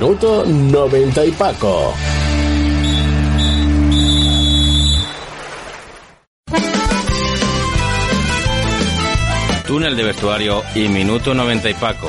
Minuto 0.00 0.44
90 0.46 1.26
y 1.26 1.32
Paco. 1.32 1.92
Túnel 9.66 9.96
de 9.96 10.04
Vestuario 10.04 10.62
y 10.76 10.86
Minuto 10.86 11.34
90 11.34 11.70
y 11.70 11.74
Paco, 11.74 12.08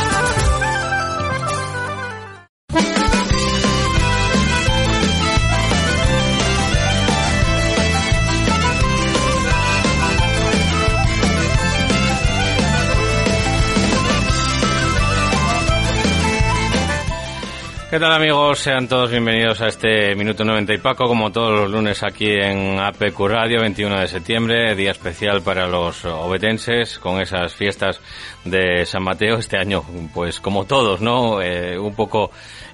¿Qué 17.91 17.99
tal 17.99 18.13
amigos? 18.13 18.59
Sean 18.59 18.87
todos 18.87 19.11
bienvenidos 19.11 19.59
a 19.59 19.67
este 19.67 20.15
Minuto 20.15 20.45
90 20.45 20.75
y 20.75 20.77
Paco, 20.77 21.09
como 21.09 21.29
todos 21.29 21.51
los 21.51 21.69
lunes 21.69 22.03
aquí 22.03 22.29
en 22.29 22.79
APQ 22.79 23.19
Radio, 23.27 23.59
21 23.59 23.99
de 23.99 24.07
septiembre, 24.07 24.75
día 24.75 24.91
especial 24.91 25.41
para 25.41 25.67
los 25.67 26.05
obetenses, 26.05 26.99
con 26.99 27.19
esas 27.19 27.53
fiestas 27.53 27.99
de 28.45 28.85
San 28.85 29.03
Mateo 29.03 29.39
este 29.39 29.57
año, 29.57 29.83
pues 30.13 30.39
como 30.39 30.63
todos, 30.63 31.01
¿no? 31.01 31.41
Eh, 31.41 31.77
un 31.77 31.93
poco 31.93 32.31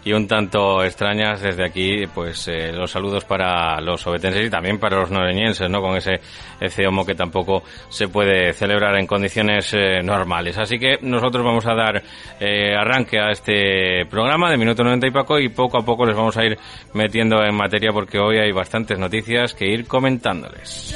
y 0.08 0.14
un 0.14 0.26
tanto 0.26 0.82
extrañas 0.86 1.42
desde 1.42 1.66
aquí, 1.66 2.08
pues 2.08 2.48
eh, 2.48 2.72
los 2.72 2.90
saludos 2.90 3.26
para 3.26 3.82
los 3.82 4.08
obetenses 4.08 4.48
y 4.48 4.50
también 4.50 4.80
para 4.80 5.02
los 5.02 5.12
noreñenses, 5.12 5.70
¿no? 5.70 5.82
Con 5.82 5.98
ese 5.98 6.22
CEOMO 6.66 7.06
que 7.06 7.14
tampoco 7.14 7.64
se 7.90 8.08
puede 8.08 8.54
celebrar 8.54 8.98
en 8.98 9.06
condiciones 9.06 9.74
eh, 9.74 10.02
normales. 10.02 10.58
Así 10.58 10.80
que 10.80 10.98
nosotros 11.02 11.44
vamos 11.44 11.66
a 11.66 11.74
dar 11.74 12.02
eh, 12.40 12.74
arranque 12.74 13.20
a 13.20 13.32
este 13.32 14.06
programa 14.06 14.50
de 14.50 14.56
Minuto 14.56 14.82
90 14.82 15.08
y 15.08 15.12
Paco 15.12 15.40
y 15.40 15.50
poco 15.50 15.78
a 15.78 15.84
poco 15.84 16.06
les 16.06 16.16
vamos 16.16 16.38
a 16.38 16.46
ir 16.46 16.58
metiendo 16.94 17.44
en 17.44 17.54
materia 17.54 17.92
porque 17.92 18.18
hoy 18.18 18.38
hay 18.38 18.54
bastantes 18.54 18.98
noticias 18.98 19.54
que 19.54 19.68
ir 19.68 19.88
comentándoles. 19.88 20.96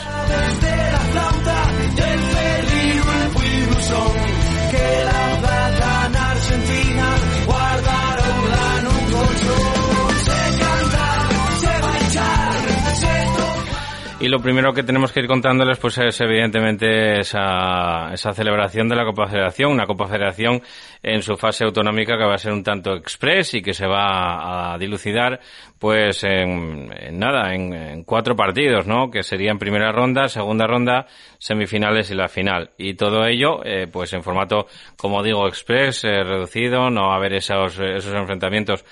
Y 14.21 14.27
lo 14.27 14.39
primero 14.39 14.71
que 14.71 14.83
tenemos 14.83 15.11
que 15.11 15.21
ir 15.21 15.27
contándoles 15.27 15.79
pues 15.79 15.97
es 15.97 16.21
evidentemente 16.21 17.21
esa, 17.21 18.13
esa 18.13 18.33
celebración 18.33 18.87
de 18.87 18.95
la 18.95 19.03
Copa 19.03 19.25
Federación, 19.25 19.71
una 19.71 19.87
Copa 19.87 20.05
Federación 20.05 20.61
en 21.01 21.23
su 21.23 21.37
fase 21.37 21.63
autonómica 21.63 22.15
que 22.19 22.25
va 22.25 22.35
a 22.35 22.37
ser 22.37 22.53
un 22.53 22.63
tanto 22.63 22.93
express 22.93 23.55
y 23.55 23.63
que 23.63 23.73
se 23.73 23.87
va 23.87 24.73
a 24.73 24.77
dilucidar 24.77 25.39
pues 25.79 26.23
en, 26.23 26.91
nada, 27.17 27.55
en, 27.55 28.03
cuatro 28.03 28.35
partidos, 28.35 28.85
¿no? 28.85 29.09
Que 29.09 29.23
serían 29.23 29.57
primera 29.57 29.91
ronda, 29.91 30.27
segunda 30.27 30.67
ronda, 30.67 31.07
semifinales 31.39 32.11
y 32.11 32.13
la 32.13 32.27
final. 32.27 32.69
Y 32.77 32.93
todo 32.93 33.25
ello 33.25 33.65
eh, 33.65 33.87
pues 33.91 34.13
en 34.13 34.21
formato, 34.21 34.67
como 34.97 35.23
digo, 35.23 35.47
express, 35.47 36.03
eh, 36.03 36.23
reducido, 36.23 36.91
no 36.91 37.07
va 37.07 37.13
a 37.13 37.17
haber 37.17 37.33
esos, 37.33 37.79
esos 37.79 38.13
enfrentamientos 38.13 38.85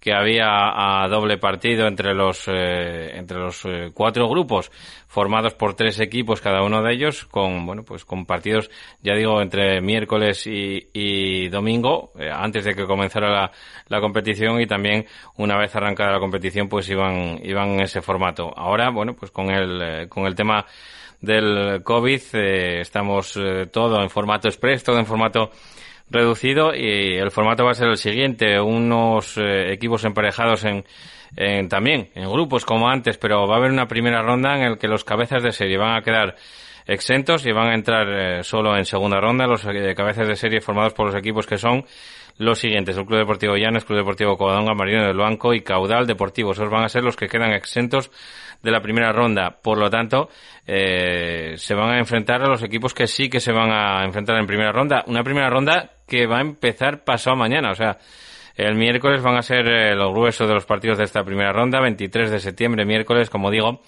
que 0.00 0.12
había 0.12 1.02
a 1.02 1.08
doble 1.08 1.38
partido 1.38 1.86
entre 1.86 2.14
los 2.14 2.46
eh, 2.48 3.16
entre 3.16 3.38
los 3.38 3.64
eh, 3.64 3.90
cuatro 3.92 4.28
grupos 4.28 4.70
formados 5.08 5.54
por 5.54 5.74
tres 5.74 5.98
equipos 6.00 6.40
cada 6.40 6.62
uno 6.62 6.82
de 6.82 6.92
ellos 6.92 7.24
con 7.24 7.64
bueno 7.66 7.82
pues 7.82 8.04
con 8.04 8.26
partidos 8.26 8.70
ya 9.02 9.14
digo 9.14 9.40
entre 9.40 9.80
miércoles 9.80 10.46
y, 10.46 11.48
domingo 11.48 12.12
eh, 12.18 12.30
antes 12.32 12.64
de 12.64 12.74
que 12.74 12.86
comenzara 12.86 13.30
la, 13.30 13.50
la, 13.88 14.00
competición 14.00 14.60
y 14.60 14.66
también 14.66 15.06
una 15.36 15.56
vez 15.58 15.74
arrancada 15.74 16.12
la 16.12 16.20
competición 16.20 16.68
pues 16.68 16.88
iban 16.88 17.40
iban 17.42 17.70
en 17.70 17.80
ese 17.80 18.02
formato. 18.02 18.52
Ahora 18.56 18.90
bueno 18.90 19.14
pues 19.14 19.30
con 19.30 19.50
el 19.50 20.08
con 20.08 20.26
el 20.26 20.34
tema 20.34 20.66
del 21.20 21.82
covid 21.82 22.20
estamos 22.34 23.38
todo 23.72 24.02
en 24.02 24.10
formato 24.10 24.48
express 24.48 24.84
todo 24.84 24.98
en 24.98 25.06
formato 25.06 25.50
reducido 26.10 26.74
y 26.74 27.16
el 27.16 27.30
formato 27.30 27.64
va 27.64 27.72
a 27.72 27.74
ser 27.74 27.88
el 27.88 27.96
siguiente, 27.96 28.60
unos 28.60 29.36
eh, 29.38 29.72
equipos 29.72 30.04
emparejados 30.04 30.64
en, 30.64 30.84
en, 31.36 31.68
también 31.68 32.08
en 32.14 32.30
grupos 32.30 32.64
como 32.64 32.88
antes, 32.88 33.18
pero 33.18 33.46
va 33.46 33.56
a 33.56 33.58
haber 33.58 33.72
una 33.72 33.88
primera 33.88 34.22
ronda 34.22 34.56
en 34.56 34.62
el 34.62 34.78
que 34.78 34.88
los 34.88 35.04
cabezas 35.04 35.42
de 35.42 35.52
serie 35.52 35.78
van 35.78 35.96
a 35.96 36.02
quedar 36.02 36.36
exentos 36.86 37.44
y 37.46 37.52
van 37.52 37.68
a 37.68 37.74
entrar 37.74 38.08
eh, 38.08 38.44
solo 38.44 38.76
en 38.76 38.84
segunda 38.84 39.20
ronda 39.20 39.46
los 39.46 39.64
eh, 39.66 39.94
cabezas 39.96 40.28
de 40.28 40.36
serie 40.36 40.60
formados 40.60 40.94
por 40.94 41.06
los 41.06 41.16
equipos 41.16 41.46
que 41.46 41.58
son 41.58 41.84
los 42.38 42.58
siguientes, 42.58 42.96
el 42.96 43.06
Club 43.06 43.20
Deportivo 43.20 43.56
Llanes, 43.56 43.84
Club 43.84 43.98
Deportivo 43.98 44.36
Covadonga, 44.36 44.74
Marino 44.74 45.06
del 45.06 45.16
Banco 45.16 45.54
y 45.54 45.62
Caudal 45.62 46.06
Deportivo. 46.06 46.52
Esos 46.52 46.68
van 46.68 46.84
a 46.84 46.88
ser 46.88 47.02
los 47.02 47.16
que 47.16 47.28
quedan 47.28 47.52
exentos 47.52 48.10
de 48.62 48.70
la 48.70 48.80
primera 48.80 49.10
ronda. 49.10 49.58
Por 49.62 49.78
lo 49.78 49.88
tanto, 49.88 50.28
eh, 50.66 51.54
se 51.56 51.74
van 51.74 51.92
a 51.92 51.98
enfrentar 51.98 52.42
a 52.42 52.48
los 52.48 52.62
equipos 52.62 52.92
que 52.92 53.06
sí 53.06 53.30
que 53.30 53.40
se 53.40 53.52
van 53.52 53.70
a 53.70 54.04
enfrentar 54.04 54.36
en 54.36 54.46
primera 54.46 54.70
ronda. 54.70 55.02
Una 55.06 55.22
primera 55.22 55.48
ronda 55.48 55.95
que 56.06 56.26
va 56.26 56.38
a 56.38 56.42
empezar 56.42 57.04
pasado 57.04 57.36
mañana. 57.36 57.70
O 57.70 57.74
sea, 57.74 57.98
el 58.54 58.74
miércoles 58.74 59.22
van 59.22 59.36
a 59.36 59.42
ser 59.42 59.66
eh, 59.66 59.94
los 59.94 60.12
gruesos 60.12 60.48
de 60.48 60.54
los 60.54 60.66
partidos 60.66 60.98
de 60.98 61.04
esta 61.04 61.24
primera 61.24 61.52
ronda, 61.52 61.80
23 61.80 62.30
de 62.30 62.40
septiembre, 62.40 62.84
miércoles, 62.84 63.30
como 63.30 63.50
digo 63.50 63.82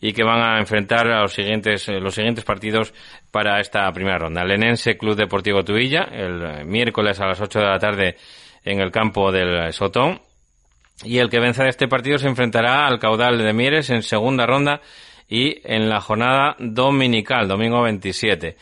y 0.00 0.12
que 0.12 0.22
van 0.22 0.40
a 0.40 0.58
enfrentar 0.58 1.08
a 1.08 1.22
los 1.22 1.32
siguientes, 1.32 1.88
eh, 1.88 2.00
los 2.00 2.14
siguientes 2.14 2.44
partidos 2.44 2.94
para 3.30 3.60
esta 3.60 3.90
primera 3.92 4.18
ronda. 4.18 4.44
Lenense 4.44 4.96
Club 4.96 5.16
Deportivo 5.16 5.64
Tuilla, 5.64 6.04
el 6.12 6.64
miércoles 6.66 7.20
a 7.20 7.26
las 7.26 7.40
8 7.40 7.58
de 7.58 7.64
la 7.64 7.78
tarde 7.78 8.16
en 8.64 8.80
el 8.80 8.90
campo 8.90 9.32
del 9.32 9.72
Sotón. 9.72 10.20
Y 11.04 11.18
el 11.18 11.28
que 11.30 11.38
venza 11.38 11.62
de 11.62 11.70
este 11.70 11.86
partido 11.86 12.18
se 12.18 12.26
enfrentará 12.26 12.86
al 12.86 12.98
caudal 12.98 13.38
de 13.38 13.52
Mieres 13.52 13.90
en 13.90 14.02
segunda 14.02 14.46
ronda 14.46 14.80
y 15.28 15.60
en 15.64 15.88
la 15.88 16.00
jornada 16.00 16.56
dominical, 16.58 17.46
domingo 17.46 17.82
27. 17.82 18.56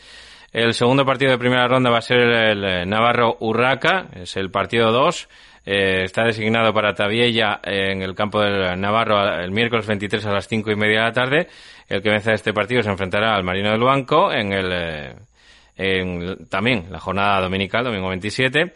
El 0.51 0.73
segundo 0.73 1.05
partido 1.05 1.31
de 1.31 1.37
primera 1.37 1.67
ronda 1.67 1.89
va 1.89 1.97
a 1.97 2.01
ser 2.01 2.19
el 2.19 2.89
Navarro 2.89 3.37
Urraca, 3.41 4.07
es 4.15 4.37
el 4.37 4.49
partido 4.49 4.91
2. 4.91 5.27
Eh, 5.69 6.03
está 6.05 6.23
designado 6.23 6.73
para 6.73 6.93
Tabiella 6.93 7.59
en 7.61 8.01
el 8.01 8.15
campo 8.15 8.39
del 8.39 8.79
Navarro 8.79 9.21
el 9.37 9.51
miércoles 9.51 9.85
23 9.85 10.25
a 10.25 10.31
las 10.31 10.47
5 10.47 10.71
y 10.71 10.75
media 10.77 10.99
de 10.99 11.05
la 11.05 11.11
tarde. 11.11 11.47
El 11.89 12.01
que 12.01 12.09
vence 12.09 12.33
este 12.33 12.53
partido 12.53 12.81
se 12.81 12.89
enfrentará 12.89 13.35
al 13.35 13.43
Marino 13.43 13.71
del 13.71 13.81
Banco 13.81 14.31
en 14.31 14.53
el, 14.53 14.71
eh, 14.71 15.15
en, 15.75 16.47
también 16.47 16.85
la 16.89 16.99
jornada 16.99 17.41
dominical, 17.41 17.83
domingo 17.83 18.07
27. 18.07 18.73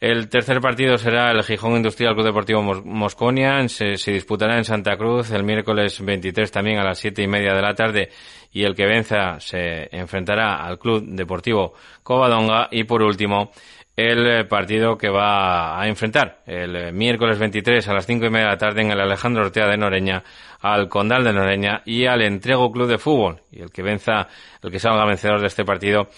El 0.00 0.28
tercer 0.28 0.60
partido 0.60 0.98
será 0.98 1.30
el 1.30 1.42
Gijón 1.42 1.76
Industrial 1.76 2.14
Club 2.14 2.26
Deportivo 2.26 2.62
Mosconia. 2.62 3.66
Se, 3.68 3.96
se, 3.96 4.12
disputará 4.12 4.56
en 4.56 4.64
Santa 4.64 4.96
Cruz 4.96 5.30
el 5.30 5.44
miércoles 5.44 6.04
23 6.04 6.50
también 6.50 6.78
a 6.78 6.84
las 6.84 6.98
siete 6.98 7.22
y 7.22 7.26
media 7.26 7.54
de 7.54 7.62
la 7.62 7.74
tarde. 7.74 8.10
Y 8.52 8.64
el 8.64 8.74
que 8.74 8.86
venza 8.86 9.40
se 9.40 9.88
enfrentará 9.96 10.64
al 10.64 10.78
Club 10.78 11.04
Deportivo 11.06 11.74
Covadonga. 12.02 12.68
Y 12.70 12.84
por 12.84 13.02
último, 13.02 13.50
el 13.96 14.46
partido 14.48 14.98
que 14.98 15.08
va 15.08 15.80
a 15.80 15.86
enfrentar 15.86 16.42
el 16.46 16.92
miércoles 16.92 17.38
23 17.38 17.86
a 17.88 17.94
las 17.94 18.06
cinco 18.06 18.26
y 18.26 18.30
media 18.30 18.46
de 18.46 18.52
la 18.52 18.58
tarde 18.58 18.82
en 18.82 18.90
el 18.90 19.00
Alejandro 19.00 19.44
Ortega 19.44 19.68
de 19.68 19.76
Noreña 19.76 20.24
al 20.60 20.88
Condal 20.88 21.24
de 21.24 21.32
Noreña 21.32 21.82
y 21.84 22.06
al 22.06 22.22
Entrego 22.22 22.72
Club 22.72 22.88
de 22.88 22.98
Fútbol. 22.98 23.40
Y 23.52 23.60
el 23.60 23.70
que 23.70 23.82
venza, 23.82 24.28
el 24.62 24.70
que 24.70 24.80
salga 24.80 25.04
vencedor 25.06 25.40
de 25.40 25.46
este 25.46 25.64
partido 25.64 26.08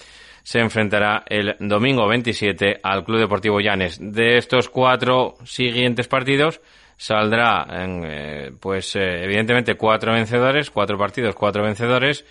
se 0.46 0.60
enfrentará 0.60 1.24
el 1.26 1.56
domingo 1.58 2.06
27 2.06 2.78
al 2.80 3.02
Club 3.02 3.18
Deportivo 3.18 3.58
Llanes. 3.60 3.98
De 4.00 4.36
estos 4.36 4.68
cuatro 4.68 5.34
siguientes 5.44 6.06
partidos 6.06 6.60
saldrá, 6.96 7.66
eh, 7.68 8.52
pues 8.60 8.94
eh, 8.94 9.24
evidentemente 9.24 9.74
cuatro 9.74 10.12
vencedores, 10.12 10.70
cuatro 10.70 10.96
partidos, 10.96 11.34
cuatro 11.34 11.64
vencedores 11.64 12.24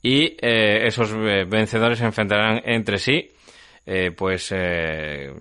y 0.00 0.36
eh, 0.40 0.86
esos 0.86 1.12
vencedores 1.12 1.98
se 1.98 2.04
enfrentarán 2.04 2.62
entre 2.64 2.98
sí, 2.98 3.32
pues 4.16 4.44
se 4.44 5.32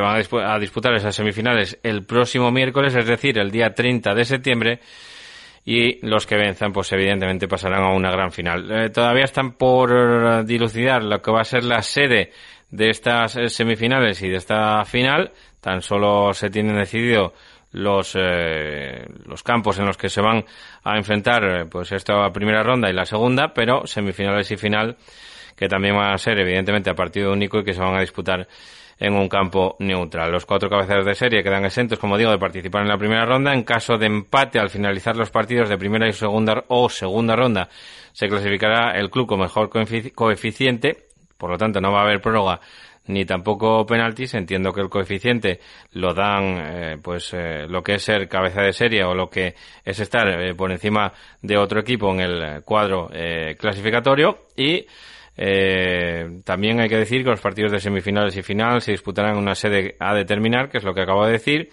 van 0.00 0.16
a, 0.16 0.58
disputar 0.58 0.94
esas 0.94 1.14
semifinales 1.14 1.78
el 1.84 2.04
próximo 2.04 2.50
miércoles, 2.50 2.92
es 2.96 3.06
decir, 3.06 3.38
el 3.38 3.52
día 3.52 3.72
30 3.72 4.14
de 4.16 4.24
septiembre 4.24 4.80
y 5.64 6.06
los 6.06 6.26
que 6.26 6.36
venzan 6.36 6.72
pues 6.72 6.92
evidentemente 6.92 7.48
pasarán 7.48 7.82
a 7.82 7.92
una 7.92 8.10
gran 8.10 8.30
final. 8.30 8.70
Eh, 8.70 8.90
todavía 8.90 9.24
están 9.24 9.52
por 9.52 10.44
dilucidar 10.44 11.02
lo 11.02 11.22
que 11.22 11.30
va 11.30 11.40
a 11.40 11.44
ser 11.44 11.64
la 11.64 11.80
sede 11.82 12.32
de 12.70 12.90
estas 12.90 13.36
eh, 13.36 13.48
semifinales 13.48 14.20
y 14.22 14.28
de 14.28 14.36
esta 14.36 14.84
final. 14.84 15.32
Tan 15.60 15.80
solo 15.80 16.34
se 16.34 16.50
tienen 16.50 16.76
decidido 16.76 17.32
los 17.72 18.14
eh, 18.16 19.06
los 19.26 19.42
campos 19.42 19.78
en 19.78 19.86
los 19.86 19.96
que 19.96 20.08
se 20.08 20.20
van 20.20 20.44
a 20.84 20.96
enfrentar 20.96 21.66
pues 21.70 21.90
esta 21.92 22.30
primera 22.30 22.62
ronda 22.62 22.90
y 22.90 22.92
la 22.92 23.06
segunda, 23.06 23.52
pero 23.54 23.86
semifinales 23.86 24.50
y 24.50 24.56
final 24.56 24.96
que 25.56 25.68
también 25.68 25.96
van 25.96 26.12
a 26.12 26.18
ser 26.18 26.38
evidentemente 26.38 26.90
a 26.90 26.94
partido 26.94 27.32
único 27.32 27.60
y 27.60 27.64
que 27.64 27.72
se 27.72 27.80
van 27.80 27.96
a 27.96 28.00
disputar 28.00 28.46
en 28.98 29.14
un 29.14 29.28
campo 29.28 29.76
neutral. 29.78 30.30
Los 30.30 30.46
cuatro 30.46 30.68
cabeceros 30.68 31.06
de 31.06 31.14
serie 31.14 31.42
quedan 31.42 31.64
exentos, 31.64 31.98
como 31.98 32.16
digo, 32.16 32.30
de 32.30 32.38
participar 32.38 32.82
en 32.82 32.88
la 32.88 32.98
primera 32.98 33.24
ronda. 33.24 33.52
En 33.52 33.62
caso 33.62 33.96
de 33.96 34.06
empate 34.06 34.58
al 34.58 34.70
finalizar 34.70 35.16
los 35.16 35.30
partidos 35.30 35.68
de 35.68 35.78
primera 35.78 36.08
y 36.08 36.12
segunda 36.12 36.64
o 36.68 36.88
segunda 36.88 37.36
ronda, 37.36 37.68
se 38.12 38.28
clasificará 38.28 38.92
el 38.98 39.10
club 39.10 39.26
con 39.26 39.40
mejor 39.40 39.70
coeficiente. 40.14 41.08
Por 41.36 41.50
lo 41.50 41.58
tanto, 41.58 41.80
no 41.80 41.92
va 41.92 42.00
a 42.00 42.04
haber 42.04 42.20
prórroga 42.20 42.60
ni 43.06 43.24
tampoco 43.24 43.84
penaltis. 43.86 44.34
Entiendo 44.34 44.72
que 44.72 44.80
el 44.80 44.88
coeficiente 44.88 45.60
lo 45.92 46.14
dan, 46.14 46.58
eh, 46.58 46.98
pues, 47.02 47.32
eh, 47.34 47.66
lo 47.68 47.82
que 47.82 47.94
es 47.94 48.02
ser 48.02 48.28
cabeza 48.28 48.62
de 48.62 48.72
serie 48.72 49.04
o 49.04 49.14
lo 49.14 49.28
que 49.28 49.54
es 49.84 50.00
estar 50.00 50.28
eh, 50.28 50.54
por 50.54 50.70
encima 50.70 51.12
de 51.42 51.56
otro 51.56 51.80
equipo 51.80 52.10
en 52.12 52.20
el 52.20 52.62
cuadro 52.64 53.10
clasificatorio 53.58 54.46
y 54.56 54.86
eh, 55.36 56.40
también 56.44 56.80
hay 56.80 56.88
que 56.88 56.96
decir 56.96 57.24
que 57.24 57.30
los 57.30 57.40
partidos 57.40 57.72
de 57.72 57.80
semifinales 57.80 58.36
y 58.36 58.42
final 58.42 58.80
se 58.80 58.92
disputarán 58.92 59.32
en 59.32 59.38
una 59.38 59.54
sede 59.54 59.96
a 59.98 60.14
determinar, 60.14 60.68
que 60.68 60.78
es 60.78 60.84
lo 60.84 60.94
que 60.94 61.02
acabo 61.02 61.26
de 61.26 61.32
decir. 61.32 61.70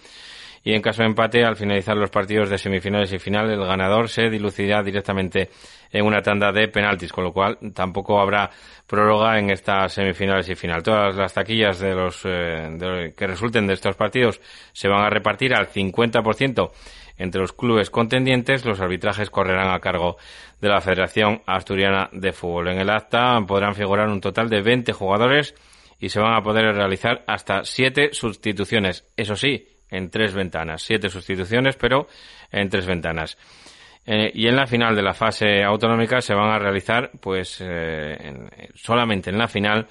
Y 0.64 0.74
en 0.74 0.82
caso 0.82 1.02
de 1.02 1.08
empate, 1.08 1.44
al 1.44 1.56
finalizar 1.56 1.96
los 1.96 2.10
partidos 2.10 2.48
de 2.48 2.56
semifinales 2.56 3.12
y 3.12 3.18
final, 3.18 3.50
el 3.50 3.64
ganador 3.64 4.08
se 4.08 4.30
dilucidirá 4.30 4.80
directamente 4.82 5.50
en 5.90 6.06
una 6.06 6.22
tanda 6.22 6.52
de 6.52 6.68
penaltis, 6.68 7.12
con 7.12 7.24
lo 7.24 7.32
cual 7.32 7.58
tampoco 7.74 8.20
habrá 8.20 8.48
prórroga 8.86 9.38
en 9.40 9.50
estas 9.50 9.92
semifinales 9.92 10.48
y 10.48 10.54
final. 10.54 10.82
Todas 10.84 11.16
las 11.16 11.34
taquillas 11.34 11.80
de 11.80 11.94
los 11.94 12.22
eh, 12.24 13.12
que 13.16 13.26
resulten 13.26 13.66
de 13.66 13.74
estos 13.74 13.96
partidos 13.96 14.40
se 14.72 14.86
van 14.86 15.04
a 15.04 15.10
repartir 15.10 15.52
al 15.52 15.66
50% 15.66 16.70
entre 17.16 17.40
los 17.40 17.52
clubes 17.52 17.90
contendientes, 17.90 18.64
los 18.64 18.80
arbitrajes 18.80 19.30
correrán 19.30 19.70
a 19.70 19.80
cargo 19.80 20.16
de 20.60 20.68
la 20.68 20.80
Federación 20.80 21.42
Asturiana 21.46 22.08
de 22.12 22.32
Fútbol. 22.32 22.68
En 22.68 22.78
el 22.78 22.90
acta 22.90 23.40
podrán 23.46 23.74
figurar 23.74 24.08
un 24.08 24.20
total 24.20 24.48
de 24.48 24.62
20 24.62 24.92
jugadores 24.92 25.54
y 25.98 26.08
se 26.08 26.20
van 26.20 26.34
a 26.34 26.42
poder 26.42 26.74
realizar 26.74 27.24
hasta 27.26 27.64
7 27.64 28.10
sustituciones. 28.12 29.04
Eso 29.16 29.36
sí, 29.36 29.66
en 29.92 30.10
tres 30.10 30.34
ventanas. 30.34 30.82
Siete 30.82 31.08
sustituciones, 31.08 31.76
pero 31.76 32.08
en 32.50 32.68
tres 32.68 32.86
ventanas. 32.86 33.38
Eh, 34.04 34.32
y 34.34 34.48
en 34.48 34.56
la 34.56 34.66
final 34.66 34.96
de 34.96 35.02
la 35.02 35.14
fase 35.14 35.62
autonómica 35.62 36.20
se 36.20 36.34
van 36.34 36.50
a 36.50 36.58
realizar, 36.58 37.10
pues, 37.20 37.58
eh, 37.60 38.48
solamente 38.74 39.30
en 39.30 39.38
la 39.38 39.46
final, 39.46 39.86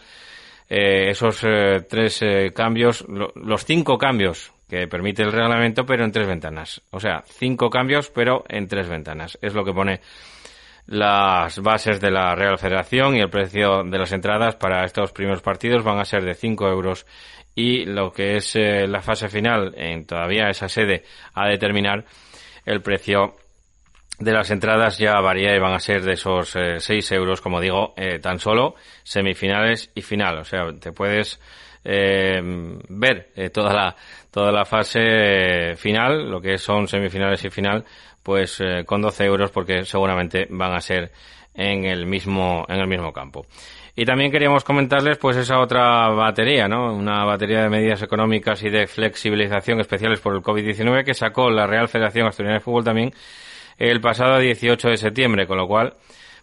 eh, 0.68 1.12
esos 1.12 1.46
tres 1.88 2.24
cambios, 2.54 3.06
los 3.08 3.66
cinco 3.66 3.98
cambios 3.98 4.52
que 4.72 4.88
permite 4.88 5.22
el 5.22 5.34
reglamento, 5.34 5.86
pero 5.86 6.06
en 6.06 6.14
tres 6.14 6.26
ventanas. 6.26 6.82
O 6.92 7.00
sea, 7.02 7.26
cinco 7.28 7.70
cambios, 7.70 8.10
pero 8.10 8.46
en 8.48 8.70
tres 8.70 8.88
ventanas. 8.88 9.38
Es 9.42 9.54
lo 9.54 9.66
que 9.66 9.74
pone 9.74 10.00
las 10.88 11.60
bases 11.60 12.00
de 12.00 12.10
la 12.10 12.34
Real 12.36 12.58
Federación 12.58 13.18
y 13.18 13.20
el 13.20 13.30
precio 13.30 13.84
de 13.84 13.98
las 13.98 14.14
entradas 14.14 14.56
para 14.56 14.86
estos 14.86 15.12
primeros 15.12 15.42
partidos 15.42 15.84
van 15.84 16.00
a 16.00 16.06
ser 16.06 16.24
de 16.24 16.36
5 16.36 16.70
euros 16.70 17.06
y 17.54 17.84
lo 17.84 18.14
que 18.14 18.38
es 18.38 18.56
eh, 18.56 18.88
la 18.88 19.02
fase 19.02 19.28
final 19.28 19.74
en 19.76 20.06
todavía 20.06 20.50
esa 20.50 20.70
sede 20.70 21.04
a 21.34 21.50
determinar 21.50 22.06
el 22.66 22.82
precio 22.82 23.36
de 24.20 24.32
las 24.32 24.52
entradas 24.52 24.98
ya 24.98 25.20
varía 25.20 25.54
y 25.54 25.60
van 25.60 25.74
a 25.74 25.80
ser 25.80 26.02
de 26.02 26.14
esos 26.14 26.56
6 26.78 26.90
eh, 26.90 27.16
euros, 27.16 27.42
como 27.42 27.60
digo, 27.60 27.94
eh, 27.98 28.20
tan 28.20 28.40
solo 28.40 28.76
semifinales 29.04 29.92
y 29.96 30.02
final. 30.02 30.38
O 30.38 30.46
sea, 30.46 30.72
te 30.80 30.94
puedes 30.94 31.42
ver 31.84 33.32
toda 33.52 33.74
la 33.74 33.96
toda 34.32 34.52
la 34.52 34.66
fase 34.66 35.76
final, 35.76 36.32
lo 36.32 36.42
que 36.42 36.58
son 36.58 36.88
semifinales 36.88 37.44
y 37.44 37.50
final, 37.50 37.84
pues 38.24 38.60
eh, 38.62 38.84
con 38.86 39.02
12 39.02 39.26
euros 39.26 39.52
porque 39.52 39.84
seguramente 39.84 40.48
van 40.50 40.74
a 40.74 40.82
ser 40.82 41.12
en 41.54 41.84
el 41.84 42.06
mismo, 42.06 42.66
en 42.70 42.80
el 42.80 42.88
mismo 42.88 43.12
campo. 43.12 43.46
Y 43.94 44.06
también 44.06 44.32
queríamos 44.32 44.64
comentarles 44.64 45.18
pues 45.18 45.36
esa 45.36 45.60
otra 45.60 46.08
batería, 46.10 46.70
¿no? 46.70 46.94
Una 46.96 47.26
batería 47.26 47.64
de 47.64 47.70
medidas 47.70 48.02
económicas 48.02 48.64
y 48.64 48.70
de 48.70 48.88
flexibilización 48.88 49.82
especiales 49.82 50.22
por 50.22 50.34
el 50.34 50.42
COVID-19 50.42 51.04
que 51.04 51.14
sacó 51.14 51.50
la 51.50 51.68
Real 51.68 51.90
Federación 51.90 52.28
Asturiana 52.28 52.58
de 52.58 52.64
Fútbol 52.64 52.86
también 52.86 53.12
el 53.78 54.00
pasado 54.00 54.40
18 54.40 54.90
de 54.90 54.98
septiembre, 54.98 55.46
con 55.46 55.58
lo 55.58 55.68
cual 55.68 55.96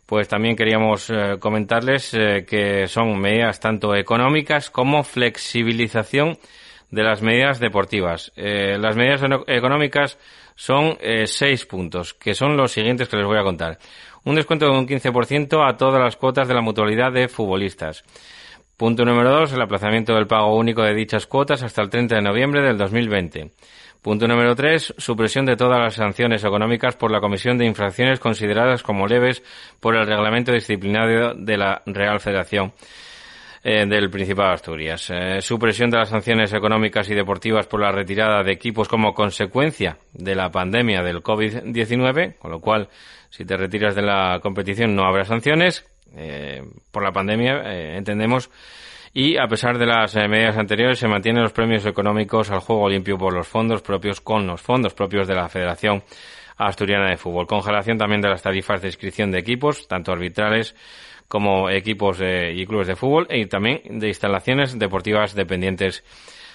pues 0.08 0.26
también 0.26 0.56
queríamos 0.56 1.10
eh, 1.10 1.36
comentarles 1.38 2.14
eh, 2.14 2.46
que 2.48 2.86
son 2.88 3.20
medidas 3.20 3.60
tanto 3.60 3.94
económicas 3.94 4.70
como 4.70 5.04
flexibilización 5.04 6.38
de 6.90 7.02
las 7.02 7.20
medidas 7.20 7.60
deportivas. 7.60 8.32
las 8.34 8.96
medidas 8.96 9.20
económicas 9.46 10.18
son 10.54 10.96
eh, 11.00 11.26
seis 11.26 11.66
puntos, 11.66 12.14
que 12.14 12.32
son 12.32 12.56
los 12.56 12.72
siguientes 12.72 13.06
que 13.06 13.18
les 13.18 13.26
voy 13.26 13.36
a 13.36 13.42
contar. 13.42 13.78
Un 14.24 14.36
descuento 14.36 14.64
de 14.64 14.78
un 14.78 14.88
15% 14.88 15.62
a 15.62 15.76
todas 15.76 16.02
las 16.02 16.16
cuotas 16.16 16.48
de 16.48 16.54
la 16.54 16.62
mutualidad 16.62 17.12
de 17.12 17.28
futbolistas. 17.28 18.02
Punto 18.78 19.04
número 19.04 19.32
dos, 19.32 19.52
el 19.52 19.60
aplazamiento 19.60 20.14
del 20.14 20.28
pago 20.28 20.56
único 20.56 20.84
de 20.84 20.94
dichas 20.94 21.26
cuotas 21.26 21.64
hasta 21.64 21.82
el 21.82 21.90
30 21.90 22.14
de 22.14 22.22
noviembre 22.22 22.62
del 22.62 22.78
2020. 22.78 23.50
Punto 24.00 24.28
número 24.28 24.54
tres, 24.54 24.94
supresión 24.96 25.44
de 25.46 25.56
todas 25.56 25.80
las 25.80 25.94
sanciones 25.94 26.44
económicas 26.44 26.94
por 26.94 27.10
la 27.10 27.18
comisión 27.18 27.58
de 27.58 27.66
infracciones 27.66 28.20
consideradas 28.20 28.84
como 28.84 29.08
leves 29.08 29.42
por 29.80 29.96
el 29.96 30.06
reglamento 30.06 30.52
disciplinario 30.52 31.34
de 31.34 31.56
la 31.56 31.82
Real 31.86 32.20
Federación. 32.20 32.72
Eh, 33.64 33.84
del 33.84 34.08
Principado 34.08 34.50
de 34.50 34.54
Asturias. 34.54 35.10
Eh, 35.10 35.42
supresión 35.42 35.90
de 35.90 35.98
las 35.98 36.10
sanciones 36.10 36.52
económicas 36.52 37.10
y 37.10 37.14
deportivas 37.14 37.66
por 37.66 37.80
la 37.80 37.90
retirada 37.90 38.44
de 38.44 38.52
equipos 38.52 38.86
como 38.86 39.12
consecuencia 39.12 39.98
de 40.12 40.36
la 40.36 40.52
pandemia 40.52 41.02
del 41.02 41.24
COVID-19, 41.24 42.38
con 42.38 42.52
lo 42.52 42.60
cual, 42.60 42.88
si 43.30 43.44
te 43.44 43.56
retiras 43.56 43.96
de 43.96 44.02
la 44.02 44.38
competición 44.40 44.94
no 44.94 45.04
habrá 45.04 45.24
sanciones. 45.24 45.84
Eh, 46.16 46.62
por 46.90 47.02
la 47.02 47.12
pandemia, 47.12 47.96
entendemos. 47.96 48.50
Y 49.14 49.36
a 49.36 49.46
pesar 49.46 49.78
de 49.78 49.86
las 49.86 50.14
medidas 50.14 50.56
anteriores, 50.56 50.98
se 50.98 51.08
mantienen 51.08 51.42
los 51.42 51.52
premios 51.52 51.84
económicos 51.86 52.50
al 52.50 52.60
juego 52.60 52.88
limpio 52.88 53.16
por 53.16 53.32
los 53.32 53.48
fondos 53.48 53.82
propios 53.82 54.20
con 54.20 54.46
los 54.46 54.60
fondos 54.60 54.94
propios 54.94 55.26
de 55.26 55.34
la 55.34 55.48
Federación 55.48 56.02
Asturiana 56.56 57.10
de 57.10 57.16
Fútbol. 57.16 57.46
Congelación 57.46 57.98
también 57.98 58.20
de 58.20 58.28
las 58.28 58.42
tarifas 58.42 58.82
de 58.82 58.88
inscripción 58.88 59.30
de 59.30 59.38
equipos, 59.38 59.88
tanto 59.88 60.12
arbitrales 60.12 60.74
como 61.28 61.68
equipos 61.70 62.20
y 62.20 62.66
clubes 62.66 62.88
de 62.88 62.96
fútbol 62.96 63.26
y 63.30 63.46
también 63.46 63.98
de 63.98 64.08
instalaciones 64.08 64.78
deportivas 64.78 65.34
dependientes 65.34 66.02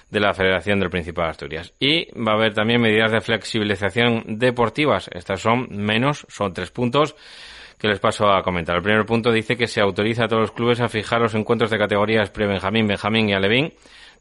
de 0.09 0.19
la 0.19 0.33
Federación 0.33 0.79
del 0.79 0.89
Principado 0.89 1.27
de 1.27 1.31
Asturias. 1.31 1.73
Y 1.79 2.05
va 2.19 2.33
a 2.33 2.35
haber 2.35 2.53
también 2.53 2.81
medidas 2.81 3.11
de 3.11 3.21
flexibilización 3.21 4.23
deportivas. 4.39 5.09
Estas 5.13 5.41
son 5.41 5.67
menos, 5.71 6.25
son 6.29 6.53
tres 6.53 6.71
puntos 6.71 7.15
que 7.83 7.89
les 7.89 7.99
paso 7.99 8.31
a 8.31 8.41
comentar. 8.43 8.77
El 8.77 8.81
primer 8.81 9.05
punto 9.05 9.29
dice 9.29 9.57
que 9.57 9.67
se 9.67 9.81
autoriza 9.81 10.23
a 10.23 10.27
todos 10.29 10.43
los 10.43 10.51
clubes 10.53 10.79
a 10.79 10.87
fijar 10.87 11.19
los 11.19 11.35
encuentros 11.35 11.69
de 11.69 11.77
categorías 11.77 12.29
pre-Benjamín, 12.29 12.87
Benjamín 12.87 13.27
y 13.27 13.33
Alevín 13.33 13.73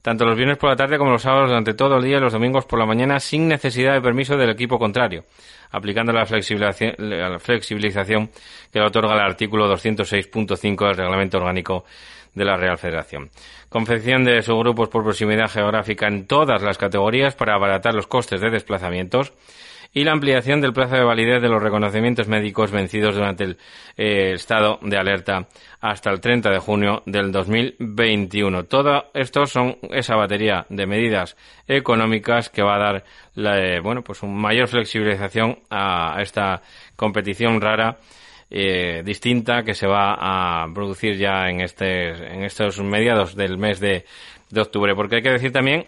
tanto 0.02 0.24
los 0.24 0.36
viernes 0.36 0.58
por 0.58 0.70
la 0.70 0.74
tarde 0.74 0.98
como 0.98 1.12
los 1.12 1.22
sábados 1.22 1.48
durante 1.48 1.74
todo 1.74 1.98
el 1.98 2.02
día 2.02 2.16
y 2.16 2.20
los 2.20 2.32
domingos 2.32 2.64
por 2.64 2.80
la 2.80 2.86
mañana 2.86 3.20
sin 3.20 3.46
necesidad 3.46 3.92
de 3.92 4.00
permiso 4.00 4.36
del 4.36 4.50
equipo 4.50 4.80
contrario, 4.80 5.26
aplicando 5.70 6.12
la 6.12 6.26
flexibilización, 6.26 6.96
la 6.98 7.38
flexibilización 7.38 8.30
que 8.72 8.80
le 8.80 8.86
otorga 8.86 9.14
el 9.14 9.20
artículo 9.20 9.72
206.5 9.72 10.88
del 10.88 10.96
Reglamento 10.96 11.38
Orgánico 11.38 11.84
de 12.34 12.44
la 12.44 12.56
Real 12.56 12.78
Federación. 12.78 13.30
Confección 13.68 14.24
de 14.24 14.42
subgrupos 14.42 14.88
por 14.88 15.04
proximidad 15.04 15.48
geográfica 15.48 16.08
en 16.08 16.26
todas 16.26 16.62
las 16.62 16.78
categorías 16.78 17.36
para 17.36 17.54
abaratar 17.54 17.94
los 17.94 18.08
costes 18.08 18.40
de 18.40 18.50
desplazamientos 18.50 19.32
y 19.94 20.04
la 20.04 20.12
ampliación 20.12 20.60
del 20.60 20.72
plazo 20.72 20.96
de 20.96 21.04
validez 21.04 21.42
de 21.42 21.48
los 21.48 21.62
reconocimientos 21.62 22.26
médicos 22.26 22.70
vencidos 22.70 23.14
durante 23.14 23.44
el 23.44 23.58
eh, 23.96 24.32
estado 24.34 24.78
de 24.82 24.96
alerta 24.96 25.48
hasta 25.80 26.10
el 26.10 26.20
30 26.20 26.50
de 26.50 26.58
junio 26.58 27.02
del 27.04 27.30
2021. 27.30 28.64
Todo 28.64 29.10
esto 29.12 29.44
son 29.46 29.76
esa 29.90 30.16
batería 30.16 30.64
de 30.70 30.86
medidas 30.86 31.36
económicas 31.68 32.48
que 32.48 32.62
va 32.62 32.76
a 32.76 32.78
dar 32.78 33.04
eh, 33.36 33.80
bueno, 33.82 34.02
pues 34.02 34.22
una 34.22 34.32
mayor 34.32 34.68
flexibilización 34.68 35.58
a 35.68 36.16
esta 36.20 36.62
competición 36.96 37.60
rara 37.60 37.98
eh, 38.48 39.02
distinta 39.04 39.62
que 39.62 39.74
se 39.74 39.86
va 39.86 40.16
a 40.18 40.66
producir 40.72 41.16
ya 41.16 41.48
en, 41.48 41.60
este, 41.60 42.10
en 42.34 42.44
estos 42.44 42.80
mediados 42.80 43.34
del 43.34 43.58
mes 43.58 43.80
de 43.80 44.04
octubre. 44.56 44.94
Porque 44.94 45.16
hay 45.16 45.22
que 45.22 45.30
decir 45.30 45.52
también 45.52 45.86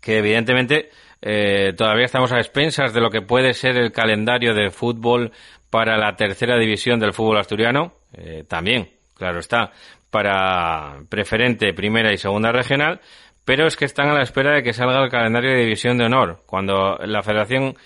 que 0.00 0.18
evidentemente 0.18 0.90
eh, 1.22 1.72
todavía 1.76 2.04
estamos 2.04 2.32
a 2.32 2.38
expensas 2.38 2.92
de 2.92 3.00
lo 3.00 3.10
que 3.10 3.22
puede 3.22 3.54
ser 3.54 3.76
el 3.76 3.92
calendario 3.92 4.54
de 4.54 4.70
fútbol 4.70 5.32
para 5.70 5.96
la 5.96 6.16
tercera 6.16 6.58
división 6.58 7.00
del 7.00 7.12
fútbol 7.12 7.38
asturiano. 7.38 7.94
Eh, 8.14 8.44
también, 8.48 8.90
claro 9.14 9.40
está, 9.40 9.72
para 10.10 11.00
preferente, 11.08 11.72
primera 11.72 12.12
y 12.12 12.18
segunda 12.18 12.52
regional. 12.52 13.00
Pero 13.44 13.66
es 13.66 13.76
que 13.76 13.84
están 13.84 14.08
a 14.08 14.14
la 14.14 14.22
espera 14.22 14.54
de 14.54 14.62
que 14.62 14.72
salga 14.72 15.02
el 15.04 15.10
calendario 15.10 15.50
de 15.50 15.60
división 15.60 15.98
de 15.98 16.06
honor. 16.06 16.42
Cuando 16.46 16.98
la 17.04 17.22
Federación 17.22 17.76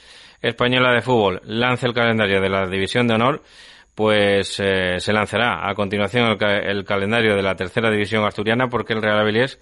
Española 0.41 0.93
de 0.93 1.03
Fútbol 1.03 1.43
lance 1.45 1.87
el 1.87 1.93
calendario 1.93 2.41
de 2.41 2.49
la 2.49 2.67
división 2.67 3.07
de 3.07 3.15
honor, 3.15 3.43
pues 3.95 4.59
eh, 4.59 4.99
se 4.99 5.13
lanzará 5.13 5.69
a 5.69 5.75
continuación 5.75 6.39
el, 6.41 6.85
calendario 6.85 7.35
de 7.35 7.43
la 7.43 7.57
tercera 7.57 7.91
división 7.91 8.25
asturiana 8.25 8.69
porque 8.69 8.95
el 8.95 9.03
Real 9.03 9.19
Avilés 9.19 9.59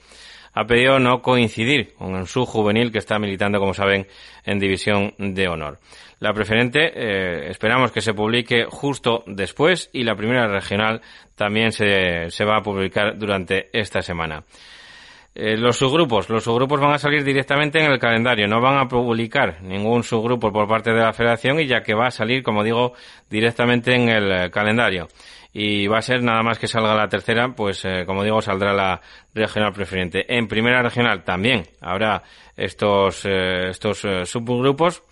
ha 0.52 0.64
pedido 0.64 0.98
no 0.98 1.22
coincidir 1.22 1.94
con 1.94 2.26
su 2.26 2.44
juvenil 2.46 2.90
que 2.92 2.98
está 2.98 3.18
militando, 3.18 3.58
como 3.58 3.74
saben, 3.74 4.06
en 4.44 4.58
División 4.58 5.14
de 5.18 5.48
Honor. 5.48 5.78
La 6.20 6.32
preferente 6.32 6.92
eh, 6.94 7.50
esperamos 7.50 7.92
que 7.92 8.00
se 8.00 8.12
publique 8.12 8.64
justo 8.68 9.22
después 9.26 9.88
y 9.92 10.02
la 10.02 10.16
primera 10.16 10.48
regional 10.48 11.00
también 11.36 11.70
se, 11.70 12.30
se 12.30 12.44
va 12.44 12.56
a 12.56 12.62
publicar 12.62 13.16
durante 13.16 13.68
esta 13.72 14.02
semana. 14.02 14.42
Eh, 15.40 15.56
los 15.56 15.76
subgrupos. 15.76 16.28
Los 16.28 16.42
subgrupos 16.42 16.80
van 16.80 16.94
a 16.94 16.98
salir 16.98 17.22
directamente 17.22 17.78
en 17.78 17.92
el 17.92 18.00
calendario. 18.00 18.48
No 18.48 18.60
van 18.60 18.76
a 18.76 18.88
publicar 18.88 19.62
ningún 19.62 20.02
subgrupo 20.02 20.50
por 20.50 20.66
parte 20.66 20.90
de 20.90 20.98
la 20.98 21.12
federación 21.12 21.60
y 21.60 21.66
ya 21.68 21.82
que 21.82 21.94
va 21.94 22.08
a 22.08 22.10
salir, 22.10 22.42
como 22.42 22.64
digo, 22.64 22.94
directamente 23.30 23.94
en 23.94 24.08
el 24.08 24.32
eh, 24.32 24.50
calendario 24.50 25.06
y 25.52 25.86
va 25.86 25.98
a 25.98 26.02
ser 26.02 26.22
nada 26.22 26.42
más 26.42 26.58
que 26.58 26.68
salga 26.68 26.94
la 26.94 27.08
tercera, 27.08 27.48
pues 27.54 27.84
eh, 27.84 28.04
como 28.06 28.22
digo, 28.22 28.40
saldrá 28.42 28.72
la 28.72 29.00
regional 29.34 29.72
preferente. 29.72 30.24
En 30.36 30.46
primera 30.46 30.82
regional 30.82 31.24
también 31.24 31.64
habrá 31.80 32.22
estos, 32.56 33.24
eh, 33.24 33.70
estos 33.70 34.04
eh, 34.04 34.26
subgrupos. 34.26 35.02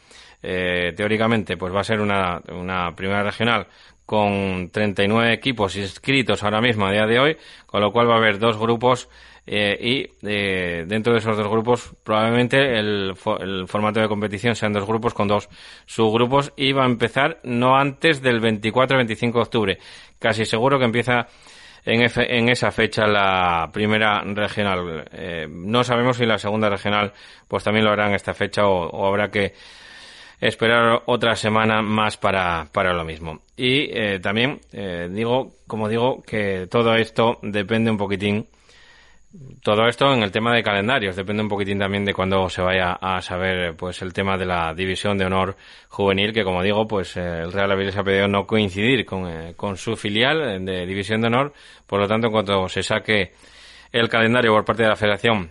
teóricamente, 0.40 1.57
pues 1.57 1.75
va 1.75 1.81
a 1.81 1.85
ser 1.85 2.00
una, 2.00 2.40
una 2.52 2.95
primera 2.95 3.23
regional 3.23 3.66
con 4.05 4.71
39 4.71 5.33
equipos 5.33 5.75
inscritos 5.76 6.45
ahora 6.45 6.61
mismo 6.61 6.87
a 6.87 6.93
día 6.93 7.07
de 7.07 7.19
hoy, 7.19 7.37
con 7.66 7.81
lo 7.81 7.90
cual 7.90 8.09
va 8.09 8.14
a 8.14 8.19
haber 8.19 8.38
dos 8.38 8.57
grupos 8.57 9.09
eh, 9.47 9.79
y 9.81 10.26
eh, 10.29 10.85
dentro 10.87 11.12
de 11.12 11.21
esos 11.21 11.37
dos 11.37 11.49
grupos 11.49 11.93
probablemente 12.03 12.79
el, 12.79 13.15
el, 13.41 13.69
formato 13.69 14.00
de 14.00 14.09
competición 14.09 14.57
sean 14.57 14.73
dos 14.73 14.87
grupos 14.87 15.15
con 15.15 15.29
dos 15.29 15.49
subgrupos 15.87 16.53
y 16.57 16.73
va 16.73 16.83
a 16.83 16.87
empezar 16.87 17.38
no 17.45 17.76
antes 17.76 18.21
del 18.21 18.41
24-25 18.41 19.33
de 19.33 19.41
octubre. 19.41 19.79
Casi 20.19 20.45
seguro 20.45 20.79
que 20.79 20.85
empieza 20.85 21.29
en, 21.85 22.11
en 22.17 22.49
esa 22.49 22.73
fecha 22.73 23.07
la 23.07 23.71
primera 23.73 24.23
regional. 24.25 25.09
Eh, 25.12 25.47
no 25.49 25.85
sabemos 25.85 26.17
si 26.17 26.26
la 26.26 26.38
segunda 26.38 26.69
regional 26.69 27.12
pues 27.47 27.62
también 27.62 27.85
lo 27.85 27.93
hará 27.93 28.09
en 28.09 28.15
esta 28.15 28.35
fecha 28.35 28.67
o, 28.67 28.88
o 28.88 29.07
habrá 29.07 29.31
que 29.31 29.55
esperar 30.41 31.03
otra 31.07 31.35
semana 31.37 31.83
más 31.83 32.17
para, 32.17 32.69
para 32.73 32.93
lo 32.93 33.05
mismo. 33.05 33.41
Y 33.57 33.88
eh, 33.91 34.19
también 34.21 34.61
eh, 34.73 35.09
digo, 35.11 35.53
como 35.67 35.88
digo, 35.88 36.23
que 36.23 36.67
todo 36.71 36.95
esto 36.95 37.38
depende 37.43 37.91
un 37.91 37.97
poquitín 37.97 38.47
todo 39.62 39.87
esto 39.87 40.12
en 40.12 40.23
el 40.23 40.31
tema 40.31 40.55
de 40.55 40.62
calendarios. 40.62 41.16
Depende 41.16 41.43
un 41.43 41.49
poquitín 41.49 41.78
también 41.78 42.05
de 42.05 42.14
cuando 42.14 42.49
se 42.49 42.62
vaya 42.62 42.93
a 42.93 43.21
saber 43.21 43.75
pues 43.76 44.00
el 44.02 44.12
tema 44.12 44.37
de 44.37 44.47
la 44.47 44.75
división 44.75 45.19
de 45.19 45.26
honor 45.26 45.57
juvenil 45.88 46.33
que 46.33 46.45
como 46.45 46.62
digo 46.62 46.87
pues 46.87 47.16
eh, 47.16 47.40
el 47.43 47.52
Real 47.52 47.73
Avilés 47.73 47.97
ha 47.97 48.05
pedido 48.05 48.28
no 48.28 48.47
coincidir 48.47 49.05
con, 49.05 49.28
eh, 49.28 49.55
con 49.57 49.76
su 49.76 49.97
filial 49.97 50.64
de 50.64 50.87
división 50.87 51.21
de 51.21 51.26
honor. 51.28 51.52
Por 51.87 52.00
lo 52.00 52.09
tanto 52.09 52.28
en 52.28 52.33
cuanto 52.33 52.69
se 52.69 52.83
saque 52.83 53.33
el 53.93 54.09
calendario 54.09 54.52
por 54.52 54.64
parte 54.64 54.83
de 54.83 54.88
la 54.88 54.97
Federación 54.97 55.50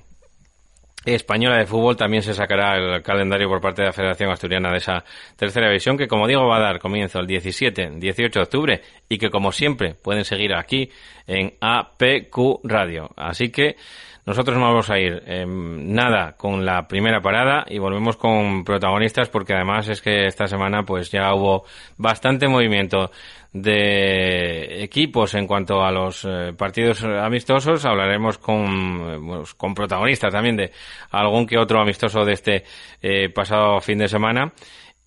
Española 1.05 1.57
de 1.57 1.65
Fútbol 1.65 1.95
también 1.95 2.23
se 2.23 2.33
sacará 2.33 2.77
el 2.77 3.01
calendario 3.03 3.47
por 3.47 3.61
parte 3.61 3.81
de 3.81 3.87
la 3.87 3.93
Federación 3.93 4.31
Asturiana 4.31 4.71
de 4.71 4.77
esa 4.77 5.03
tercera 5.35 5.67
división 5.67 5.97
que 5.97 6.07
como 6.07 6.27
digo 6.27 6.47
va 6.47 6.57
a 6.57 6.61
dar 6.61 6.79
comienzo 6.79 7.19
el 7.19 7.27
17, 7.27 7.91
18 7.97 8.39
de 8.39 8.43
octubre 8.43 8.81
y 9.07 9.17
que 9.17 9.29
como 9.29 9.51
siempre 9.51 9.93
pueden 9.93 10.25
seguir 10.25 10.53
aquí 10.53 10.89
en 11.27 11.53
APQ 11.59 12.61
Radio. 12.63 13.09
Así 13.15 13.49
que 13.49 13.75
nosotros 14.25 14.57
nos 14.57 14.67
vamos 14.67 14.89
a 14.89 14.97
ir 14.97 15.21
eh, 15.27 15.45
nada 15.47 16.33
con 16.35 16.65
la 16.65 16.87
primera 16.87 17.21
parada 17.21 17.65
y 17.67 17.77
volvemos 17.77 18.17
con 18.17 18.63
protagonistas 18.63 19.29
porque 19.29 19.53
además 19.53 19.87
es 19.87 20.01
que 20.01 20.25
esta 20.25 20.47
semana 20.47 20.83
pues 20.83 21.11
ya 21.11 21.33
hubo 21.35 21.65
bastante 21.97 22.47
movimiento 22.47 23.11
de 23.53 24.83
equipos 24.83 25.33
en 25.35 25.47
cuanto 25.47 25.81
a 25.81 25.91
los 25.91 26.25
eh, 26.25 26.53
partidos 26.57 27.03
amistosos. 27.03 27.85
Hablaremos 27.85 28.37
con, 28.37 29.45
con 29.55 29.73
protagonistas 29.73 30.33
también 30.33 30.57
de 30.57 30.71
algún 31.11 31.45
que 31.47 31.57
otro 31.57 31.79
amistoso 31.79 32.25
de 32.25 32.33
este 32.33 32.63
eh, 33.01 33.29
pasado 33.29 33.79
fin 33.79 33.99
de 33.99 34.07
semana. 34.09 34.51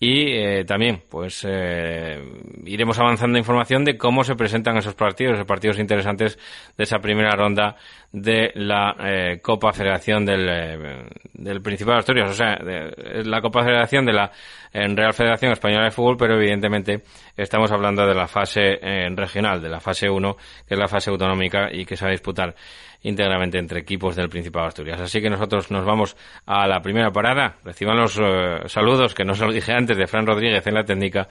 Y 0.01 0.31
eh, 0.31 0.63
también, 0.63 1.03
pues, 1.09 1.45
eh, 1.45 2.23
iremos 2.63 2.97
avanzando 2.99 3.37
información 3.37 3.83
de 3.83 3.97
cómo 3.97 4.23
se 4.23 4.35
presentan 4.35 4.77
esos 4.77 4.95
partidos, 4.95 5.33
esos 5.33 5.45
partidos 5.45 5.77
interesantes 5.77 6.39
de 6.77 6.85
esa 6.85 6.99
primera 6.99 7.35
ronda 7.35 7.75
de 8.11 8.51
la 8.55 8.95
eh, 8.97 9.39
Copa 9.41 9.73
Federación 9.73 10.25
del, 10.25 10.47
eh, 10.49 11.05
del 11.33 11.61
Principado 11.61 11.95
de 11.95 11.99
Asturias, 11.99 12.29
o 12.29 12.33
sea, 12.33 12.55
de, 12.55 13.23
la 13.25 13.41
Copa 13.41 13.63
Federación 13.63 14.05
de 14.05 14.13
la 14.13 14.31
en 14.71 14.95
Real 14.95 15.13
Federación 15.13 15.51
Española 15.51 15.85
de 15.85 15.91
Fútbol, 15.91 16.15
pero 16.17 16.35
evidentemente 16.35 17.01
estamos 17.35 17.71
hablando 17.71 18.05
de 18.05 18.13
la 18.13 18.27
fase 18.27 18.79
eh, 18.81 19.09
regional, 19.15 19.61
de 19.61 19.69
la 19.69 19.79
fase 19.79 20.09
1, 20.09 20.37
que 20.67 20.75
es 20.75 20.79
la 20.79 20.87
fase 20.87 21.09
autonómica 21.09 21.69
y 21.71 21.85
que 21.85 21.97
se 21.97 22.05
va 22.05 22.09
a 22.09 22.11
disputar 22.11 22.55
íntegramente 23.01 23.57
entre 23.57 23.79
equipos 23.79 24.15
del 24.15 24.29
Principado 24.29 24.65
de 24.65 24.69
Asturias. 24.69 25.01
Así 25.01 25.21
que 25.21 25.29
nosotros 25.29 25.71
nos 25.71 25.85
vamos 25.85 26.17
a 26.45 26.67
la 26.67 26.81
primera 26.81 27.11
parada. 27.11 27.57
Reciban 27.63 27.97
los 27.97 28.17
uh, 28.17 28.67
saludos 28.67 29.13
que 29.13 29.25
no 29.25 29.35
se 29.35 29.45
los 29.45 29.53
dije 29.53 29.71
antes 29.71 29.97
de 29.97 30.07
Fran 30.07 30.25
Rodríguez 30.25 30.65
en 30.67 30.73
la 30.73 30.83
técnica 30.83 31.27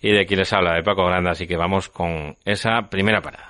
y 0.00 0.12
de 0.12 0.26
quien 0.26 0.40
les 0.40 0.52
habla, 0.52 0.74
de 0.74 0.82
Paco 0.82 1.04
Granda. 1.06 1.32
Así 1.32 1.46
que 1.46 1.56
vamos 1.56 1.88
con 1.88 2.36
esa 2.44 2.88
primera 2.88 3.20
parada. 3.20 3.49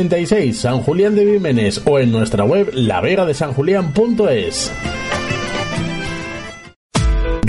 86, 0.00 0.58
San 0.58 0.80
Julián 0.80 1.14
de 1.14 1.26
Vímenes 1.26 1.82
o 1.84 1.98
en 1.98 2.10
nuestra 2.10 2.44
web 2.44 2.70
lavegadesanjulián.es. 2.72 4.72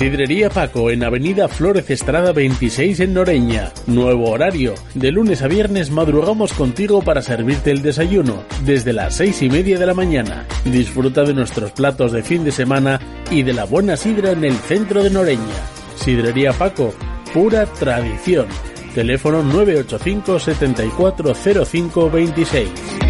Sidrería 0.00 0.48
Paco 0.48 0.90
en 0.90 1.04
Avenida 1.04 1.46
Flores 1.46 1.90
Estrada 1.90 2.32
26 2.32 3.00
en 3.00 3.12
Noreña. 3.12 3.70
Nuevo 3.86 4.30
horario. 4.30 4.72
De 4.94 5.12
lunes 5.12 5.42
a 5.42 5.46
viernes 5.46 5.90
madrugamos 5.90 6.54
contigo 6.54 7.02
para 7.02 7.20
servirte 7.20 7.70
el 7.70 7.82
desayuno 7.82 8.42
desde 8.64 8.94
las 8.94 9.16
seis 9.16 9.42
y 9.42 9.50
media 9.50 9.78
de 9.78 9.84
la 9.84 9.92
mañana. 9.92 10.46
Disfruta 10.64 11.24
de 11.24 11.34
nuestros 11.34 11.72
platos 11.72 12.12
de 12.12 12.22
fin 12.22 12.44
de 12.44 12.50
semana 12.50 12.98
y 13.30 13.42
de 13.42 13.52
la 13.52 13.66
buena 13.66 13.98
sidra 13.98 14.30
en 14.30 14.42
el 14.42 14.54
centro 14.54 15.02
de 15.02 15.10
Noreña. 15.10 15.42
Sidrería 15.96 16.54
Paco, 16.54 16.94
pura 17.34 17.66
tradición. 17.66 18.46
Teléfono 18.94 19.42
985 19.42 20.38
740526. 20.38 23.09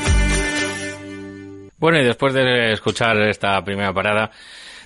Bueno, 1.81 1.99
y 1.99 2.03
después 2.03 2.31
de 2.35 2.73
escuchar 2.73 3.17
esta 3.23 3.59
primera 3.63 3.91
parada, 3.91 4.29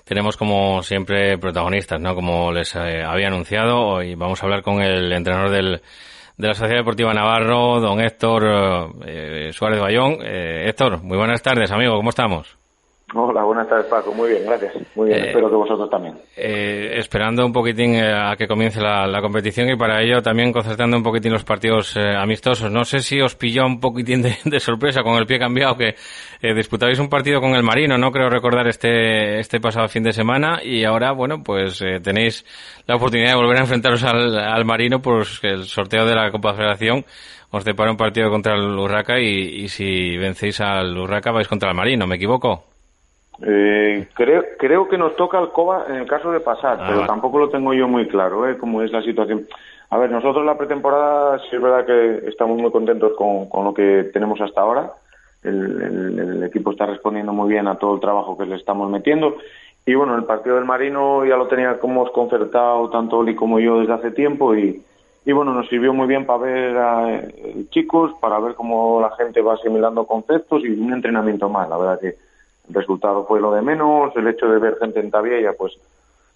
tenemos 0.06 0.38
como 0.38 0.82
siempre 0.82 1.38
protagonistas, 1.38 2.00
¿no? 2.00 2.16
Como 2.16 2.54
les 2.54 2.74
eh, 2.74 3.04
había 3.04 3.28
anunciado, 3.28 3.82
hoy 3.82 4.16
vamos 4.16 4.42
a 4.42 4.46
hablar 4.46 4.62
con 4.62 4.82
el 4.82 5.12
entrenador 5.12 5.50
del, 5.50 5.82
de 6.38 6.48
la 6.48 6.54
Sociedad 6.54 6.80
Deportiva 6.80 7.14
Navarro, 7.14 7.82
don 7.82 8.00
Héctor 8.00 8.96
eh, 9.06 9.50
Suárez 9.52 9.82
Bayón. 9.82 10.20
Eh, 10.24 10.70
Héctor, 10.70 11.04
muy 11.04 11.18
buenas 11.18 11.42
tardes, 11.44 11.70
amigo, 11.70 11.98
¿cómo 11.98 12.12
estamos? 12.12 12.56
Hola, 13.18 13.44
buenas 13.44 13.70
tardes 13.70 13.86
Paco, 13.86 14.14
muy 14.14 14.32
bien, 14.32 14.46
gracias. 14.46 14.74
Muy 14.94 15.08
bien, 15.08 15.24
espero 15.24 15.50
que 15.50 15.56
vosotros 15.56 15.90
también. 15.90 16.16
esperando 16.36 17.46
un 17.46 17.54
poquitín 17.54 17.96
a 17.96 18.36
que 18.36 18.46
comience 18.46 18.82
la, 18.82 19.22
competición 19.22 19.70
y 19.70 19.78
para 19.78 20.02
ello 20.02 20.22
también 20.22 20.52
concertando 20.52 20.98
un 20.98 21.04
poquitín 21.04 21.32
los 21.32 21.46
partidos 21.46 21.96
amistosos. 21.96 22.70
No 22.70 22.84
sé 22.84 23.00
si 23.00 23.22
os 23.22 23.36
pilló 23.36 23.66
un 23.66 23.80
poquitín 23.80 24.22
de, 24.22 24.60
sorpresa 24.60 25.02
con 25.02 25.16
el 25.16 25.26
pie 25.26 25.40
cambiado 25.40 25.78
que 25.78 25.96
disputabais 26.54 27.00
un 27.00 27.08
partido 27.08 27.40
con 27.40 27.56
el 27.56 27.64
Marino, 27.64 27.98
no 27.98 28.12
creo 28.12 28.30
recordar 28.30 28.68
este, 28.68 29.40
este 29.40 29.62
pasado 29.62 29.88
fin 29.88 30.04
de 30.04 30.12
semana 30.12 30.60
y 30.62 30.84
ahora, 30.84 31.14
bueno, 31.14 31.42
pues 31.42 31.82
tenéis 32.04 32.46
la 32.86 32.98
oportunidad 32.98 33.30
de 33.30 33.36
volver 33.38 33.60
a 33.60 33.62
enfrentaros 33.62 34.04
al, 34.04 34.66
Marino, 34.66 35.02
pues 35.02 35.40
el 35.44 35.64
sorteo 35.64 36.06
de 36.06 36.16
la 36.16 36.32
Copa 36.32 36.54
Federación 36.54 37.06
os 37.52 37.64
depara 37.64 37.92
un 37.92 37.98
partido 37.98 38.30
contra 38.30 38.56
el 38.56 38.78
Urraca 38.78 39.22
y, 39.22 39.64
y 39.64 39.70
si 39.70 40.18
vencéis 40.18 40.60
al 40.60 40.98
Urraca 40.98 41.32
vais 41.32 41.48
contra 41.48 41.70
el 41.70 41.78
Marino, 41.78 42.06
¿me 42.08 42.18
equivoco? 42.18 42.75
Eh, 43.42 44.08
creo, 44.14 44.44
creo 44.58 44.88
que 44.88 44.98
nos 44.98 45.16
toca 45.16 45.38
Alcoba 45.38 45.86
en 45.90 45.96
el 45.96 46.08
caso 46.08 46.32
de 46.32 46.40
pasar, 46.40 46.80
pero 46.88 47.04
ah. 47.04 47.08
tampoco 47.08 47.40
lo 47.40 47.50
tengo 47.50 47.74
yo 47.74 47.88
muy 47.88 48.08
claro, 48.08 48.48
¿eh? 48.48 48.58
Cómo 48.58 48.82
es 48.82 48.92
la 48.92 49.02
situación. 49.02 49.46
A 49.90 49.98
ver, 49.98 50.10
nosotros 50.10 50.46
la 50.46 50.58
pretemporada 50.58 51.40
sí 51.40 51.56
es 51.56 51.62
verdad 51.62 51.86
que 51.86 52.28
estamos 52.30 52.58
muy 52.58 52.72
contentos 52.72 53.14
con, 53.18 53.48
con 53.48 53.66
lo 53.66 53.74
que 53.74 54.10
tenemos 54.14 54.40
hasta 54.42 54.62
ahora. 54.62 54.92
El, 55.44 56.20
el, 56.20 56.44
equipo 56.44 56.72
está 56.72 56.88
respondiendo 56.88 57.34
muy 57.34 57.50
bien 57.50 57.68
a 57.68 57.76
todo 57.76 57.94
el 57.94 58.02
trabajo 58.02 58.38
que 58.38 58.46
le 58.46 58.56
estamos 58.56 58.90
metiendo. 58.90 59.38
Y 59.86 59.94
bueno, 59.94 60.16
el 60.16 60.24
partido 60.24 60.56
del 60.56 60.66
Marino 60.66 61.24
ya 61.26 61.38
lo 61.38 61.48
teníamos 61.48 62.10
concertado 62.12 62.90
tanto 62.90 63.20
Oli 63.20 63.36
como 63.36 63.60
yo 63.60 63.80
desde 63.80 63.94
hace 63.94 64.12
tiempo 64.12 64.56
y, 64.56 64.82
y 65.24 65.32
bueno, 65.32 65.54
nos 65.54 65.68
sirvió 65.70 65.94
muy 65.94 66.08
bien 66.08 66.26
para 66.26 66.40
ver 66.40 66.78
a 66.78 67.14
eh, 67.14 67.66
chicos, 67.70 68.14
para 68.20 68.40
ver 68.40 68.56
cómo 68.56 69.00
la 69.00 69.12
gente 69.16 69.42
va 69.42 69.54
asimilando 69.54 70.08
conceptos 70.08 70.64
y 70.64 70.70
un 70.70 70.92
entrenamiento 70.92 71.48
más. 71.50 71.70
La 71.70 71.78
verdad 71.78 72.00
que 72.00 72.16
el 72.68 72.74
resultado 72.74 73.26
fue 73.26 73.40
lo 73.40 73.54
de 73.54 73.62
menos, 73.62 74.16
el 74.16 74.28
hecho 74.28 74.48
de 74.48 74.60
ver 74.60 74.78
gente 74.78 75.00
en 75.00 75.12
Tabiella, 75.12 75.54
pues 75.58 75.74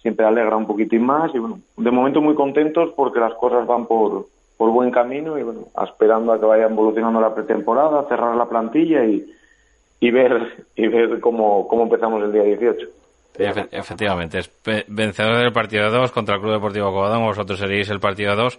siempre 0.02 0.26
alegra 0.26 0.56
un 0.56 0.66
poquitín 0.66 1.04
más 1.04 1.34
y 1.34 1.38
bueno, 1.38 1.60
de 1.76 1.90
momento 1.90 2.20
muy 2.20 2.34
contentos 2.34 2.90
porque 2.96 3.20
las 3.20 3.34
cosas 3.34 3.66
van 3.66 3.86
por, 3.86 4.26
por 4.56 4.70
buen 4.70 4.90
camino 4.90 5.38
y 5.38 5.42
bueno, 5.42 5.60
esperando 5.84 6.32
a 6.32 6.40
que 6.40 6.46
vaya 6.46 6.64
evolucionando 6.64 7.20
la 7.20 7.34
pretemporada, 7.34 8.06
cerrar 8.08 8.34
la 8.36 8.48
plantilla 8.48 9.04
y, 9.04 9.30
y 10.00 10.10
ver 10.10 10.66
y 10.74 10.86
ver 10.88 11.20
cómo, 11.20 11.68
cómo 11.68 11.82
empezamos 11.84 12.22
el 12.22 12.32
día 12.32 12.42
18. 12.42 12.86
efectivamente, 13.72 14.38
es 14.38 14.50
vencedor 14.88 15.36
del 15.36 15.52
partido 15.52 15.90
2 15.90 16.12
contra 16.12 16.36
el 16.36 16.40
Club 16.40 16.54
Deportivo 16.54 16.92
Cobadón, 16.92 17.24
vosotros 17.24 17.58
seréis 17.58 17.90
el 17.90 18.00
partido 18.00 18.34
2 18.36 18.58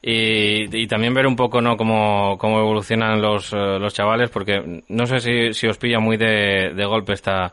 y, 0.00 0.76
y, 0.76 0.86
también 0.86 1.14
ver 1.14 1.26
un 1.26 1.36
poco 1.36 1.60
no 1.60 1.76
cómo, 1.76 2.38
cómo 2.38 2.60
evolucionan 2.60 3.20
los, 3.20 3.52
eh, 3.52 3.78
los 3.78 3.94
chavales, 3.94 4.30
porque 4.30 4.82
no 4.88 5.06
sé 5.06 5.20
si, 5.20 5.52
si 5.54 5.66
os 5.66 5.78
pilla 5.78 5.98
muy 5.98 6.16
de, 6.16 6.72
de 6.74 6.84
golpe 6.84 7.14
esta, 7.14 7.52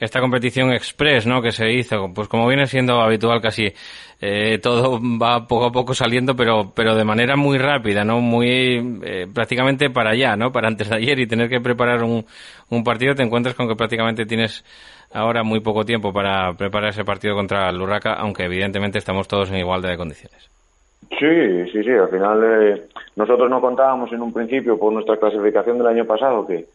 esta 0.00 0.20
competición 0.20 0.72
express 0.72 1.26
¿no? 1.26 1.42
que 1.42 1.52
se 1.52 1.70
hizo. 1.70 2.12
Pues 2.14 2.26
como 2.28 2.48
viene 2.48 2.66
siendo 2.66 3.00
habitual 3.00 3.40
casi 3.40 3.72
eh, 4.20 4.58
todo 4.58 4.98
va 5.00 5.46
poco 5.46 5.66
a 5.66 5.72
poco 5.72 5.94
saliendo, 5.94 6.34
pero, 6.34 6.72
pero 6.74 6.94
de 6.94 7.04
manera 7.04 7.36
muy 7.36 7.58
rápida, 7.58 8.04
¿no? 8.04 8.20
Muy 8.20 9.00
eh, 9.02 9.26
prácticamente 9.32 9.90
para 9.90 10.10
allá, 10.10 10.36
¿no? 10.36 10.52
Para 10.52 10.68
antes 10.68 10.88
de 10.88 10.96
ayer 10.96 11.18
y 11.20 11.26
tener 11.26 11.48
que 11.48 11.60
preparar 11.60 12.02
un, 12.02 12.26
un 12.68 12.84
partido, 12.84 13.14
te 13.14 13.22
encuentras 13.22 13.54
con 13.54 13.68
que 13.68 13.76
prácticamente 13.76 14.26
tienes 14.26 14.64
ahora 15.12 15.42
muy 15.42 15.60
poco 15.60 15.84
tiempo 15.84 16.12
para 16.12 16.54
preparar 16.54 16.90
ese 16.90 17.04
partido 17.04 17.34
contra 17.34 17.68
el 17.70 17.80
Urraca, 17.80 18.14
aunque 18.14 18.44
evidentemente 18.44 18.98
estamos 18.98 19.26
todos 19.28 19.50
en 19.50 19.56
igualdad 19.56 19.90
de 19.90 19.96
condiciones. 19.96 20.59
Sí, 21.08 21.66
sí, 21.72 21.82
sí. 21.82 21.90
Al 21.90 22.08
final 22.08 22.40
eh, 22.44 22.88
nosotros 23.16 23.50
no 23.50 23.60
contábamos 23.60 24.12
en 24.12 24.22
un 24.22 24.32
principio 24.32 24.78
por 24.78 24.92
nuestra 24.92 25.16
clasificación 25.16 25.78
del 25.78 25.86
año 25.86 26.04
pasado 26.04 26.46
que, 26.46 26.66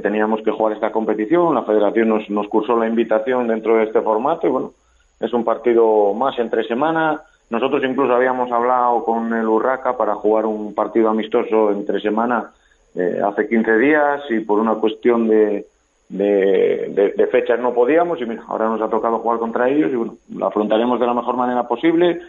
teníamos 0.00 0.42
que 0.42 0.52
jugar 0.52 0.74
esta 0.74 0.92
competición. 0.92 1.54
La 1.54 1.64
federación 1.64 2.08
nos, 2.08 2.28
nos 2.30 2.48
cursó 2.48 2.76
la 2.76 2.86
invitación 2.86 3.48
dentro 3.48 3.76
de 3.76 3.84
este 3.84 4.00
formato 4.00 4.46
y 4.46 4.50
bueno, 4.50 4.72
es 5.18 5.32
un 5.32 5.44
partido 5.44 6.14
más 6.14 6.38
entre 6.38 6.64
semana. 6.64 7.22
Nosotros 7.50 7.82
incluso 7.84 8.14
habíamos 8.14 8.52
hablado 8.52 9.04
con 9.04 9.32
el 9.34 9.46
Urraca 9.46 9.96
para 9.96 10.14
jugar 10.14 10.46
un 10.46 10.74
partido 10.74 11.08
amistoso 11.08 11.72
entre 11.72 12.00
semana 12.00 12.52
eh, 12.94 13.20
hace 13.24 13.48
15 13.48 13.78
días 13.78 14.22
y 14.30 14.40
por 14.40 14.60
una 14.60 14.74
cuestión 14.76 15.26
de, 15.28 15.66
de, 16.08 17.28
fechas 17.30 17.60
no 17.60 17.72
podíamos 17.72 18.20
y 18.20 18.26
mira, 18.26 18.42
ahora 18.48 18.68
nos 18.68 18.80
ha 18.80 18.88
tocado 18.88 19.18
jugar 19.18 19.38
contra 19.38 19.68
ellos 19.68 19.92
y 19.92 19.96
bueno, 19.96 20.16
lo 20.34 20.46
afrontaremos 20.46 20.98
de 20.98 21.06
la 21.06 21.14
mejor 21.14 21.36
manera 21.36 21.68
posible, 21.68 22.20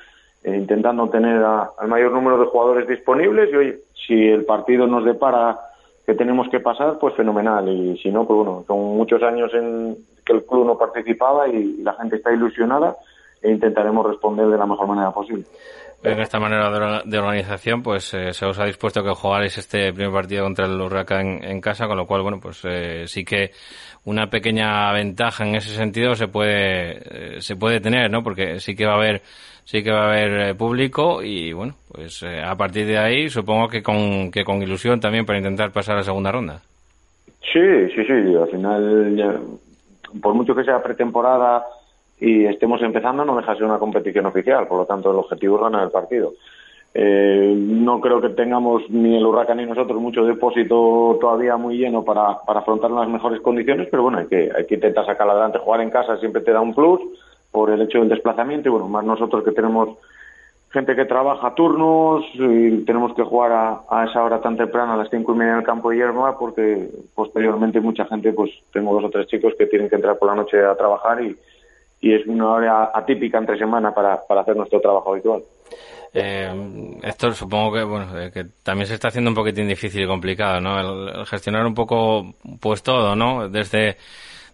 eh, 0.43 0.55
intentando 0.55 1.09
tener 1.09 1.43
al 1.43 1.87
mayor 1.87 2.11
número 2.11 2.37
de 2.39 2.45
jugadores 2.45 2.87
disponibles 2.87 3.51
y 3.51 3.55
oye, 3.55 3.79
si 4.07 4.27
el 4.27 4.45
partido 4.45 4.87
nos 4.87 5.05
depara 5.05 5.59
que 6.05 6.15
tenemos 6.15 6.49
que 6.49 6.59
pasar, 6.59 6.97
pues 6.99 7.15
fenomenal 7.15 7.69
y 7.69 7.97
si 7.99 8.09
no, 8.09 8.25
pues 8.25 8.37
bueno, 8.37 8.63
son 8.67 8.97
muchos 8.97 9.21
años 9.23 9.53
en 9.53 9.95
que 10.25 10.33
el 10.33 10.43
club 10.45 10.65
no 10.65 10.77
participaba 10.77 11.47
y 11.47 11.77
la 11.77 11.93
gente 11.93 12.15
está 12.15 12.33
ilusionada 12.33 12.95
e 13.41 13.51
intentaremos 13.51 14.05
responder 14.05 14.47
de 14.47 14.57
la 14.57 14.65
mejor 14.65 14.87
manera 14.87 15.11
posible 15.11 15.45
en 16.03 16.19
esta 16.19 16.39
manera 16.39 17.03
de 17.05 17.17
organización, 17.19 17.83
pues 17.83 18.13
eh, 18.13 18.33
se 18.33 18.45
os 18.45 18.59
ha 18.59 18.65
dispuesto 18.65 19.03
que 19.03 19.11
jugaréis 19.11 19.57
este 19.57 19.93
primer 19.93 20.11
partido 20.11 20.43
contra 20.43 20.65
el 20.65 20.81
Huracán 20.81 21.43
en, 21.43 21.61
casa, 21.61 21.87
con 21.87 21.97
lo 21.97 22.07
cual, 22.07 22.23
bueno, 22.23 22.39
pues 22.41 22.61
eh, 22.65 23.03
sí 23.05 23.23
que 23.23 23.51
una 24.05 24.27
pequeña 24.27 24.91
ventaja 24.93 25.45
en 25.45 25.55
ese 25.55 25.75
sentido 25.75 26.15
se 26.15 26.27
puede 26.27 27.35
eh, 27.35 27.41
se 27.41 27.55
puede 27.55 27.79
tener, 27.79 28.09
¿no? 28.09 28.23
Porque 28.23 28.59
sí 28.59 28.75
que 28.75 28.85
va 28.85 28.93
a 28.93 28.97
haber 28.97 29.21
sí 29.63 29.83
que 29.83 29.91
va 29.91 30.05
a 30.05 30.09
haber 30.09 30.55
público 30.57 31.21
y 31.21 31.53
bueno, 31.53 31.75
pues 31.91 32.23
a 32.23 32.55
partir 32.55 32.87
de 32.87 32.97
ahí 32.97 33.29
supongo 33.29 33.67
que 33.67 33.83
con 33.83 34.31
que 34.31 34.43
con 34.43 34.61
ilusión 34.63 34.99
también 34.99 35.25
para 35.25 35.37
intentar 35.37 35.71
pasar 35.71 35.95
a 35.95 35.97
la 35.99 36.03
segunda 36.03 36.31
ronda. 36.31 36.61
Sí, 37.53 37.89
sí, 37.95 38.03
sí. 38.05 38.35
Al 38.35 38.49
final, 38.49 39.59
por 40.19 40.33
mucho 40.33 40.55
que 40.55 40.63
sea 40.63 40.81
pretemporada 40.81 41.63
y 42.21 42.45
estemos 42.45 42.79
empezando, 42.83 43.25
no 43.25 43.35
deja 43.35 43.51
de 43.51 43.57
ser 43.57 43.65
una 43.65 43.79
competición 43.79 44.27
oficial. 44.27 44.67
Por 44.67 44.77
lo 44.77 44.85
tanto, 44.85 45.09
el 45.09 45.17
objetivo 45.17 45.55
es 45.55 45.63
ganar 45.63 45.83
el 45.83 45.89
partido. 45.89 46.33
Eh, 46.93 47.55
no 47.57 47.99
creo 47.99 48.21
que 48.21 48.29
tengamos 48.29 48.87
ni 48.89 49.17
el 49.17 49.25
Huracán 49.25 49.57
ni 49.57 49.65
nosotros 49.65 49.99
mucho 49.99 50.23
depósito 50.23 51.17
todavía 51.19 51.57
muy 51.57 51.77
lleno 51.77 52.03
para, 52.03 52.39
para 52.45 52.59
afrontar 52.59 52.91
las 52.91 53.07
mejores 53.07 53.41
condiciones, 53.41 53.87
pero 53.89 54.03
bueno, 54.03 54.19
hay 54.19 54.27
que, 54.27 54.51
hay 54.55 54.65
que 54.67 54.75
intentar 54.75 55.05
sacar 55.05 55.27
adelante. 55.27 55.57
Jugar 55.57 55.81
en 55.81 55.89
casa 55.89 56.17
siempre 56.17 56.43
te 56.43 56.51
da 56.51 56.61
un 56.61 56.75
plus 56.75 57.01
por 57.49 57.71
el 57.71 57.81
hecho 57.81 57.99
del 57.99 58.09
desplazamiento 58.09 58.69
y 58.69 58.71
bueno, 58.71 58.87
más 58.87 59.03
nosotros 59.03 59.43
que 59.43 59.51
tenemos 59.51 59.97
gente 60.69 60.95
que 60.95 61.05
trabaja 61.05 61.55
turnos 61.55 62.23
y 62.33 62.85
tenemos 62.85 63.15
que 63.15 63.23
jugar 63.23 63.51
a, 63.51 63.81
a, 63.89 64.05
esa 64.05 64.23
hora 64.23 64.41
tan 64.41 64.57
temprana, 64.57 64.93
a 64.93 64.97
las 64.97 65.09
cinco 65.09 65.33
y 65.33 65.37
media 65.37 65.53
en 65.53 65.59
el 65.59 65.65
campo 65.65 65.89
de 65.89 65.97
hierba, 65.97 66.37
porque 66.37 66.87
posteriormente 67.15 67.81
mucha 67.81 68.05
gente, 68.05 68.31
pues 68.31 68.51
tengo 68.71 68.93
dos 68.93 69.05
o 69.05 69.09
tres 69.09 69.25
chicos 69.27 69.53
que 69.57 69.65
tienen 69.65 69.89
que 69.89 69.95
entrar 69.95 70.19
por 70.19 70.29
la 70.29 70.35
noche 70.35 70.63
a 70.63 70.75
trabajar 70.75 71.23
y, 71.23 71.35
y 72.01 72.13
es 72.13 72.25
una 72.25 72.51
hora 72.51 72.91
atípica 72.93 73.37
entre 73.37 73.57
semana 73.57 73.93
para, 73.93 74.25
para 74.25 74.41
hacer 74.41 74.55
nuestro 74.55 74.81
trabajo 74.81 75.13
habitual. 75.13 75.41
Eh, 76.13 76.97
esto 77.03 77.31
supongo 77.31 77.71
que 77.71 77.83
bueno 77.83 78.19
eh, 78.19 78.31
que 78.33 78.43
también 78.63 78.85
se 78.85 78.95
está 78.95 79.07
haciendo 79.07 79.29
un 79.29 79.35
poquitín 79.35 79.69
difícil 79.69 80.03
y 80.03 80.07
complicado, 80.07 80.59
¿no? 80.59 80.77
El, 80.77 81.25
gestionar 81.25 81.65
un 81.65 81.73
poco 81.73 82.33
pues 82.59 82.83
todo, 82.83 83.15
¿no? 83.15 83.47
Desde 83.47 83.95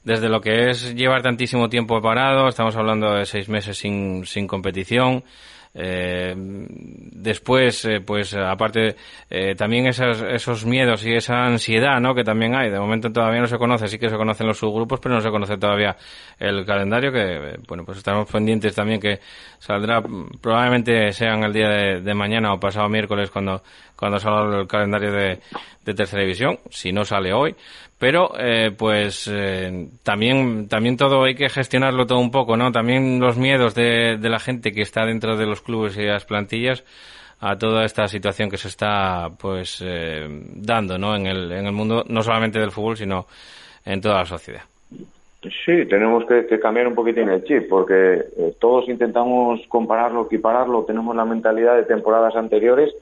desde 0.04 0.30
lo 0.30 0.40
que 0.40 0.70
es 0.70 0.94
llevar 0.94 1.24
tantísimo 1.24 1.68
tiempo 1.68 2.00
parado, 2.02 2.48
estamos 2.48 2.76
hablando 2.76 3.16
de 3.16 3.26
seis 3.26 3.50
meses 3.50 3.78
sin, 3.78 4.26
sin 4.26 4.46
competición, 4.46 5.24
eh, 5.80 6.34
después, 6.36 7.86
eh, 7.86 8.02
pues 8.02 8.34
aparte, 8.34 8.96
eh, 9.30 9.54
también 9.54 9.86
esos, 9.86 10.24
esos 10.24 10.66
miedos 10.66 11.06
y 11.06 11.14
esa 11.14 11.46
ansiedad, 11.46 12.00
¿no? 12.00 12.16
Que 12.16 12.24
también 12.24 12.56
hay. 12.56 12.72
De 12.72 12.80
momento 12.80 13.12
todavía 13.12 13.42
no 13.42 13.48
se 13.48 13.60
conoce, 13.60 13.88
sí 13.88 14.00
que 14.00 14.10
se 14.10 14.18
conocen 14.18 14.48
los 14.48 14.58
subgrupos, 14.58 15.00
pero 15.00 15.14
no 15.14 15.22
se 15.22 15.30
conoce 15.30 15.58
todavía 15.58 15.96
el 16.40 16.66
calendario, 16.66 17.12
que, 17.12 17.60
bueno, 17.68 17.86
pues 17.86 18.00
estamos 18.00 18.28
pendientes 18.32 18.74
también 18.74 19.00
que 19.00 19.20
saldrá, 19.60 20.02
probablemente 20.42 21.12
sean 21.12 21.44
el 21.44 21.54
día 21.54 21.70
de 21.70 22.14
mañana 22.16 22.54
o 22.54 22.60
pasado 22.60 22.90
miércoles 22.90 23.30
cuando 23.30 23.62
cuando 23.98 24.20
salga 24.20 24.60
el 24.60 24.68
calendario 24.68 25.12
de, 25.12 25.40
tercera 25.94 26.22
división, 26.22 26.60
si 26.70 26.92
no 26.92 27.04
sale 27.04 27.34
hoy. 27.34 27.56
Pero, 27.98 28.32
eh, 28.38 28.72
pues, 28.78 29.30
eh, 29.34 29.88
también, 30.04 30.68
también 30.68 30.98
todo 30.98 31.24
hay 31.24 31.34
que 31.34 31.50
gestionarlo 31.50 32.06
todo 32.06 32.20
un 32.20 32.30
poco, 32.30 32.56
¿no? 32.56 32.72
También 32.72 33.20
los 33.20 33.38
miedos 33.38 33.74
de, 33.74 34.18
la 34.22 34.40
gente 34.40 34.72
que 34.72 34.82
está 34.82 35.06
dentro 35.06 35.36
de 35.36 35.48
los 35.48 35.62
clubes 35.62 35.98
y 35.98 36.04
las 36.04 36.26
plantillas 36.26 36.84
a 37.40 37.58
toda 37.58 37.86
esta 37.86 38.08
situación 38.08 38.50
que 38.50 38.58
se 38.58 38.68
está, 38.68 39.30
pues, 39.40 39.84
eh, 39.84 40.28
dando, 40.56 40.98
¿no? 40.98 41.16
En 41.16 41.26
el, 41.26 41.52
en 41.52 41.66
el 41.66 41.72
mundo, 41.72 42.04
no 42.08 42.22
solamente 42.22 42.60
del 42.60 42.72
fútbol, 42.72 42.98
sino 42.98 43.26
en 43.84 44.00
toda 44.00 44.20
la 44.20 44.26
sociedad. 44.26 44.62
Sí, 45.42 45.86
tenemos 45.90 46.26
que, 46.26 46.46
que 46.46 46.60
cambiar 46.60 46.88
un 46.88 46.96
poquitín 46.96 47.30
el 47.30 47.44
chip, 47.46 47.70
porque 47.70 48.26
todos 48.60 48.90
intentamos 48.90 49.62
compararlo, 49.70 50.26
equipararlo, 50.26 50.84
tenemos 50.84 51.16
la 51.16 51.26
mentalidad 51.26 51.78
de 51.78 51.84
temporadas 51.84 52.36
anteriores 52.36 52.94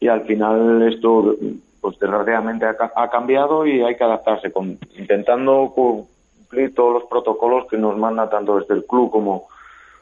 y 0.00 0.08
al 0.08 0.22
final 0.22 0.82
esto 0.82 1.34
pues 1.80 1.98
desgraciadamente 1.98 2.66
ha, 2.66 3.10
cambiado 3.10 3.66
y 3.66 3.82
hay 3.82 3.96
que 3.96 4.04
adaptarse 4.04 4.50
con, 4.50 4.78
intentando 4.96 5.72
cumplir 5.74 6.74
todos 6.74 6.94
los 6.94 7.04
protocolos 7.04 7.66
que 7.68 7.78
nos 7.78 7.96
manda 7.96 8.28
tanto 8.28 8.58
desde 8.58 8.74
el 8.74 8.84
club 8.84 9.10
como 9.10 9.46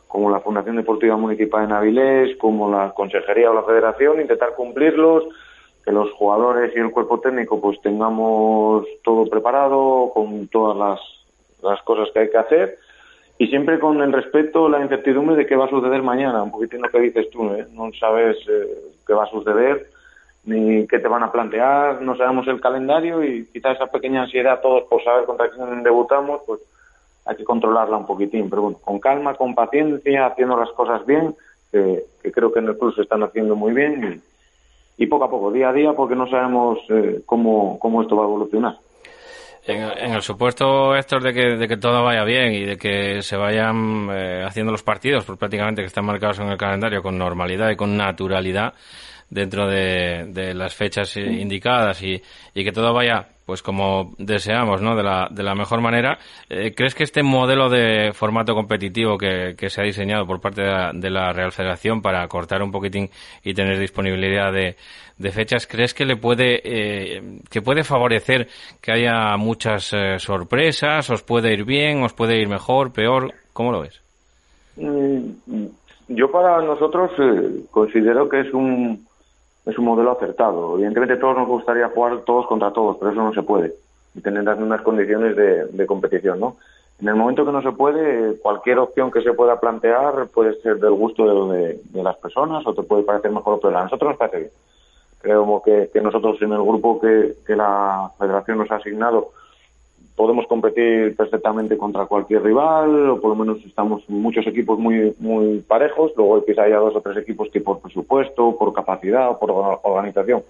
como 0.09 0.31
la 0.31 0.39
Fundación 0.39 0.77
Deportiva 0.77 1.17
Municipal 1.17 1.63
de 1.63 1.75
Navilés, 1.75 2.37
como 2.37 2.71
la 2.71 2.93
Consejería 2.95 3.51
o 3.51 3.55
la 3.55 3.65
Federación, 3.65 4.21
intentar 4.21 4.55
cumplirlos, 4.55 5.25
que 5.85 5.91
los 5.91 6.13
jugadores 6.13 6.73
y 6.77 6.79
el 6.79 6.93
cuerpo 6.93 7.19
técnico 7.19 7.61
pues 7.61 7.81
tengamos 7.83 8.87
todo 9.03 9.27
preparado 9.27 10.13
con 10.15 10.47
todas 10.47 10.77
las, 10.77 11.01
las 11.65 11.83
cosas 11.83 12.11
que 12.13 12.21
hay 12.21 12.31
que 12.31 12.39
hacer 12.39 12.79
y 13.45 13.47
siempre 13.49 13.79
con 13.79 14.01
el 14.01 14.11
respeto, 14.11 14.71
la 14.71 14.81
incertidumbre 14.81 15.37
de 15.37 15.45
qué 15.45 15.55
va 15.55 15.67
a 15.67 15.69
suceder 15.69 16.03
mañana, 16.03 16.43
un 16.43 16.51
poquitín 16.51 16.81
lo 16.81 16.89
que 16.89 16.99
dices 16.99 17.29
tú, 17.29 17.53
¿eh? 17.53 17.67
no 17.73 17.91
sabes 17.93 18.39
eh, 18.49 18.69
qué 19.07 19.13
va 19.13 19.25
a 19.25 19.31
suceder 19.31 19.91
ni 20.45 20.87
qué 20.87 20.99
te 20.99 21.09
van 21.09 21.25
a 21.25 21.31
plantear, 21.31 22.01
no 22.01 22.17
sabemos 22.17 22.49
el 22.49 22.59
calendario 22.59 23.23
y 23.23 23.45
quizás 23.53 23.77
esa 23.77 23.89
pequeña 23.89 24.23
ansiedad 24.23 24.63
todos 24.63 24.85
por 24.85 25.05
saber 25.05 25.27
contra 25.27 25.51
quién 25.51 25.83
debutamos, 25.83 26.41
pues 26.47 26.61
hay 27.27 27.37
que 27.37 27.45
controlarla 27.45 27.99
un 27.99 28.07
poquitín, 28.07 28.49
pero 28.49 28.63
bueno, 28.63 28.79
con 28.83 28.99
calma, 28.99 29.35
con 29.35 29.55
paciencia, 29.55 30.25
haciendo 30.25 30.57
las 30.59 30.71
cosas 30.71 31.05
bien, 31.05 31.35
que, 31.71 32.03
creo 32.33 32.51
que 32.51 32.61
en 32.61 32.69
el 32.69 32.79
club 32.79 32.95
se 32.95 33.03
están 33.03 33.25
haciendo 33.25 33.57
muy 33.57 33.75
bien 33.75 34.23
y, 34.97 35.07
poco 35.07 35.25
a 35.25 35.31
poco, 35.31 35.53
día 35.53 35.69
a 35.69 35.73
día, 35.75 35.93
porque 35.93 36.17
no 36.17 36.27
sabemos 36.29 36.79
eh, 36.89 37.21
cómo, 37.27 37.79
cómo 37.79 38.01
esto 38.01 38.17
va 38.17 38.25
a 38.25 38.29
evolucionar. 38.29 38.79
En, 39.67 40.13
el 40.13 40.21
supuesto, 40.21 40.95
Héctor, 40.95 41.23
de 41.23 41.33
que, 41.33 41.57
de 41.57 41.67
que 41.67 41.79
todo 41.79 42.03
vaya 42.03 42.23
bien 42.25 42.53
y 42.53 42.65
de 42.65 42.77
que 42.77 43.23
se 43.23 43.37
vayan 43.37 44.09
eh, 44.13 44.45
haciendo 44.47 44.73
los 44.73 44.83
partidos, 44.83 45.25
pues 45.25 45.39
prácticamente 45.39 45.81
que 45.81 45.87
están 45.87 46.05
marcados 46.05 46.39
en 46.41 46.49
el 46.49 46.59
calendario 46.59 47.03
con 47.03 47.17
normalidad 47.17 47.71
y 47.71 47.77
con 47.77 47.97
naturalidad 47.97 48.75
dentro 49.31 49.67
de, 49.67 50.27
de 50.29 50.53
las 50.53 50.75
fechas 50.75 51.17
indicadas 51.17 52.03
y, 52.03 52.21
y, 52.55 52.63
que 52.63 52.73
todo 52.73 52.93
vaya 52.93 53.27
pues 53.47 53.63
como 53.63 54.15
deseamos, 54.19 54.81
¿no? 54.81 54.97
De 54.97 55.03
la, 55.03 55.29
de 55.31 55.43
la 55.43 55.55
mejor 55.55 55.81
manera. 55.81 56.19
Eh, 56.49 56.75
¿Crees 56.75 56.95
que 56.95 57.05
este 57.05 57.23
modelo 57.23 57.69
de 57.69 58.13
formato 58.13 58.55
competitivo 58.55 59.19
que, 59.19 59.55
que 59.57 59.69
se 59.69 59.81
ha 59.81 59.85
diseñado 59.85 60.27
por 60.27 60.41
parte 60.41 60.63
de 60.63 61.11
la, 61.11 61.33
Real 61.33 61.53
Federación 61.53 62.01
para 62.01 62.27
cortar 62.29 62.63
un 62.63 62.71
poquitín 62.71 63.11
y 63.43 63.53
tener 63.55 63.79
disponibilidad 63.79 64.53
de, 64.53 64.77
de 65.19 65.31
fechas, 65.31 65.67
crees 65.67 65.93
que 65.93 66.05
le 66.05 66.17
puede, 66.17 66.61
eh, 66.65 67.23
que 67.51 67.61
puede 67.61 67.85
favorecer 67.85 68.49
que 68.81 68.93
haya 68.93 69.37
muchas 69.37 69.93
eh, 69.93 70.19
sorpresas? 70.19 71.09
¿Os 71.11 71.23
puede 71.23 71.53
ir 71.53 71.65
bien? 71.65 72.03
¿Os 72.03 72.15
puede 72.15 72.41
ir 72.41 72.49
mejor, 72.49 72.93
peor? 72.93 73.33
¿Cómo 73.53 73.73
lo 73.73 73.83
ves? 73.83 74.01
Mm, 74.77 75.67
yo 76.09 76.31
para 76.31 76.63
nosotros 76.63 77.11
considero 77.71 78.29
que 78.29 78.41
es 78.41 78.53
un 78.53 79.07
es 79.67 79.79
un 79.79 79.85
modelo 79.85 80.13
acertado. 80.13 80.75
Evidentemente 80.75 81.17
todos 81.17 81.37
nos 81.37 81.49
gustaría 81.49 81.89
jugar 81.89 82.21
todos 82.21 82.47
contra 82.47 82.73
todos, 82.73 82.97
pero 82.99 83.13
eso 83.13 83.23
no 83.23 83.33
se 83.33 83.43
puede 83.43 83.75
y 84.15 84.21
tener 84.21 84.45
las 84.45 84.59
mismas 84.59 84.83
condiciones 84.83 85.37
de, 85.37 85.87
competición, 85.87 86.41
¿no? 86.41 86.57
En 87.01 87.09
el 87.09 87.17
momento 87.17 87.45
que 87.45 87.51
no 87.51 87.61
se 87.61 87.73
puede, 87.73 88.39
cualquier 88.39 88.79
opción 88.79 89.11
que 89.11 89.23
se 89.23 89.33
pueda 89.33 89.59
plantear 89.59 90.29
puede 90.33 90.55
ser 90.61 90.79
del 90.79 90.93
gusto 90.93 91.49
de, 91.49 91.81
las 91.95 92.17
personas 92.19 92.65
o 92.67 92.73
te 92.73 92.83
puede 92.83 93.03
parecer 93.03 93.33
mejor 93.33 93.55
o 93.55 93.61
peor. 93.61 93.75
A 93.77 93.83
nosotros 93.85 94.11
nos 94.11 94.19
parece 94.19 94.39
bien. 94.39 94.51
Creo 95.21 95.63
que, 95.65 96.01
nosotros 96.01 96.41
en 96.43 96.53
el 96.53 96.63
grupo 96.63 97.01
que 97.01 97.57
la 97.57 98.11
federación 98.19 98.59
nos 98.59 98.71
ha 98.71 98.77
asignado 98.77 99.33
podemos 100.17 100.47
competir 100.47 101.17
perfectamente 101.17 101.77
contra 101.77 102.07
cualquier 102.07 102.43
rival, 102.43 103.11
o 103.11 103.21
por 103.21 103.31
lo 103.31 103.37
menos 103.37 103.65
estamos 103.65 104.09
muchos 104.09 104.47
equipos 104.47 104.79
muy 104.79 105.15
muy 105.19 105.59
parejos, 105.61 106.13
luego 106.17 106.45
quizá 106.45 106.63
haya 106.63 106.79
dos 106.79 106.95
o 106.95 107.01
tres 107.01 107.17
equipos 107.17 107.49
que 107.51 107.61
por 107.61 107.81
presupuesto, 107.81 108.57
por 108.57 108.73
capacidad 108.73 109.31
o 109.31 109.39
por 109.39 109.51
organización 109.83 110.43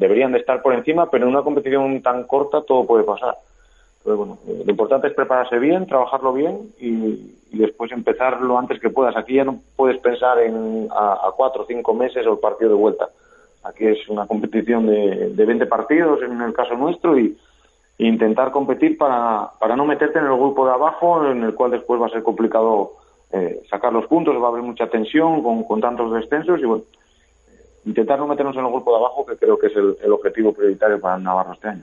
deberían 0.00 0.32
de 0.32 0.38
estar 0.38 0.62
por 0.62 0.72
encima, 0.72 1.10
pero 1.10 1.24
en 1.26 1.30
una 1.30 1.42
competición 1.42 2.00
tan 2.00 2.24
corta 2.24 2.62
todo 2.62 2.86
puede 2.86 3.04
pasar. 3.04 3.36
bueno, 4.04 4.38
eh, 4.48 4.62
lo 4.64 4.70
importante 4.70 5.08
es 5.08 5.14
prepararse 5.14 5.58
bien, 5.58 5.86
trabajarlo 5.86 6.32
bien 6.32 6.72
y, 6.80 7.36
después 7.52 7.92
empezar 7.92 8.40
lo 8.40 8.58
antes 8.58 8.80
que 8.80 8.88
puedas. 8.88 9.14
Aquí 9.16 9.34
ya 9.34 9.44
no 9.44 9.60
puedes 9.76 9.98
pensar 9.98 10.38
en 10.40 10.88
a, 10.90 11.30
cuatro 11.36 11.64
o 11.64 11.66
cinco 11.66 11.92
meses 11.92 12.26
o 12.26 12.32
el 12.32 12.38
partido 12.38 12.70
de 12.70 12.76
vuelta. 12.76 13.10
Aquí 13.64 13.86
es 13.86 14.08
una 14.08 14.26
competición 14.26 14.86
de, 14.86 15.30
de 15.34 15.44
20 15.44 15.66
partidos 15.66 16.22
en 16.22 16.40
el 16.40 16.54
caso 16.54 16.74
nuestro 16.76 17.18
y, 17.18 17.36
intentar 18.06 18.50
competir 18.50 18.96
para, 18.96 19.50
para 19.58 19.76
no 19.76 19.84
meterte 19.84 20.18
en 20.18 20.26
el 20.26 20.36
grupo 20.36 20.66
de 20.66 20.72
abajo, 20.72 21.26
en 21.26 21.42
el 21.44 21.54
cual 21.54 21.72
después 21.72 22.00
va 22.00 22.06
a 22.06 22.10
ser 22.10 22.22
complicado 22.22 22.92
eh, 23.32 23.62
sacar 23.68 23.92
los 23.92 24.06
puntos, 24.06 24.34
va 24.42 24.46
a 24.46 24.50
haber 24.50 24.62
mucha 24.62 24.86
tensión 24.86 25.42
con, 25.42 25.64
con 25.64 25.80
tantos 25.80 26.12
descensos 26.12 26.58
y 26.60 26.64
bueno, 26.64 26.82
intentar 27.84 28.18
no 28.18 28.26
meternos 28.26 28.56
en 28.56 28.64
el 28.64 28.70
grupo 28.70 28.90
de 28.92 28.96
abajo, 28.98 29.26
que 29.26 29.36
creo 29.36 29.58
que 29.58 29.66
es 29.66 29.76
el, 29.76 30.12
objetivo 30.12 30.52
prioritario 30.52 31.00
para 31.00 31.18
Navarro 31.18 31.52
este 31.52 31.68
año. 31.68 31.82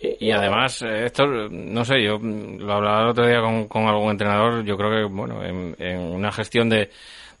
Y, 0.00 0.30
además, 0.30 0.80
eh, 0.82 1.04
esto, 1.04 1.26
no 1.26 1.84
sé, 1.84 2.02
yo 2.02 2.18
lo 2.18 2.72
hablaba 2.72 3.02
el 3.02 3.08
otro 3.08 3.26
día 3.26 3.40
con, 3.68 3.86
algún 3.86 4.10
entrenador, 4.10 4.64
yo 4.64 4.76
creo 4.76 4.90
que, 4.90 5.14
bueno, 5.14 5.44
en 5.44 6.00
una 6.00 6.32
gestión 6.32 6.70
de 6.70 6.88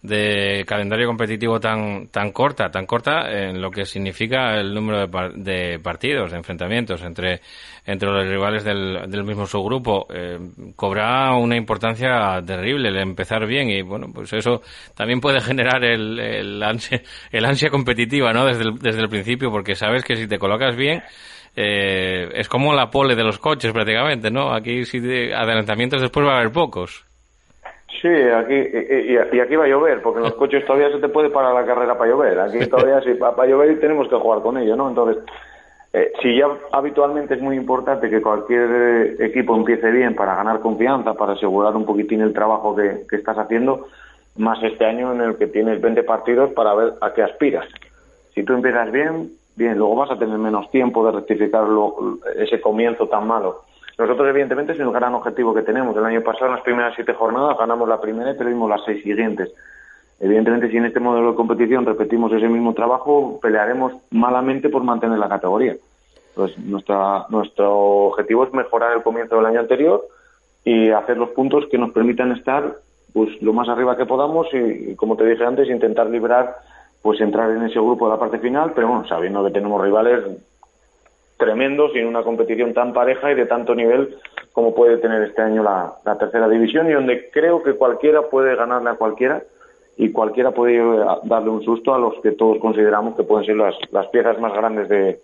de 0.02 0.64
calendario 0.66 1.06
competitivo 1.06 1.60
tan, 1.60 2.08
tan 2.08 2.32
corta, 2.32 2.70
tan 2.70 2.86
corta 2.86 3.30
en 3.30 3.60
lo 3.60 3.70
que 3.70 3.84
significa 3.84 4.58
el 4.58 4.72
número 4.72 5.06
de, 5.34 5.78
partidos, 5.78 6.30
de 6.30 6.38
enfrentamientos 6.38 7.02
entre, 7.02 7.40
entre 7.84 8.08
los 8.08 8.26
rivales 8.26 8.64
del, 8.64 9.10
del 9.10 9.24
mismo 9.24 9.46
subgrupo, 9.46 10.06
eh, 10.12 10.38
cobra 10.74 11.34
una 11.34 11.56
importancia 11.56 12.40
terrible 12.46 12.88
el 12.88 12.96
empezar 12.96 13.46
bien 13.46 13.68
y 13.68 13.82
bueno, 13.82 14.06
pues 14.12 14.32
eso 14.32 14.62
también 14.94 15.20
puede 15.20 15.40
generar 15.40 15.84
el, 15.84 16.18
el, 16.18 16.62
ansia, 16.62 17.02
el 17.30 17.44
ansia 17.44 17.68
competitiva, 17.68 18.32
¿no? 18.32 18.46
Desde 18.46 18.62
el, 18.62 18.78
desde 18.78 19.02
el 19.02 19.08
principio, 19.10 19.50
porque 19.50 19.74
sabes 19.74 20.02
que 20.02 20.16
si 20.16 20.26
te 20.26 20.38
colocas 20.38 20.76
bien, 20.76 21.02
eh, 21.56 22.30
es 22.34 22.48
como 22.48 22.72
la 22.72 22.90
pole 22.90 23.14
de 23.14 23.24
los 23.24 23.38
coches 23.38 23.72
prácticamente, 23.72 24.30
¿no? 24.30 24.54
Aquí 24.54 24.84
si 24.86 24.98
de 24.98 25.34
adelantamientos 25.34 26.00
después 26.00 26.26
va 26.26 26.36
a 26.36 26.38
haber 26.38 26.52
pocos. 26.52 27.04
Sí, 28.00 28.08
aquí 28.08 28.54
y, 28.54 29.16
aquí 29.16 29.56
va 29.56 29.64
a 29.64 29.68
llover, 29.68 30.00
porque 30.00 30.18
en 30.18 30.24
los 30.24 30.34
coches 30.34 30.64
todavía 30.64 30.90
se 30.90 30.98
te 30.98 31.08
puede 31.08 31.28
parar 31.28 31.52
la 31.52 31.66
carrera 31.66 31.98
para 31.98 32.10
llover. 32.10 32.38
Aquí 32.38 32.58
todavía 32.66 33.00
sí, 33.02 33.14
para 33.14 33.46
llover 33.46 33.72
y 33.72 33.80
tenemos 33.80 34.08
que 34.08 34.16
jugar 34.16 34.40
con 34.40 34.56
ello, 34.58 34.76
¿no? 34.76 34.88
Entonces, 34.88 35.22
eh, 35.92 36.12
si 36.22 36.36
ya 36.36 36.46
habitualmente 36.72 37.34
es 37.34 37.42
muy 37.42 37.56
importante 37.56 38.08
que 38.08 38.22
cualquier 38.22 38.70
eh, 38.70 39.16
equipo 39.26 39.56
empiece 39.56 39.90
bien 39.90 40.14
para 40.14 40.36
ganar 40.36 40.60
confianza, 40.60 41.14
para 41.14 41.32
asegurar 41.32 41.74
un 41.74 41.84
poquitín 41.84 42.20
el 42.20 42.32
trabajo 42.32 42.76
que, 42.76 43.02
que 43.08 43.16
estás 43.16 43.36
haciendo, 43.36 43.88
más 44.36 44.62
este 44.62 44.84
año 44.84 45.12
en 45.12 45.20
el 45.20 45.36
que 45.36 45.48
tienes 45.48 45.80
20 45.80 46.04
partidos 46.04 46.52
para 46.52 46.74
ver 46.74 46.94
a 47.00 47.12
qué 47.12 47.22
aspiras. 47.22 47.66
Si 48.34 48.44
tú 48.44 48.52
empiezas 48.52 48.90
bien, 48.92 49.30
bien, 49.56 49.76
luego 49.76 49.96
vas 49.96 50.12
a 50.12 50.18
tener 50.18 50.38
menos 50.38 50.70
tiempo 50.70 51.04
de 51.04 51.12
rectificar 51.12 51.64
ese 52.36 52.60
comienzo 52.60 53.08
tan 53.08 53.26
malo 53.26 53.64
nosotros, 54.06 54.28
evidentemente, 54.28 54.72
es 54.72 54.80
el 54.80 54.90
gran 54.90 55.14
objetivo 55.14 55.54
que 55.54 55.62
tenemos. 55.62 55.96
El 55.96 56.04
año 56.04 56.22
pasado, 56.22 56.46
en 56.46 56.52
las 56.52 56.64
primeras 56.64 56.94
siete 56.94 57.12
jornadas, 57.14 57.58
ganamos 57.58 57.88
la 57.88 58.00
primera 58.00 58.30
y 58.30 58.36
perdimos 58.36 58.68
las 58.68 58.84
seis 58.84 59.02
siguientes. 59.02 59.52
Evidentemente, 60.20 60.70
si 60.70 60.76
en 60.76 60.84
este 60.84 61.00
modelo 61.00 61.30
de 61.30 61.36
competición 61.36 61.86
repetimos 61.86 62.32
ese 62.32 62.48
mismo 62.48 62.74
trabajo, 62.74 63.40
pelearemos 63.40 63.94
malamente 64.10 64.68
por 64.68 64.84
mantener 64.84 65.18
la 65.18 65.28
categoría. 65.28 65.76
Pues 66.34 66.56
nuestra, 66.58 67.26
nuestro 67.30 67.74
objetivo 68.08 68.44
es 68.44 68.52
mejorar 68.52 68.96
el 68.96 69.02
comienzo 69.02 69.36
del 69.36 69.46
año 69.46 69.60
anterior 69.60 70.02
y 70.64 70.90
hacer 70.90 71.16
los 71.16 71.30
puntos 71.30 71.64
que 71.70 71.78
nos 71.78 71.90
permitan 71.92 72.32
estar 72.32 72.76
pues 73.12 73.30
lo 73.42 73.52
más 73.52 73.68
arriba 73.68 73.96
que 73.96 74.06
podamos 74.06 74.46
y, 74.52 74.94
como 74.94 75.16
te 75.16 75.26
dije 75.26 75.44
antes, 75.44 75.68
intentar 75.68 76.08
librar 76.08 76.54
pues 77.02 77.20
entrar 77.20 77.50
en 77.50 77.62
ese 77.62 77.80
grupo 77.80 78.06
de 78.06 78.12
la 78.12 78.20
parte 78.20 78.38
final, 78.38 78.72
pero 78.74 78.88
bueno, 78.88 79.08
sabiendo 79.08 79.42
que 79.44 79.50
tenemos 79.50 79.80
rivales 79.80 80.22
tremendo 81.40 81.90
sin 81.90 82.06
una 82.06 82.22
competición 82.22 82.74
tan 82.74 82.92
pareja 82.92 83.32
y 83.32 83.34
de 83.34 83.46
tanto 83.46 83.74
nivel 83.74 84.18
como 84.52 84.74
puede 84.74 84.98
tener 84.98 85.22
este 85.22 85.42
año 85.42 85.62
la, 85.62 85.94
tercera 86.18 86.48
división 86.48 86.88
y 86.88 86.92
donde 86.92 87.30
creo 87.30 87.62
que 87.62 87.74
cualquiera 87.74 88.22
puede 88.28 88.54
ganarle 88.54 88.90
a 88.90 88.94
cualquiera 88.94 89.42
y 89.96 90.12
cualquiera 90.12 90.52
puede 90.52 90.78
darle 91.24 91.50
un 91.50 91.64
susto 91.64 91.94
a 91.94 91.98
los 91.98 92.14
que 92.22 92.32
todos 92.32 92.58
consideramos 92.58 93.16
que 93.16 93.22
pueden 93.22 93.46
ser 93.46 93.56
las, 93.56 93.74
las 93.90 94.06
piezas 94.08 94.38
más 94.38 94.52
grandes 94.52 94.88
de, 94.88 95.18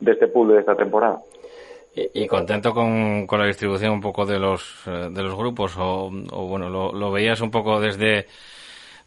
de 0.00 0.12
este 0.12 0.28
pool 0.28 0.48
de 0.48 0.60
esta 0.60 0.76
temporada. 0.76 1.20
Y, 1.94 2.26
contento 2.26 2.72
con, 2.72 3.26
con, 3.26 3.38
la 3.38 3.46
distribución 3.46 3.92
un 3.92 4.00
poco 4.00 4.24
de 4.24 4.38
los, 4.38 4.62
eh, 4.86 5.08
de 5.10 5.22
los 5.22 5.34
grupos 5.34 5.74
o, 5.76 6.10
bueno, 6.48 6.70
lo 6.70 7.10
veías 7.10 7.42
un 7.42 7.50
poco 7.50 7.80
desde 7.80 8.26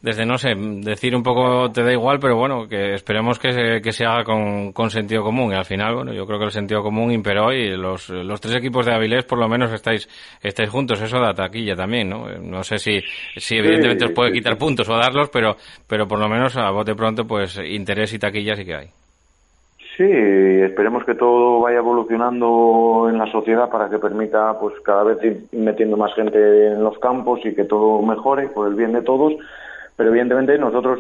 desde, 0.02 0.26
no 0.26 0.38
sé, 0.38 0.54
decir 0.56 1.16
un 1.16 1.24
poco 1.24 1.72
te 1.72 1.84
da 1.84 1.92
igual, 1.92 2.20
pero 2.20 2.36
bueno, 2.36 2.68
que 2.68 2.94
esperemos 2.94 3.40
que 3.40 3.52
se, 3.52 3.82
que 3.82 3.92
se 3.92 4.06
haga 4.06 4.24
con, 4.24 4.72
con 4.72 4.90
sentido 4.90 5.24
común. 5.24 5.52
Y 5.52 5.56
al 5.56 5.66
final, 5.66 5.96
bueno, 5.96 6.14
yo 6.14 6.26
creo 6.26 6.38
que 6.40 6.46
el 6.46 6.52
sentido 6.52 6.82
común 6.82 7.12
imperó 7.12 7.52
y 7.52 7.76
los, 7.76 8.10
los 8.10 8.40
tres 8.40 8.56
equipos 8.56 8.86
de 8.86 8.94
Avilés 8.94 9.26
por 9.26 9.40
lo 9.40 9.48
menos 9.48 9.72
estáis, 9.72 10.08
estáis 10.42 10.70
juntos. 10.70 11.02
Eso 11.02 11.20
da 11.20 11.34
taquilla 11.34 11.76
también, 11.76 12.10
¿no? 12.10 12.28
No 12.42 12.64
sé 12.64 12.78
si, 12.78 13.02
si 13.36 13.58
evidentemente 13.58 14.06
os 14.06 14.12
puede 14.12 14.32
quitar 14.32 14.58
puntos 14.58 14.88
o 14.90 14.96
darlos, 14.96 15.30
pero, 15.30 15.56
pero 15.88 16.08
por 16.08 16.20
lo 16.20 16.28
menos 16.28 16.56
a 16.58 16.70
bote 16.72 16.96
pronto, 16.96 17.26
pues 17.26 17.58
interés 17.58 18.14
y 18.14 18.20
taquilla 18.20 18.56
sí 18.56 18.66
que 18.66 18.76
hay. 18.76 18.88
Sí, 19.98 20.04
esperemos 20.04 21.06
que 21.06 21.16
todo 21.16 21.62
vaya 21.62 21.78
evolucionando 21.78 23.08
en 23.10 23.18
la 23.18 23.32
sociedad 23.32 23.70
para 23.70 23.90
que 23.90 23.98
permita 23.98 24.60
pues 24.60 24.74
cada 24.82 25.06
vez 25.06 25.24
ir 25.24 25.44
metiendo 25.54 25.96
más 25.96 26.14
gente 26.16 26.38
en 26.38 26.84
los 26.84 27.00
campos 27.00 27.40
y 27.46 27.56
que 27.56 27.64
todo 27.64 28.02
mejore 28.02 28.50
por 28.50 28.68
el 28.68 28.76
bien 28.76 28.92
de 28.92 29.02
todos 29.02 29.36
pero 29.96 30.10
evidentemente 30.10 30.58
nosotros, 30.58 31.00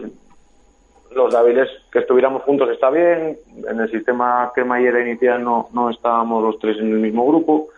los 1.13 1.33
Dáviles, 1.33 1.69
que 1.91 1.99
estuviéramos 1.99 2.43
juntos 2.43 2.69
está 2.69 2.89
bien, 2.89 3.37
en 3.67 3.79
el 3.79 3.89
sistema 3.89 4.51
crema 4.53 4.81
y 4.81 4.85
era 4.85 5.01
inicial 5.01 5.43
no, 5.43 5.69
no 5.73 5.89
estábamos 5.89 6.43
los 6.43 6.59
tres 6.59 6.77
en 6.77 6.91
el 6.91 6.99
mismo 6.99 7.27
grupo, 7.27 7.69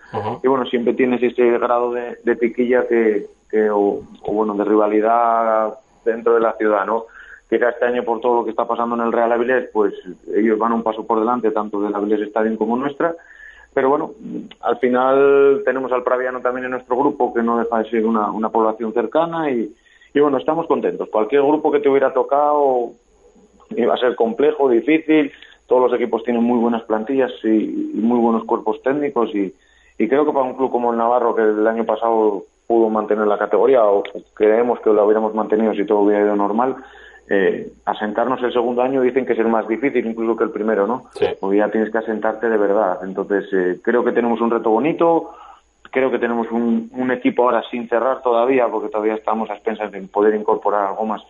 y 0.42 0.48
bueno, 0.48 0.66
siempre 0.66 0.94
tienes 0.94 1.22
ese 1.22 1.58
grado 1.58 1.92
de, 1.92 2.18
de 2.24 2.36
piquilla 2.36 2.88
que, 2.88 3.28
que 3.50 3.70
o, 3.70 4.02
bueno, 4.28 4.54
de 4.56 4.64
rivalidad 4.64 5.74
dentro 6.06 6.36
de 6.36 6.40
la 6.40 6.54
ciudad, 6.54 6.86
¿no? 6.86 7.06
Quizá 7.50 7.70
este 7.70 7.86
año 7.86 8.04
por 8.04 8.20
todo 8.22 8.38
lo 8.38 8.44
que 8.44 8.52
está 8.52 8.66
pasando 8.66 8.96
en 8.96 9.02
el 9.02 9.12
Real 9.12 9.32
Avilés, 9.32 9.70
pues 9.72 9.94
ellos 10.34 10.58
van 10.58 10.74
un 10.74 10.84
paso 10.84 11.06
por 11.06 11.20
delante, 11.20 11.52
tanto 11.52 11.82
del 11.82 11.96
Avilés 11.96 12.22
Stadium 12.22 12.58
como 12.58 12.78
nuestra, 12.78 13.16
pero 13.74 13.90
bueno, 13.90 14.12
al 14.62 14.78
final 14.80 15.62
tenemos 15.64 15.92
al 15.92 16.04
Praviano 16.04 16.42
también 16.42 16.66
en 16.66 16.72
nuestro 16.72 16.98
grupo, 16.98 17.34
que 17.34 17.44
no 17.44 17.60
deja 17.60 17.80
de 17.80 17.90
ser 17.90 18.06
una, 18.06 18.32
una 18.32 18.50
población 18.50 18.94
cercana 18.94 19.52
y, 19.52 19.74
y 20.18 20.20
bueno, 20.20 20.38
estamos 20.38 20.66
contentos. 20.66 21.10
Cualquier 21.10 21.44
grupo 21.44 21.72
que 21.72 21.80
te 21.80 21.90
hubiera 21.90 22.12
tocado 22.12 22.92
iba 23.76 23.94
a 23.94 23.98
ser 23.98 24.16
complejo, 24.16 24.68
difícil. 24.68 25.32
Todos 25.68 25.92
los 25.92 25.94
equipos 25.94 26.24
tienen 26.24 26.44
muy 26.44 26.58
buenas 26.58 26.84
plantillas 26.84 27.32
y, 27.44 27.92
muy 27.94 28.18
buenos 28.20 28.44
cuerpos 28.46 28.82
técnicos 28.82 29.30
y, 29.36 29.54
creo 29.98 30.26
que 30.26 30.32
para 30.32 30.46
un 30.46 30.56
club 30.56 30.72
como 30.72 30.92
el 30.92 30.98
Navarro, 30.98 31.36
que 31.36 31.44
el 31.44 31.68
año 31.68 31.86
pasado 31.86 32.46
pudo 32.66 32.90
mantener 32.90 33.28
la 33.28 33.38
categoría, 33.38 33.86
o 33.86 34.04
creemos 34.34 34.80
que 34.80 34.90
lo 34.90 35.06
hubiéramos 35.06 35.36
mantenido 35.36 35.74
si 35.76 35.86
todo 35.86 36.00
hubiera 36.00 36.26
ido 36.26 36.36
normal, 36.36 36.78
eh, 37.30 37.72
asentarnos 37.86 38.42
el 38.42 38.54
segundo 38.54 38.82
año 38.82 39.02
dicen 39.02 39.26
que 39.26 39.34
es 39.34 39.40
el 39.40 39.50
más 39.50 39.68
difícil 39.68 40.06
incluso 40.06 40.36
que 40.36 40.46
el 40.46 40.50
primero, 40.50 40.88
¿no? 40.88 41.10
Porque 41.40 41.58
ya 41.58 41.70
tienes 41.70 41.92
que 41.92 41.98
asentarte 42.00 42.50
de 42.50 42.58
verdad. 42.58 43.00
Entonces, 43.04 43.46
eh, 43.54 43.80
creo 43.84 44.04
que 44.04 44.14
tenemos 44.14 44.42
un 44.42 44.50
reto 44.50 44.72
bonito, 44.72 45.32
Creo 45.92 46.12
que 46.12 46.20
tenemos 46.20 46.52
un, 46.52 47.12
equipo 47.12 47.44
ahora 47.44 47.64
sin 47.72 47.88
cerrar 47.88 48.22
todavía, 48.22 48.68
porque 48.68 48.90
todavía 48.90 49.16
estamos 49.16 49.50
a 49.50 49.54
expensas 49.54 49.92
de 49.92 50.02
poder 50.02 50.36
incorporar 50.36 50.88
algo 50.88 51.06
más, 51.06 51.22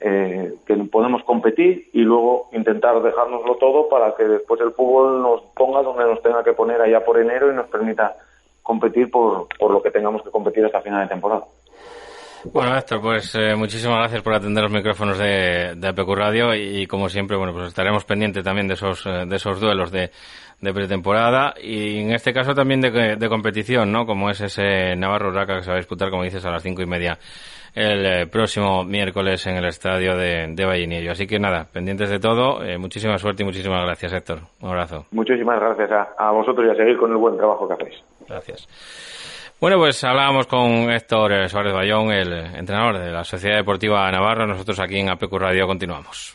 eh, 0.00 0.54
que 0.66 0.74
podemos 0.76 1.22
competir 1.24 1.88
y 1.92 2.00
luego 2.02 2.48
intentar 2.52 3.00
dejárnoslo 3.02 3.56
todo 3.56 3.88
para 3.88 4.14
que 4.14 4.24
después 4.24 4.60
el 4.60 4.72
fútbol 4.72 5.22
nos 5.22 5.42
ponga 5.54 5.82
donde 5.82 6.04
nos 6.04 6.20
tenga 6.22 6.44
que 6.44 6.52
poner 6.52 6.80
allá 6.80 7.04
por 7.04 7.18
enero 7.18 7.50
y 7.50 7.54
nos 7.54 7.68
permita 7.68 8.16
competir 8.62 9.10
por, 9.10 9.46
por 9.58 9.70
lo 9.70 9.82
que 9.82 9.90
tengamos 9.90 10.22
que 10.22 10.30
competir 10.30 10.64
hasta 10.64 10.80
final 10.80 11.02
de 11.02 11.14
temporada. 11.14 11.44
Bueno, 12.44 12.76
Héctor, 12.76 13.00
pues 13.00 13.34
eh, 13.36 13.54
muchísimas 13.54 13.98
gracias 13.98 14.22
por 14.22 14.34
atender 14.34 14.64
los 14.64 14.72
micrófonos 14.72 15.18
de, 15.18 15.74
de 15.76 15.88
APQ 15.88 16.08
Radio 16.14 16.54
y, 16.54 16.86
como 16.86 17.08
siempre, 17.08 17.36
bueno, 17.36 17.52
pues 17.52 17.68
estaremos 17.68 18.04
pendientes 18.04 18.42
también 18.42 18.66
de 18.66 18.74
esos, 18.74 19.06
eh, 19.06 19.24
de 19.26 19.36
esos 19.36 19.60
duelos 19.60 19.92
de, 19.92 20.10
de 20.60 20.72
pretemporada 20.74 21.54
y 21.62 22.00
en 22.00 22.12
este 22.12 22.32
caso 22.32 22.52
también 22.54 22.80
de, 22.80 23.16
de 23.16 23.28
competición, 23.28 23.92
¿no? 23.92 24.06
Como 24.06 24.28
es 24.28 24.40
ese 24.40 24.96
Navarro-Raca 24.96 25.56
que 25.56 25.62
se 25.62 25.70
va 25.70 25.76
a 25.76 25.78
disputar, 25.78 26.10
como 26.10 26.24
dices, 26.24 26.44
a 26.44 26.50
las 26.50 26.62
cinco 26.62 26.82
y 26.82 26.86
media 26.86 27.18
el 27.74 28.04
eh, 28.04 28.26
próximo 28.26 28.84
miércoles 28.84 29.46
en 29.46 29.56
el 29.56 29.64
estadio 29.64 30.14
de, 30.14 30.46
de 30.48 31.08
Así 31.10 31.26
que 31.26 31.38
nada, 31.38 31.66
pendientes 31.72 32.10
de 32.10 32.18
todo, 32.18 32.60
muchísima 32.78 33.16
suerte 33.16 33.44
y 33.44 33.46
muchísimas 33.46 33.82
gracias, 33.84 34.12
Héctor. 34.12 34.40
Un 34.60 34.68
abrazo. 34.68 35.06
Muchísimas 35.12 35.58
gracias 35.58 35.90
a, 35.90 36.12
a 36.18 36.32
vosotros 36.32 36.66
y 36.66 36.70
a 36.70 36.74
seguir 36.74 36.98
con 36.98 37.12
el 37.12 37.16
buen 37.16 37.36
trabajo 37.36 37.66
que 37.68 37.74
hacéis. 37.74 38.02
Gracias. 38.28 38.68
Bueno, 39.62 39.78
pues 39.78 40.02
hablábamos 40.02 40.48
con 40.48 40.90
Héctor 40.90 41.48
Suárez 41.48 41.72
Bayón, 41.72 42.10
el 42.10 42.32
entrenador 42.32 42.98
de 42.98 43.12
la 43.12 43.22
Sociedad 43.22 43.58
Deportiva 43.58 44.10
Navarra. 44.10 44.44
Nosotros 44.44 44.80
aquí 44.80 44.98
en 44.98 45.08
APQ 45.08 45.32
Radio 45.34 45.68
continuamos. 45.68 46.34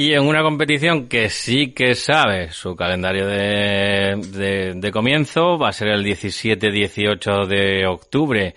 Y 0.00 0.12
en 0.12 0.28
una 0.28 0.42
competición 0.42 1.08
que 1.08 1.28
sí 1.28 1.74
que 1.74 1.96
sabe 1.96 2.52
su 2.52 2.76
calendario 2.76 3.26
de, 3.26 4.74
de, 4.76 4.92
comienzo, 4.92 5.58
va 5.58 5.70
a 5.70 5.72
ser 5.72 5.88
el 5.88 6.04
17-18 6.04 7.46
de 7.48 7.84
octubre 7.84 8.54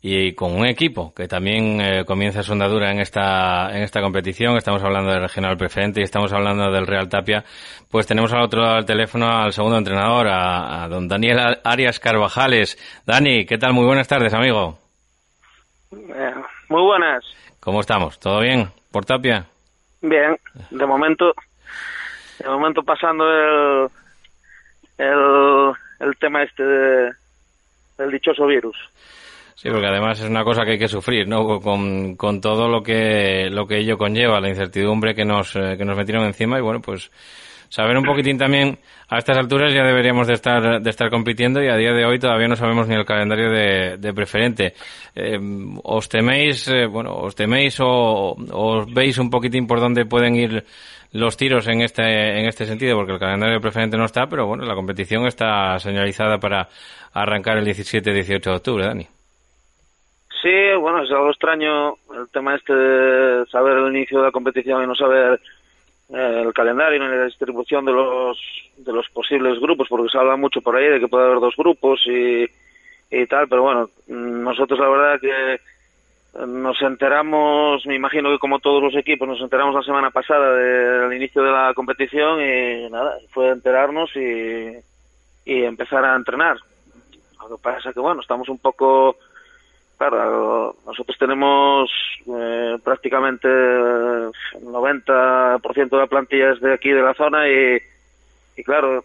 y 0.00 0.34
con 0.34 0.54
un 0.54 0.66
equipo 0.66 1.12
que 1.12 1.26
también 1.26 1.80
eh, 1.80 2.04
comienza 2.04 2.44
su 2.44 2.52
andadura 2.52 2.92
en 2.92 3.00
esta, 3.00 3.76
en 3.76 3.82
esta 3.82 4.00
competición, 4.02 4.56
estamos 4.56 4.84
hablando 4.84 5.10
del 5.10 5.22
regional 5.22 5.56
preferente 5.56 5.98
y 5.98 6.04
estamos 6.04 6.32
hablando 6.32 6.70
del 6.70 6.86
Real 6.86 7.08
Tapia, 7.08 7.42
pues 7.90 8.06
tenemos 8.06 8.32
al 8.32 8.42
otro 8.42 8.62
lado 8.62 8.76
del 8.76 8.84
teléfono 8.84 9.26
al 9.26 9.52
segundo 9.52 9.78
entrenador, 9.78 10.28
a, 10.28 10.86
don 10.88 11.08
Daniel 11.08 11.58
Arias 11.64 11.98
Carvajales. 11.98 12.78
Dani, 13.04 13.46
¿qué 13.46 13.58
tal? 13.58 13.72
Muy 13.72 13.84
buenas 13.84 14.06
tardes, 14.06 14.32
amigo. 14.32 14.78
Eh, 15.90 16.34
muy 16.68 16.82
buenas. 16.82 17.24
¿Cómo 17.64 17.80
estamos? 17.80 18.18
¿Todo 18.18 18.40
bien 18.40 18.68
por 18.92 19.06
Tapia? 19.06 19.46
Bien, 20.02 20.36
de 20.70 20.86
momento, 20.86 21.32
de 22.38 22.48
momento 22.48 22.82
pasando 22.82 23.24
el, 23.24 23.88
el, 24.98 25.72
el 26.00 26.16
tema 26.18 26.42
este 26.42 26.62
de, 26.62 27.12
del 27.96 28.10
dichoso 28.10 28.46
virus. 28.46 28.76
Sí, 29.54 29.70
porque 29.70 29.86
además 29.86 30.20
es 30.20 30.28
una 30.28 30.44
cosa 30.44 30.64
que 30.64 30.72
hay 30.72 30.78
que 30.78 30.88
sufrir, 30.88 31.26
¿no? 31.26 31.58
Con, 31.60 32.16
con 32.16 32.42
todo 32.42 32.68
lo 32.68 32.82
que, 32.82 33.48
lo 33.50 33.66
que 33.66 33.78
ello 33.78 33.96
conlleva, 33.96 34.40
la 34.40 34.50
incertidumbre 34.50 35.14
que 35.14 35.24
nos, 35.24 35.56
eh, 35.56 35.76
que 35.78 35.86
nos 35.86 35.96
metieron 35.96 36.26
encima 36.26 36.58
y 36.58 36.62
bueno, 36.62 36.80
pues 36.82 37.10
saber 37.74 37.98
un 37.98 38.04
poquitín 38.04 38.38
también 38.38 38.78
a 39.08 39.18
estas 39.18 39.36
alturas 39.36 39.74
ya 39.74 39.82
deberíamos 39.82 40.28
de 40.28 40.34
estar 40.34 40.80
de 40.80 40.90
estar 40.90 41.10
compitiendo 41.10 41.60
y 41.60 41.66
a 41.66 41.76
día 41.76 41.92
de 41.92 42.04
hoy 42.04 42.20
todavía 42.20 42.46
no 42.46 42.54
sabemos 42.54 42.86
ni 42.86 42.94
el 42.94 43.04
calendario 43.04 43.50
de, 43.50 43.96
de 43.98 44.14
preferente. 44.14 44.74
Eh, 45.16 45.40
¿Os 45.82 46.08
teméis, 46.08 46.68
eh, 46.68 46.86
bueno, 46.86 47.16
os 47.16 47.34
teméis 47.34 47.80
o, 47.80 48.36
os 48.52 48.94
veis 48.94 49.18
un 49.18 49.28
poquitín 49.28 49.66
por 49.66 49.80
dónde 49.80 50.06
pueden 50.06 50.36
ir 50.36 50.62
los 51.10 51.36
tiros 51.36 51.66
en 51.66 51.80
este 51.82 52.38
en 52.38 52.46
este 52.46 52.64
sentido? 52.64 52.96
Porque 52.96 53.14
el 53.14 53.18
calendario 53.18 53.56
de 53.56 53.60
preferente 53.60 53.96
no 53.96 54.04
está, 54.04 54.28
pero 54.28 54.46
bueno, 54.46 54.64
la 54.64 54.76
competición 54.76 55.26
está 55.26 55.76
señalizada 55.80 56.38
para 56.38 56.68
arrancar 57.12 57.58
el 57.58 57.66
17-18 57.66 58.40
de 58.40 58.52
octubre, 58.52 58.86
Dani. 58.86 59.08
Sí, 60.40 60.76
bueno, 60.78 61.02
es 61.02 61.10
algo 61.10 61.30
extraño 61.30 61.94
el 62.14 62.28
tema 62.32 62.54
este 62.54 62.72
de 62.72 63.46
saber 63.46 63.78
el 63.78 63.96
inicio 63.96 64.18
de 64.18 64.26
la 64.26 64.30
competición 64.30 64.84
y 64.84 64.86
no 64.86 64.94
saber 64.94 65.40
el 66.08 66.52
calendario 66.52 67.02
ni 67.02 67.16
la 67.16 67.24
distribución 67.24 67.84
de 67.84 67.92
los 67.92 68.38
de 68.76 68.92
los 68.92 69.08
posibles 69.08 69.58
grupos, 69.60 69.88
porque 69.88 70.10
se 70.10 70.18
habla 70.18 70.36
mucho 70.36 70.60
por 70.60 70.76
ahí 70.76 70.88
de 70.88 71.00
que 71.00 71.08
puede 71.08 71.24
haber 71.24 71.40
dos 71.40 71.54
grupos 71.56 72.00
y, 72.06 72.44
y 73.10 73.26
tal, 73.26 73.48
pero 73.48 73.62
bueno, 73.62 73.88
nosotros 74.08 74.78
la 74.78 74.88
verdad 74.88 75.20
que 75.20 75.60
nos 76.46 76.82
enteramos, 76.82 77.86
me 77.86 77.94
imagino 77.94 78.30
que 78.30 78.38
como 78.38 78.58
todos 78.58 78.82
los 78.82 78.96
equipos, 78.96 79.28
nos 79.28 79.40
enteramos 79.40 79.74
la 79.74 79.82
semana 79.82 80.10
pasada 80.10 80.52
del 80.52 81.14
inicio 81.14 81.42
de 81.42 81.52
la 81.52 81.72
competición 81.74 82.40
y 82.40 82.90
nada, 82.90 83.16
fue 83.30 83.50
enterarnos 83.50 84.10
y, 84.16 84.72
y 85.44 85.62
empezar 85.62 86.04
a 86.04 86.16
entrenar. 86.16 86.56
Lo 87.40 87.56
que 87.56 87.62
pasa 87.62 87.92
que 87.92 88.00
bueno, 88.00 88.20
estamos 88.20 88.48
un 88.48 88.58
poco 88.58 89.16
Claro, 89.96 90.74
nosotros 90.84 91.16
tenemos 91.18 91.88
eh, 92.26 92.76
prácticamente 92.82 93.48
el 93.48 94.32
90% 94.62 95.88
de 95.88 95.96
la 95.96 96.06
plantilla 96.06 96.50
es 96.50 96.60
de 96.60 96.74
aquí, 96.74 96.90
de 96.90 97.02
la 97.02 97.14
zona, 97.14 97.48
y, 97.48 97.78
y 98.56 98.64
claro, 98.64 99.04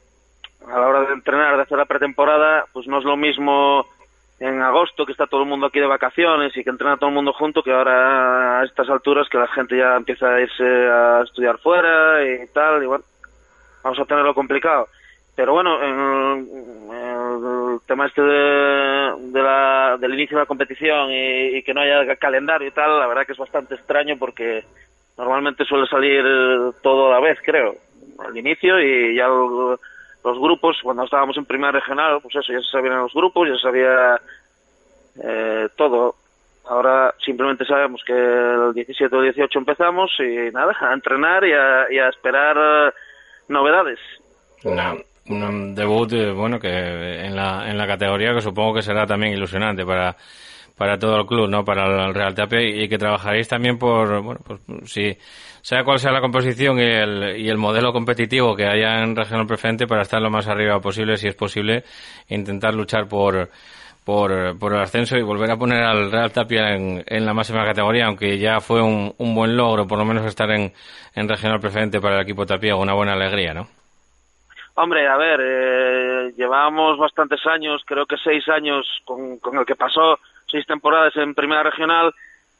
a 0.67 0.80
la 0.80 0.88
hora 0.88 1.02
de 1.02 1.13
entrenar, 1.13 1.56
de 1.56 1.62
hacer 1.62 1.78
la 1.78 1.86
pretemporada, 1.86 2.65
pues 2.73 2.88
no 2.88 2.97
es 2.97 3.06
lo 3.06 3.15
mismo 3.15 3.86
en 4.39 4.62
agosto 4.62 5.06
que 5.06 5.12
está 5.12 5.28
todo 5.28 5.43
el 5.43 5.49
mundo 5.49 5.67
aquí 5.67 5.80
de 5.80 5.86
vacaciones 5.86 6.56
y 6.56 6.63
que 6.63 6.69
entrena 6.69 6.97
todo 6.97 7.10
el 7.10 7.15
mundo 7.15 7.34
junto 7.34 7.62
que 7.62 7.73
ahora 7.73 8.62
a 8.62 8.65
estas 8.65 8.90
alturas 8.90 9.27
que 9.29 9.37
la 9.37 9.48
gente 9.48 9.77
ya 9.77 9.96
empieza 9.96 10.33
a 10.33 10.42
irse 10.42 10.63
a 10.63 11.21
estudiar 11.23 11.60
fuera 11.60 12.23
y 12.23 12.48
tal, 12.48 12.81
y 12.83 12.87
bueno, 12.87 13.04
vamos 13.83 14.00
a 14.00 14.06
tenerlo 14.06 14.33
complicado 14.33 14.87
pero 15.40 15.54
bueno, 15.54 15.81
el, 15.81 17.79
tema 17.87 18.08
este 18.08 18.21
de, 18.21 19.42
la, 19.42 19.96
del 19.98 20.13
inicio 20.15 20.35
de 20.35 20.44
la 20.44 20.46
competición 20.46 21.08
y, 21.13 21.63
que 21.63 21.73
no 21.73 21.79
haya 21.79 22.13
calendario 22.17 22.67
y 22.67 22.71
tal, 22.71 23.00
la 23.00 23.08
verdad 23.08 23.25
que 23.25 23.31
es 23.31 23.37
bastante 23.37 23.75
extraño 23.75 24.17
porque 24.19 24.65
normalmente 25.17 25.63
suele 25.63 25.87
salir 25.87 26.25
todo 26.81 27.08
a 27.08 27.12
la 27.13 27.19
vez, 27.21 27.40
creo, 27.42 27.73
al 28.19 28.35
inicio 28.35 28.81
y 28.81 29.15
ya 29.15 29.27
los 29.29 29.79
grupos, 30.42 30.77
cuando 30.83 31.06
estábamos 31.06 31.37
en 31.37 31.46
primera 31.46 31.71
regional, 31.71 32.19
pues 32.21 32.35
eso, 32.35 32.52
ya 32.52 32.60
se 32.60 32.71
sabían 32.71 33.00
los 33.00 33.13
grupos, 33.13 33.48
ya 33.48 33.56
se 33.56 33.62
sabía 33.62 34.19
eh, 35.23 35.69
todo. 35.77 36.15
Ahora 36.65 37.15
simplemente 37.23 37.63
sabemos 37.63 38.04
que 38.06 38.12
el 38.12 38.73
17 38.73 39.15
o 39.15 39.21
18 39.21 39.58
empezamos 39.58 40.12
y 40.19 40.52
nada, 40.52 40.75
a 40.81 40.94
entrenar 40.94 41.46
y 41.46 41.54
a, 41.54 42.10
esperar 42.10 42.94
novedades 43.48 44.00
un 45.28 45.76
debut, 45.76 46.12
eh, 46.13 46.32
bueno, 46.32 46.60
que 46.60 46.70
en 46.70 47.36
la, 47.36 47.70
en 47.70 47.78
la 47.78 47.88
categoría 47.88 48.34
que 48.34 48.42
supongo 48.42 48.76
que 48.76 48.82
será 48.82 49.06
también 49.06 49.34
ilusionante 49.34 49.86
para, 49.86 50.15
para 50.80 50.98
todo 50.98 51.17
el 51.17 51.26
club, 51.26 51.50
¿no? 51.50 51.65
Para 51.65 52.08
el 52.08 52.13
Real 52.13 52.34
Tapia 52.34 52.62
y, 52.62 52.88
que 52.88 52.98
trabajaréis 52.98 53.48
también 53.48 53.78
por, 53.78 54.22
bueno, 54.22 54.40
pues 54.46 54.62
si, 54.86 55.15
sea 55.62 55.84
cual 55.84 56.00
sea 56.00 56.12
la 56.12 56.22
composición 56.22 56.80
y 56.80 56.84
el, 56.84 57.38
y 57.38 57.50
el 57.50 57.58
modelo 57.58 57.92
competitivo 57.92 58.56
que 58.56 58.65
haya 58.65 59.04
en 59.04 59.15
Regional 59.15 59.46
Preferente 59.46 59.88
para 59.88 60.04
estar 60.04 60.22
lo 60.22 60.30
más 60.30 60.48
arriba 60.48 60.80
posible, 60.80 61.17
si 61.17 61.28
es 61.28 61.36
posible, 61.36 61.84
intentar 62.30 62.74
luchar 62.74 63.10
por, 63.10 63.50
por, 64.06 64.58
por 64.58 64.74
el 64.74 64.82
ascenso 64.82 65.17
y 65.17 65.22
volver 65.22 65.52
a 65.52 65.58
poner 65.58 65.84
al 65.84 66.12
Real 66.12 66.32
Tapia 66.32 66.74
en, 66.74 67.04
en 67.06 67.26
la 67.26 67.34
máxima 67.34 67.65
categoría, 67.65 68.06
aunque 68.06 68.38
ya 68.40 68.62
fue 68.62 68.82
un, 68.82 69.13
un 69.17 69.36
buen 69.36 69.58
logro, 69.58 69.86
por 69.86 69.98
lo 70.00 70.06
menos 70.06 70.26
estar 70.26 70.50
en, 70.50 70.72
en 71.13 71.28
Regional 71.28 71.60
Preferente 71.60 72.00
para 72.00 72.15
el 72.15 72.24
equipo 72.24 72.46
Tapia, 72.46 72.78
una 72.78 72.94
buena 72.94 73.13
alegría, 73.13 73.54
¿no? 73.54 73.67
Hombre, 74.82 75.06
a 75.10 75.17
ver, 75.17 75.42
eh, 75.44 76.34
llevábamos 76.38 76.98
bastantes 76.98 77.46
años, 77.46 77.84
creo 77.86 78.06
que 78.06 78.15
seis 78.15 78.48
años 78.48 78.88
con, 79.04 79.38
con 79.40 79.58
el 79.58 79.65
que 79.65 79.75
pasó 79.75 80.17
seis 80.50 80.65
temporadas 80.65 81.13
en 81.17 81.36
Primera 81.36 81.63
Regional. 81.63 82.13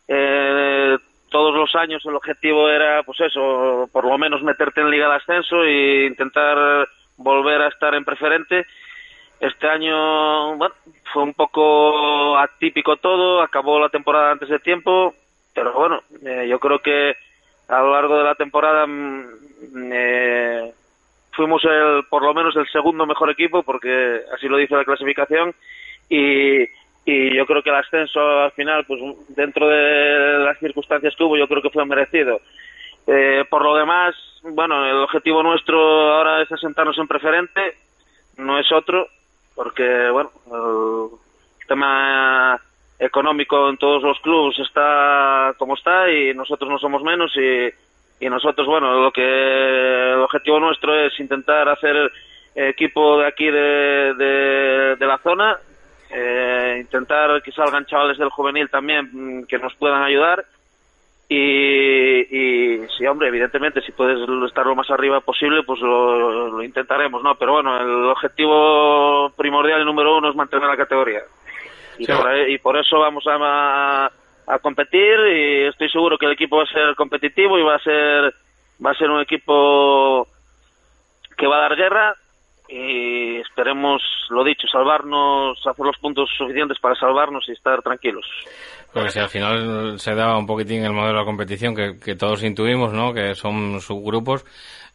Eh, 0.06 0.98
todos 1.30 1.56
los 1.56 1.74
años 1.76 2.06
el 2.06 2.18
objetivo 2.18 2.70
era, 2.70 3.04
pues 3.04 3.22
eso, 3.22 3.90
por 3.94 4.04
lo 4.04 4.18
menos 4.18 4.44
meterte 4.44 4.82
en 4.82 4.90
Liga 4.90 5.08
de 5.08 5.16
Ascenso 5.16 5.64
e 5.64 6.08
intentar 6.08 6.90
volver 7.16 7.62
a 7.62 7.70
estar 7.70 7.96
en 7.96 8.04
preferente. 8.04 8.66
Este 9.40 9.70
año, 9.70 10.58
bueno, 10.58 10.76
fue 11.14 11.24
un 11.24 11.34
poco 11.34 12.38
atípico 12.38 12.98
todo, 12.98 13.42
acabó 13.42 13.80
la 13.80 13.88
temporada 13.88 14.32
antes 14.32 14.50
de 14.50 14.60
tiempo, 14.60 15.16
pero 15.56 15.72
bueno, 15.72 16.02
eh, 16.26 16.48
yo 16.50 16.60
creo 16.60 16.80
que 16.80 17.16
a 17.70 17.80
lo 17.80 17.94
largo 17.94 18.18
de 18.18 18.24
la 18.26 18.36
temporada 18.36 18.86
mm, 18.86 19.90
eh, 19.94 20.74
fuimos 21.40 21.64
el, 21.64 22.04
por 22.10 22.22
lo 22.22 22.34
menos 22.34 22.54
el 22.58 22.68
segundo 22.68 23.06
mejor 23.06 23.30
equipo, 23.30 23.64
porque 23.64 24.24
así 24.36 24.50
lo 24.50 24.58
dice 24.58 24.76
la 24.76 24.84
clasificación, 24.84 25.56
y, 26.10 26.64
y 27.06 27.34
yo 27.34 27.46
creo 27.46 27.64
que 27.64 27.70
el 27.70 27.78
ascenso 27.78 28.20
al 28.42 28.52
final, 28.52 28.84
pues 28.86 29.00
dentro 29.30 29.70
de 29.70 30.40
las 30.40 30.60
circunstancias 30.60 31.16
que 31.16 31.24
hubo, 31.24 31.38
yo 31.38 31.48
creo 31.48 31.62
que 31.62 31.70
fue 31.70 31.86
merecido. 31.86 32.42
Eh, 33.08 33.46
por 33.50 33.64
lo 33.64 33.74
demás, 33.74 34.16
bueno, 34.44 34.86
el 34.86 34.98
objetivo 34.98 35.42
nuestro 35.42 35.80
ahora 36.12 36.42
es 36.42 36.52
asentarnos 36.52 36.98
en 36.98 37.08
preferente, 37.08 37.78
no 38.36 38.60
es 38.60 38.70
otro, 38.74 39.08
porque, 39.56 40.10
bueno, 40.10 40.32
el 40.52 41.68
tema 41.70 42.60
económico 43.00 43.70
en 43.70 43.78
todos 43.78 44.04
los 44.04 44.20
clubes 44.20 44.60
está 44.60 45.54
como 45.58 45.76
está 45.76 46.12
y 46.12 46.34
nosotros 46.34 46.70
no 46.70 46.78
somos 46.80 47.02
menos 47.02 47.32
y 47.38 47.70
y 48.20 48.30
nosotros, 48.30 48.68
bueno, 48.68 49.02
lo 49.02 49.12
que 49.12 50.12
el 50.14 50.20
objetivo 50.20 50.60
nuestro 50.60 50.94
es 50.94 51.18
intentar 51.20 51.70
hacer 51.70 52.12
equipo 52.56 53.20
de 53.20 53.28
aquí 53.28 53.46
de, 53.46 54.96
de, 54.98 55.06
la 55.06 55.18
zona, 55.20 55.58
eh, 56.12 56.78
intentar 56.82 57.42
que 57.42 57.52
salgan 57.52 57.86
chavales 57.86 58.18
del 58.18 58.30
juvenil 58.30 58.70
también 58.70 59.10
mm, 59.12 59.44
que 59.46 59.60
nos 59.60 59.74
puedan 59.76 60.04
ayudar 60.04 60.46
y, 61.32 62.22
y 62.22 62.88
sí, 62.98 63.06
hombre, 63.06 63.28
evidentemente, 63.28 63.82
si 63.82 63.92
puedes 63.92 64.18
estar 64.48 64.66
lo 64.66 64.76
más 64.76 64.90
arriba 64.90 65.22
posible, 65.22 65.62
pues 65.62 65.80
lo, 65.80 66.64
intentaremos, 66.64 67.22
¿no? 67.22 67.36
Pero 67.36 67.54
bueno, 67.54 67.80
el 67.80 68.06
objetivo 68.06 69.30
primordial 69.38 69.84
y 69.84 69.86
número 69.86 70.18
uno 70.18 70.32
es 70.32 70.36
mantener 70.36 70.68
la 70.68 70.76
categoría. 70.76 71.22
Y, 72.00 72.08
por, 72.08 72.50
y 72.50 72.58
por 72.58 72.78
eso 72.78 72.98
vamos 72.98 73.24
a, 73.28 74.10
a 74.50 74.58
competir 74.58 75.16
y 75.32 75.68
estoy 75.68 75.90
seguro 75.90 76.18
que 76.18 76.26
el 76.26 76.32
equipo 76.32 76.58
va 76.58 76.64
a 76.64 76.74
ser 76.74 76.96
competitivo 76.96 77.60
y 77.60 77.62
va 77.62 77.76
a 77.76 77.80
ser 77.80 78.34
va 78.84 78.92
a 78.92 78.96
ser 78.96 79.10
un 79.10 79.22
equipo 79.22 80.28
que 81.38 81.48
va 81.48 81.58
a 81.58 81.62
dar 81.62 81.76
guerra 81.76 82.16
y 82.68 83.38
esperemos, 83.38 84.02
lo 84.30 84.44
dicho, 84.44 84.68
salvarnos, 84.68 85.66
hacer 85.66 85.86
los 85.86 85.98
puntos 85.98 86.30
suficientes 86.38 86.78
para 86.80 86.96
salvarnos 86.96 87.48
y 87.48 87.52
estar 87.52 87.82
tranquilos. 87.82 88.26
Porque 88.94 89.12
si 89.12 89.20
al 89.20 89.30
final 89.30 90.00
se 90.00 90.16
da 90.16 90.38
un 90.38 90.48
poquitín 90.48 90.84
el 90.84 90.94
modelo 90.94 91.20
de 91.20 91.26
competición 91.26 91.76
que, 91.76 92.00
que 92.00 92.16
todos 92.16 92.44
intuimos, 92.44 92.92
¿no? 92.92 93.14
Que 93.14 93.36
son 93.36 93.80
subgrupos, 93.82 94.46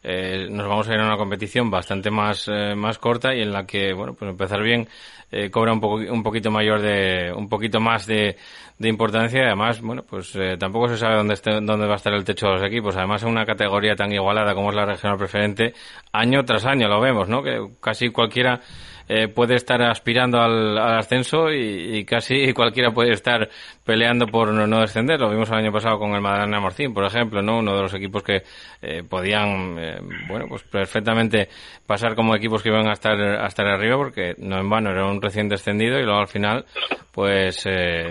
eh, 0.03 0.47
nos 0.51 0.67
vamos 0.67 0.87
a 0.87 0.93
ir 0.93 0.99
a 0.99 1.05
una 1.05 1.17
competición 1.17 1.71
bastante 1.71 2.11
más, 2.11 2.47
eh, 2.47 2.75
más 2.75 2.99
corta 2.99 3.33
y 3.33 3.41
en 3.41 3.51
la 3.51 3.65
que, 3.65 3.91
bueno, 3.93 4.13
pues 4.13 4.29
empezar 4.29 4.61
bien 4.61 4.87
eh, 5.31 5.49
cobra 5.49 5.73
un, 5.73 5.79
poco, 5.79 5.95
un 5.95 6.21
poquito 6.21 6.51
mayor 6.51 6.79
de, 6.81 7.33
un 7.35 7.49
poquito 7.49 7.79
más 7.79 8.05
de, 8.05 8.37
de 8.77 8.89
importancia 8.89 9.39
y 9.41 9.45
además, 9.45 9.81
bueno, 9.81 10.03
pues 10.03 10.35
eh, 10.35 10.57
tampoco 10.59 10.89
se 10.89 10.97
sabe 10.97 11.15
dónde, 11.15 11.33
esté, 11.33 11.51
dónde 11.61 11.87
va 11.87 11.93
a 11.93 11.95
estar 11.95 12.13
el 12.13 12.23
techo 12.23 12.45
de 12.47 12.53
los 12.53 12.63
equipos. 12.63 12.95
Además, 12.95 13.23
en 13.23 13.29
una 13.29 13.45
categoría 13.45 13.95
tan 13.95 14.11
igualada 14.11 14.53
como 14.53 14.69
es 14.69 14.75
la 14.75 14.85
regional 14.85 15.17
preferente, 15.17 15.73
año 16.11 16.43
tras 16.45 16.65
año 16.65 16.87
lo 16.87 17.01
vemos, 17.01 17.27
¿no? 17.27 17.41
Que 17.41 17.67
casi 17.81 18.09
cualquiera 18.09 18.61
eh, 19.07 19.27
puede 19.27 19.55
estar 19.55 19.81
aspirando 19.83 20.39
al, 20.41 20.77
ascenso 20.77 21.51
y, 21.51 22.03
casi 22.05 22.53
cualquiera 22.53 22.91
puede 22.91 23.11
estar 23.11 23.49
peleando 23.85 24.27
por 24.27 24.51
no, 24.51 24.81
descender. 24.81 25.19
Lo 25.19 25.29
vimos 25.29 25.49
el 25.49 25.57
año 25.57 25.71
pasado 25.71 25.97
con 25.99 26.11
el 26.11 26.21
Madalena 26.21 26.59
Morcín, 26.59 26.93
por 26.93 27.05
ejemplo, 27.05 27.41
¿no? 27.41 27.59
Uno 27.59 27.75
de 27.75 27.81
los 27.83 27.93
equipos 27.93 28.23
que 28.23 28.43
eh, 28.81 29.03
podían, 29.07 29.77
eh, 29.79 29.99
bueno, 30.27 30.47
pues 30.49 30.63
perfectamente 30.63 31.47
pasar 31.85 32.15
como 32.15 32.35
equipos 32.35 32.61
que 32.61 32.69
iban 32.69 32.87
a 32.87 32.93
estar, 32.93 33.19
a 33.19 33.45
estar 33.45 33.67
arriba 33.67 33.97
porque 33.97 34.35
no 34.39 34.57
en 34.57 34.69
vano 34.69 34.91
era 34.91 35.05
un 35.05 35.21
recién 35.21 35.47
descendido 35.47 35.99
y 35.99 36.03
luego 36.03 36.19
al 36.19 36.27
final 36.27 36.65
pues 37.11 37.65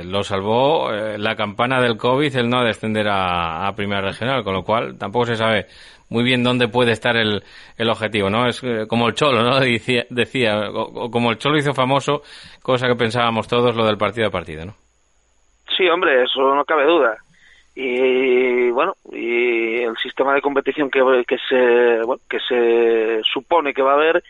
lo 0.05 0.23
salvó 0.23 0.91
la 0.91 1.37
campana 1.37 1.79
del 1.79 1.99
COVID 1.99 2.35
el 2.37 2.49
no 2.49 2.65
descender 2.65 3.07
a, 3.09 3.67
a 3.69 3.75
primera 3.75 4.01
regional, 4.01 4.43
con 4.43 4.55
lo 4.55 4.63
cual 4.65 4.97
tampoco 4.97 5.27
se 5.27 5.37
sabe 5.37 5.67
muy 6.09 6.23
bien 6.23 6.43
dónde 6.43 6.69
puede 6.69 6.93
estar 6.93 7.17
el, 7.17 7.43
el 7.77 7.91
objetivo, 7.91 8.31
¿no? 8.31 8.47
Es 8.47 8.63
eh, 8.63 8.87
como 8.89 9.09
el 9.09 9.15
Cholo, 9.15 9.43
¿no? 9.43 9.61
Decía, 9.61 10.07
decía 10.11 10.71
o, 10.71 11.11
como 11.11 11.31
el 11.31 11.39
Cholo 11.39 11.59
hizo 11.59 11.75
famoso, 11.75 12.23
cosa 12.63 12.87
que 12.87 12.95
pensábamos 12.95 13.49
todos, 13.49 13.75
lo 13.75 13.85
del 13.87 13.97
partido 13.97 14.29
a 14.29 14.31
partido, 14.31 14.65
¿no? 14.65 14.84
Sí, 15.77 15.89
hombre, 15.89 16.25
eso 16.25 16.55
no 16.55 16.65
cabe 16.65 16.85
duda. 16.85 17.17
Y 17.75 18.71
bueno, 18.71 18.95
y 19.13 19.81
el 19.83 19.97
sistema 19.97 20.35
de 20.35 20.43
competición 20.43 20.91
que, 20.91 21.01
que 21.27 21.39
se 21.49 22.01
que 22.29 22.39
se 22.41 23.21
supone 23.25 23.75
que 23.75 23.83
va 23.83 23.93
a 23.93 23.97
haber 23.97 24.23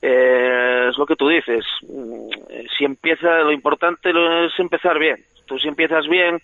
eh, 0.00 0.86
es 0.90 0.96
lo 0.96 1.06
que 1.06 1.16
tú 1.16 1.28
dices. 1.28 1.64
Mm, 1.82 2.28
si 2.76 2.84
empieza, 2.84 3.40
lo 3.40 3.52
importante 3.52 4.10
es 4.10 4.58
empezar 4.58 4.98
bien. 4.98 5.16
Tú 5.46 5.58
si 5.58 5.68
empiezas 5.68 6.06
bien, 6.08 6.40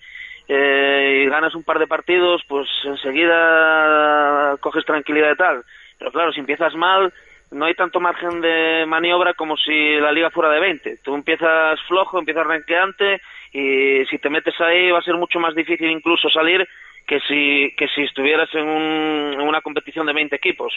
eh, 0.49 1.22
y 1.24 1.28
ganas 1.28 1.55
un 1.55 1.64
par 1.64 1.78
de 1.78 1.86
partidos, 1.86 2.43
pues 2.49 2.68
enseguida 2.84 4.57
coges 4.61 4.84
tranquilidad 4.84 5.32
y 5.32 5.36
tal. 5.36 5.62
Pero 5.99 6.12
claro, 6.12 6.32
si 6.32 6.40
empiezas 6.40 6.74
mal, 6.74 7.12
no 7.51 7.64
hay 7.66 7.74
tanto 7.74 8.01
margen 8.01 8.40
de 8.40 8.84
maniobra 8.86 9.34
como 9.34 9.57
si 9.57 9.97
la 9.97 10.12
liga 10.12 10.30
fuera 10.30 10.51
de 10.51 10.61
20. 10.61 10.99
Tú 10.99 11.14
empiezas 11.14 11.80
flojo, 11.86 12.18
empiezas 12.18 12.47
ranqueante 12.47 13.20
y 13.53 14.05
si 14.07 14.18
te 14.18 14.30
metes 14.30 14.59
ahí 14.61 14.90
va 14.90 14.98
a 14.98 15.03
ser 15.03 15.14
mucho 15.14 15.38
más 15.38 15.55
difícil 15.55 15.90
incluso 15.90 16.30
salir 16.30 16.66
que 17.07 17.20
si, 17.20 17.74
que 17.76 17.88
si 17.88 18.03
estuvieras 18.03 18.48
en, 18.55 18.66
un, 18.66 19.32
en 19.34 19.40
una 19.40 19.61
competición 19.61 20.07
de 20.07 20.12
20 20.12 20.36
equipos. 20.36 20.72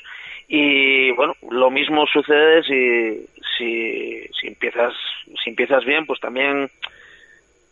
Y 0.47 1.11
bueno, 1.11 1.35
lo 1.49 1.69
mismo 1.69 2.05
sucede 2.07 2.63
si, 2.63 3.25
si, 3.57 4.27
si, 4.39 4.47
empiezas, 4.47 4.93
si 5.43 5.51
empiezas 5.51 5.85
bien, 5.85 6.05
pues 6.05 6.19
también 6.19 6.69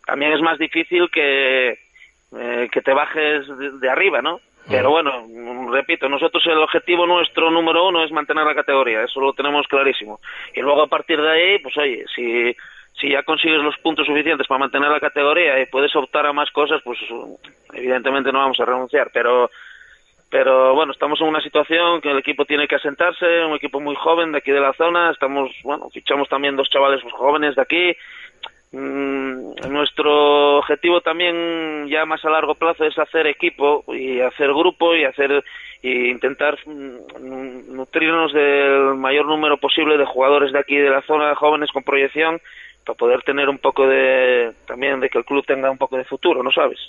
también 0.06 0.34
es 0.34 0.42
más 0.42 0.60
difícil 0.60 1.10
que, 1.10 1.80
eh, 2.38 2.70
que 2.72 2.82
te 2.82 2.94
bajes 2.94 3.46
de, 3.80 3.90
arriba, 3.90 4.22
¿no? 4.22 4.40
Pero 4.70 4.92
bueno, 4.92 5.28
repito, 5.72 6.08
nosotros 6.08 6.42
el 6.46 6.58
objetivo 6.58 7.06
nuestro 7.06 7.52
número 7.52 7.90
uno 7.90 8.02
es 8.02 8.12
mantener 8.12 8.46
la 8.46 8.56
categoría, 8.56 9.04
eso 9.04 9.20
lo 9.20 9.34
tenemos 9.34 9.68
clarísimo. 9.68 10.22
Y 10.56 10.62
luego 10.62 10.84
a 10.84 10.88
partir 10.88 11.22
de 11.22 11.30
ahí, 11.30 11.60
pues 11.60 11.78
oye, 11.78 12.06
si, 12.16 12.56
si 13.00 13.10
ya 13.10 13.24
consigues 13.24 13.62
los 13.62 13.78
puntos 13.80 14.06
suficientes 14.06 14.48
para 14.48 14.60
mantener 14.60 14.90
la 14.90 15.00
categoría 15.00 15.60
y 15.60 15.66
puedes 15.66 15.96
optar 15.96 16.26
a 16.26 16.34
más 16.34 16.52
cosas, 16.52 16.82
pues 16.84 17.00
evidentemente 17.74 18.32
no 18.32 18.40
vamos 18.40 18.60
a 18.60 18.66
renunciar. 18.66 19.10
Pero, 19.14 19.50
pero 20.30 20.76
bueno, 20.76 20.92
estamos 20.92 21.20
en 21.22 21.28
una 21.28 21.42
situación 21.42 22.02
que 22.02 22.12
el 22.12 22.20
equipo 22.20 22.46
tiene 22.46 22.68
que 22.68 22.76
asentarse, 22.76 23.46
un 23.46 23.56
equipo 23.56 23.80
muy 23.80 23.96
joven 23.96 24.32
de 24.32 24.38
aquí 24.38 24.52
de 24.52 24.60
la 24.60 24.74
zona, 24.74 25.12
estamos, 25.12 25.52
bueno, 25.64 25.90
fichamos 25.92 26.30
también 26.30 26.56
dos 26.56 26.70
chavales 26.70 27.02
jóvenes 27.12 27.56
de 27.56 27.62
aquí, 27.62 27.96
mm, 28.72 29.70
nuestro 29.70 30.58
objetivo 30.58 31.02
también 31.02 31.88
ya 31.88 32.06
más 32.06 32.24
a 32.26 32.30
largo 32.30 32.56
plazo 32.56 32.86
es 32.86 32.98
hacer 32.98 33.28
equipo 33.28 33.84
y 33.88 34.22
hacer 34.22 34.50
grupo 34.54 34.96
y 34.96 35.04
hacer 35.04 35.44
y 35.82 36.10
intentar 36.10 36.58
mm, 36.66 37.76
nutrirnos 37.76 38.32
del 38.32 38.96
mayor 38.96 39.26
número 39.26 39.58
posible 39.58 39.98
de 39.98 40.06
jugadores 40.06 40.54
de 40.54 40.60
aquí 40.60 40.78
de 40.78 40.90
la 40.90 41.02
zona 41.02 41.36
jóvenes 41.36 41.72
con 41.72 41.84
proyección 41.84 42.40
para 42.86 42.98
poder 42.98 43.22
tener 43.24 43.50
un 43.50 43.58
poco 43.58 43.88
de 43.88 44.52
también 44.66 45.00
de 45.00 45.10
que 45.10 45.18
el 45.18 45.26
club 45.26 45.46
tenga 45.46 45.72
un 45.72 45.78
poco 45.78 45.98
de 45.98 46.06
futuro, 46.06 46.44
¿no 46.44 46.52
sabes? 46.52 46.80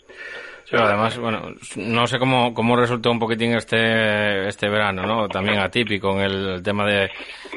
Sí, 0.64 0.76
además, 0.78 1.18
bueno, 1.18 1.50
no 1.76 2.06
sé 2.06 2.18
cómo, 2.18 2.54
cómo 2.54 2.74
resultó 2.74 3.10
un 3.10 3.18
poquitín 3.18 3.52
este, 3.54 4.48
este 4.48 4.66
verano, 4.70 5.02
¿no? 5.02 5.28
También 5.28 5.58
atípico 5.58 6.12
en 6.12 6.20
el 6.20 6.62
tema 6.62 6.86
de, 6.86 7.10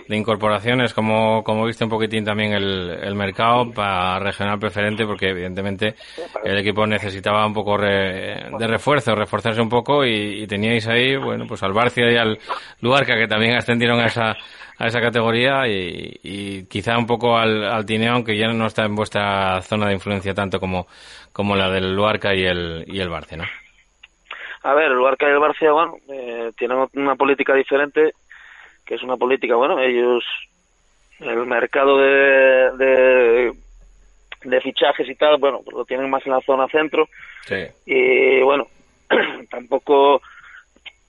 de 0.10 0.18
incorporaciones, 0.18 0.94
como, 0.94 1.42
como 1.42 1.66
viste 1.66 1.86
un 1.86 1.90
poquitín 1.90 2.26
también 2.26 2.52
el, 2.52 2.90
el 3.02 3.16
mercado 3.16 3.72
para 3.72 4.20
regional 4.20 4.60
preferente, 4.60 5.06
porque 5.06 5.30
evidentemente 5.30 5.96
el 6.44 6.58
equipo 6.58 6.86
necesitaba 6.86 7.46
un 7.46 7.54
poco 7.54 7.78
de 7.78 8.68
refuerzo, 8.68 9.16
reforzarse 9.16 9.62
un 9.62 9.70
poco 9.70 10.06
y, 10.06 10.44
y, 10.44 10.48
teníais 10.48 10.86
ahí, 10.90 11.16
bueno, 11.16 11.46
pues 11.48 11.64
al 11.64 11.72
Barcia 11.72 12.12
y 12.12 12.18
al 12.18 12.38
Luarca, 12.82 13.16
que 13.16 13.28
también 13.28 13.56
ascendieron 13.56 14.02
a 14.02 14.08
esa, 14.08 14.36
a 14.80 14.88
esa 14.88 15.02
categoría 15.02 15.68
y, 15.68 16.20
y 16.24 16.66
quizá 16.68 16.98
un 16.98 17.08
poco 17.08 17.38
al, 17.38 17.64
al 17.66 17.86
Tineo, 17.86 18.14
aunque 18.14 18.38
ya 18.38 18.48
no 18.48 18.68
está 18.68 18.86
en 18.86 18.96
vuestra 18.96 19.62
zona 19.62 19.88
de 19.88 19.94
influencia 19.94 20.34
tanto 20.34 20.60
como, 20.60 20.88
como 21.32 21.56
la 21.56 21.70
del 21.70 21.96
Luarca 21.96 22.36
y 22.36 22.46
el, 22.46 22.86
y 22.88 23.00
el 23.00 23.10
Barça, 23.10 23.38
¿no? 23.38 23.46
A 24.64 24.74
ver, 24.74 24.86
el 24.86 24.98
Luarca 24.98 25.28
y 25.28 25.32
el 25.32 25.40
Barça, 25.40 25.72
bueno, 25.72 25.98
eh, 26.10 26.52
tienen 26.58 26.88
una 26.94 27.16
política 27.16 27.54
diferente, 27.54 28.12
que 28.86 28.96
es 28.96 29.04
una 29.04 29.18
política, 29.18 29.56
bueno, 29.56 29.80
ellos, 29.80 30.24
el 31.20 31.46
mercado 31.46 31.98
de, 31.98 32.72
de, 32.78 33.52
de 34.44 34.62
fichajes 34.62 35.10
y 35.10 35.16
tal, 35.16 35.38
bueno, 35.38 35.62
lo 35.72 35.86
tienen 35.86 36.10
más 36.10 36.26
en 36.26 36.34
la 36.34 36.42
zona 36.42 36.68
centro. 36.68 37.08
Sí. 37.46 37.66
Y 37.86 38.42
bueno, 38.42 38.68
tampoco 39.50 40.22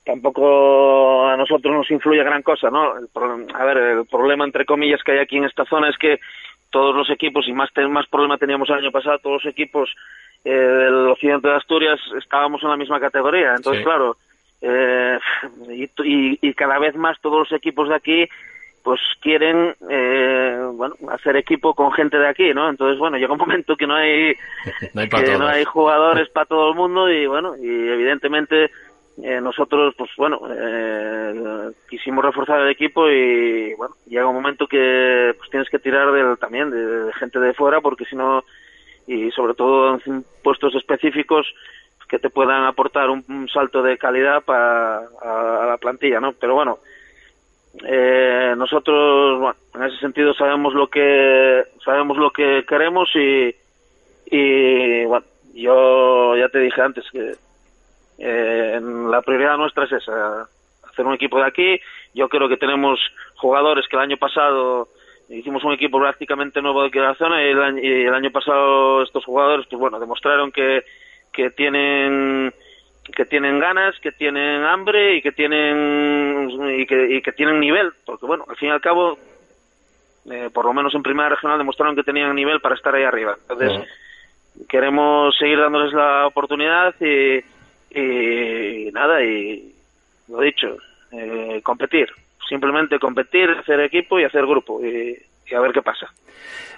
tampoco 0.05 1.27
a 1.27 1.37
nosotros 1.37 1.73
nos 1.73 1.91
influye 1.91 2.23
gran 2.23 2.41
cosa, 2.41 2.69
¿no? 2.69 2.93
El, 2.97 3.07
a 3.53 3.65
ver, 3.65 3.77
el 3.77 4.05
problema 4.05 4.45
entre 4.45 4.65
comillas 4.65 5.01
que 5.03 5.13
hay 5.13 5.19
aquí 5.19 5.37
en 5.37 5.45
esta 5.45 5.65
zona 5.65 5.89
es 5.89 5.97
que 5.97 6.19
todos 6.71 6.95
los 6.95 7.09
equipos, 7.09 7.47
y 7.47 7.53
más, 7.53 7.69
más 7.89 8.07
problema 8.07 8.37
teníamos 8.37 8.69
el 8.69 8.75
año 8.75 8.91
pasado, 8.91 9.19
todos 9.19 9.43
los 9.43 9.51
equipos 9.53 9.89
eh, 10.45 10.49
del 10.51 11.07
occidente 11.09 11.47
de 11.47 11.55
Asturias 11.55 11.99
estábamos 12.17 12.61
en 12.63 12.69
la 12.69 12.77
misma 12.77 12.99
categoría. 12.99 13.55
Entonces, 13.55 13.81
Sí. 13.81 13.85
claro, 13.85 14.17
eh, 14.61 15.19
y, 15.69 15.83
y, 15.83 16.39
y 16.41 16.53
cada 16.53 16.79
vez 16.79 16.95
más 16.95 17.19
todos 17.21 17.39
los 17.49 17.51
equipos 17.53 17.87
de 17.89 17.95
aquí 17.95 18.27
pues 18.83 18.99
quieren 19.21 19.75
eh, 19.89 20.57
bueno 20.73 20.95
hacer 21.11 21.35
equipo 21.35 21.73
con 21.73 21.91
gente 21.91 22.17
de 22.17 22.27
aquí 22.27 22.53
no 22.53 22.69
entonces 22.69 22.97
bueno 22.97 23.17
llega 23.19 23.33
un 23.33 23.39
momento 23.39 23.75
que 23.75 23.87
no 23.87 23.95
hay 23.95 24.33
No 24.93 25.01
hay 25.01 25.09
que 25.09 25.37
no 25.37 25.47
hay 25.47 25.63
jugadores 25.65 26.29
para 26.29 26.45
todo 26.45 26.69
el 26.69 26.75
mundo 26.75 27.09
y 27.09 27.25
bueno 27.25 27.55
y 27.57 27.67
evidentemente 27.67 28.71
eh, 29.23 29.41
nosotros 29.41 29.93
pues 29.97 30.09
bueno 30.17 30.39
eh, 30.49 31.71
quisimos 31.89 32.23
reforzar 32.23 32.61
el 32.61 32.69
equipo 32.69 33.09
y 33.09 33.73
bueno 33.75 33.95
llega 34.05 34.27
un 34.27 34.35
momento 34.35 34.67
que 34.67 35.33
pues 35.37 35.49
tienes 35.49 35.69
que 35.69 35.79
tirar 35.79 36.11
del 36.11 36.37
también 36.37 36.69
de, 36.69 37.11
gente 37.13 37.39
de 37.39 37.53
fuera 37.53 37.81
porque 37.81 38.05
si 38.05 38.15
no 38.15 38.43
y 39.07 39.31
sobre 39.31 39.55
todo 39.55 39.99
en 40.05 40.23
puestos 40.43 40.75
específicos 40.75 41.47
que 42.07 42.19
te 42.19 42.29
puedan 42.29 42.63
aportar 42.63 43.09
un, 43.09 43.23
un 43.27 43.49
salto 43.49 43.83
de 43.83 43.97
calidad 43.97 44.43
para 44.43 44.99
a, 45.21 45.63
a 45.63 45.65
la 45.65 45.77
plantilla 45.77 46.19
no 46.19 46.33
pero 46.33 46.55
bueno 46.55 46.77
eh, 47.83 48.53
nosotros 48.57 49.39
bueno, 49.39 49.55
en 49.75 49.83
ese 49.83 49.97
sentido 49.97 50.33
sabemos 50.33 50.73
lo 50.73 50.87
que 50.87 51.63
sabemos 51.83 52.17
lo 52.17 52.31
que 52.31 52.63
queremos 52.67 53.09
y 53.15 53.53
y 54.31 55.05
bueno 55.05 55.25
yo 55.53 56.37
ya 56.37 56.47
te 56.49 56.59
dije 56.59 56.81
antes 56.81 57.03
que 57.11 57.33
eh, 58.19 58.79
la 58.81 59.21
prioridad 59.21 59.57
nuestra 59.57 59.85
es 59.85 59.93
esa 59.93 60.47
hacer 60.89 61.05
un 61.05 61.13
equipo 61.13 61.39
de 61.39 61.45
aquí 61.45 61.79
yo 62.13 62.27
creo 62.29 62.49
que 62.49 62.57
tenemos 62.57 62.99
jugadores 63.35 63.87
que 63.87 63.95
el 63.95 64.03
año 64.03 64.17
pasado 64.17 64.89
hicimos 65.29 65.63
un 65.63 65.73
equipo 65.73 65.99
prácticamente 65.99 66.61
nuevo 66.61 66.81
de 66.81 66.87
aquí 66.87 66.99
de 66.99 67.05
la 67.05 67.15
zona 67.15 67.43
y 67.43 67.47
el, 67.49 67.61
año, 67.61 67.79
y 67.81 68.05
el 68.05 68.13
año 68.13 68.31
pasado 68.31 69.03
estos 69.03 69.23
jugadores 69.25 69.65
pues 69.69 69.79
bueno 69.79 69.99
demostraron 69.99 70.51
que 70.51 70.83
que 71.31 71.51
tienen 71.51 72.53
que 73.15 73.25
tienen 73.25 73.59
ganas, 73.59 73.99
que 73.99 74.11
tienen 74.11 74.63
hambre 74.63 75.15
y 75.15 75.21
que 75.21 75.31
tienen 75.31 76.49
y 76.79 76.85
que, 76.85 77.15
y 77.15 77.21
que 77.21 77.31
tienen 77.31 77.59
nivel, 77.59 77.91
porque 78.05 78.25
bueno, 78.25 78.45
al 78.47 78.55
fin 78.55 78.69
y 78.69 78.71
al 78.71 78.81
cabo, 78.81 79.17
eh, 80.29 80.49
por 80.53 80.65
lo 80.65 80.73
menos 80.73 80.93
en 80.95 81.03
primera 81.03 81.29
regional 81.29 81.57
demostraron 81.57 81.95
que 81.95 82.03
tenían 82.03 82.35
nivel 82.35 82.59
para 82.61 82.75
estar 82.75 82.93
ahí 82.93 83.03
arriba. 83.03 83.37
Entonces, 83.41 83.87
queremos 84.67 85.35
seguir 85.37 85.59
dándoles 85.59 85.93
la 85.93 86.27
oportunidad 86.27 86.93
y, 87.01 87.41
y 87.91 88.91
nada, 88.91 89.23
y 89.23 89.73
lo 90.27 90.41
dicho, 90.41 90.77
eh, 91.11 91.61
competir, 91.63 92.07
simplemente 92.47 92.99
competir, 92.99 93.49
hacer 93.49 93.79
equipo 93.81 94.19
y 94.19 94.25
hacer 94.25 94.45
grupo 94.45 94.79
y, 94.83 95.17
a 95.53 95.59
ver 95.59 95.71
qué 95.71 95.81
pasa. 95.81 96.07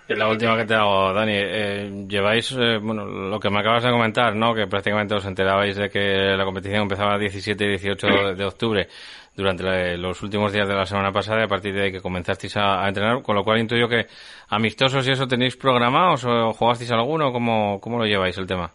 La 0.08 0.28
última 0.28 0.58
que 0.58 0.66
te 0.66 0.74
hago, 0.74 1.14
Dani. 1.14 1.34
Eh, 1.36 2.06
lleváis, 2.08 2.52
eh, 2.54 2.80
bueno, 2.82 3.06
lo 3.06 3.40
que 3.40 3.50
me 3.50 3.60
acabas 3.60 3.84
de 3.84 3.92
comentar, 3.92 4.36
¿no? 4.36 4.54
Que 4.54 4.68
prácticamente 4.68 5.16
os 5.16 5.26
enterabais 5.26 5.78
de 5.78 5.90
que 5.90 6.36
la 6.36 6.44
competición 6.44 6.82
empezaba 6.82 7.16
el 7.16 7.22
17 7.22 7.64
y 7.64 7.68
18 7.70 8.36
de, 8.36 8.46
octubre 8.46 8.88
durante 9.36 9.98
los 9.98 10.22
últimos 10.22 10.52
días 10.52 10.68
de 10.68 10.76
la 10.76 10.86
semana 10.86 11.14
pasada 11.14 11.46
a 11.46 11.48
partir 11.48 11.74
de 11.74 11.92
que 11.92 12.02
comenzasteis 12.02 12.58
a, 12.58 12.84
a 12.84 12.90
entrenar, 12.90 13.22
con 13.22 13.36
lo 13.36 13.44
cual 13.44 13.60
intuyo 13.60 13.88
que 13.88 14.08
amistosos 14.50 15.08
y 15.08 15.12
eso 15.12 15.28
tenéis 15.28 15.56
programados 15.56 16.26
o 16.26 16.52
jugasteis 16.52 16.92
alguno, 16.92 17.32
¿cómo, 17.32 17.80
cómo 17.80 17.98
lo 17.98 18.06
lleváis 18.06 18.38
el 18.38 18.48
tema? 18.48 18.72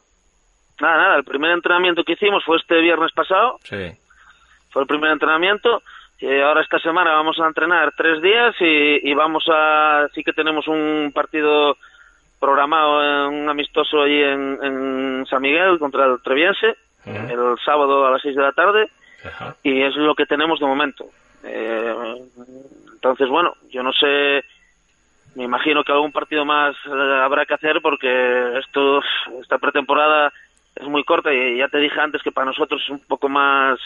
Nada, 0.81 0.97
nada, 0.97 1.17
el 1.17 1.25
primer 1.25 1.53
entrenamiento 1.53 2.05
que 2.05 2.13
hicimos 2.13 2.45
fue 2.45 2.57
este 2.59 2.81
viernes 2.81 3.13
pasado, 3.13 3.59
Sí. 3.63 3.93
fue 4.71 4.83
el 4.83 4.89
primer 4.89 5.11
entrenamiento. 5.11 5.83
Y 6.19 6.41
ahora 6.41 6.63
esta 6.63 6.79
semana 6.79 7.13
vamos 7.13 7.39
a 7.41 7.47
entrenar 7.47 7.93
tres 7.97 8.23
días 8.23 8.55
y, 8.61 9.11
y 9.11 9.15
vamos 9.15 9.45
a, 9.53 10.09
sí 10.15 10.23
que 10.25 10.33
tenemos 10.33 10.67
un 10.67 11.13
partido 11.15 11.77
programado, 12.41 13.03
eh, 13.03 13.27
un 13.29 13.49
amistoso 13.49 14.03
allí 14.03 14.23
en, 14.23 14.59
en 14.63 15.27
San 15.29 15.43
Miguel 15.43 15.79
contra 15.79 16.07
el 16.07 16.21
Treviense, 16.23 16.77
el 17.07 17.57
sábado 17.65 18.07
a 18.07 18.11
las 18.11 18.23
seis 18.23 18.35
de 18.35 18.43
la 18.43 18.53
tarde 18.53 18.89
Ajá. 19.25 19.55
y 19.63 19.81
es 19.83 19.95
lo 19.97 20.15
que 20.15 20.27
tenemos 20.27 20.59
de 20.59 20.67
momento. 20.67 21.05
Eh, 21.45 21.95
entonces, 22.95 23.29
bueno, 23.29 23.53
yo 23.71 23.83
no 23.83 23.93
sé, 23.93 24.43
me 25.37 25.45
imagino 25.45 25.85
que 25.85 25.93
algún 25.93 26.13
partido 26.13 26.45
más 26.47 26.75
eh, 26.87 27.21
habrá 27.23 27.45
que 27.47 27.55
hacer 27.55 27.81
porque 27.83 28.59
esto, 28.59 29.03
esta 29.41 29.59
pretemporada 29.59 30.33
es 30.77 30.87
muy 30.87 31.05
corta 31.05 31.33
y 31.33 31.59
ya 31.59 31.69
te 31.69 31.79
dije 31.79 31.99
antes 32.01 32.23
que 32.23 32.33
para 32.33 32.47
nosotros 32.47 32.81
es 32.83 32.91
un 32.91 33.01
poco 33.01 33.29
más 33.29 33.79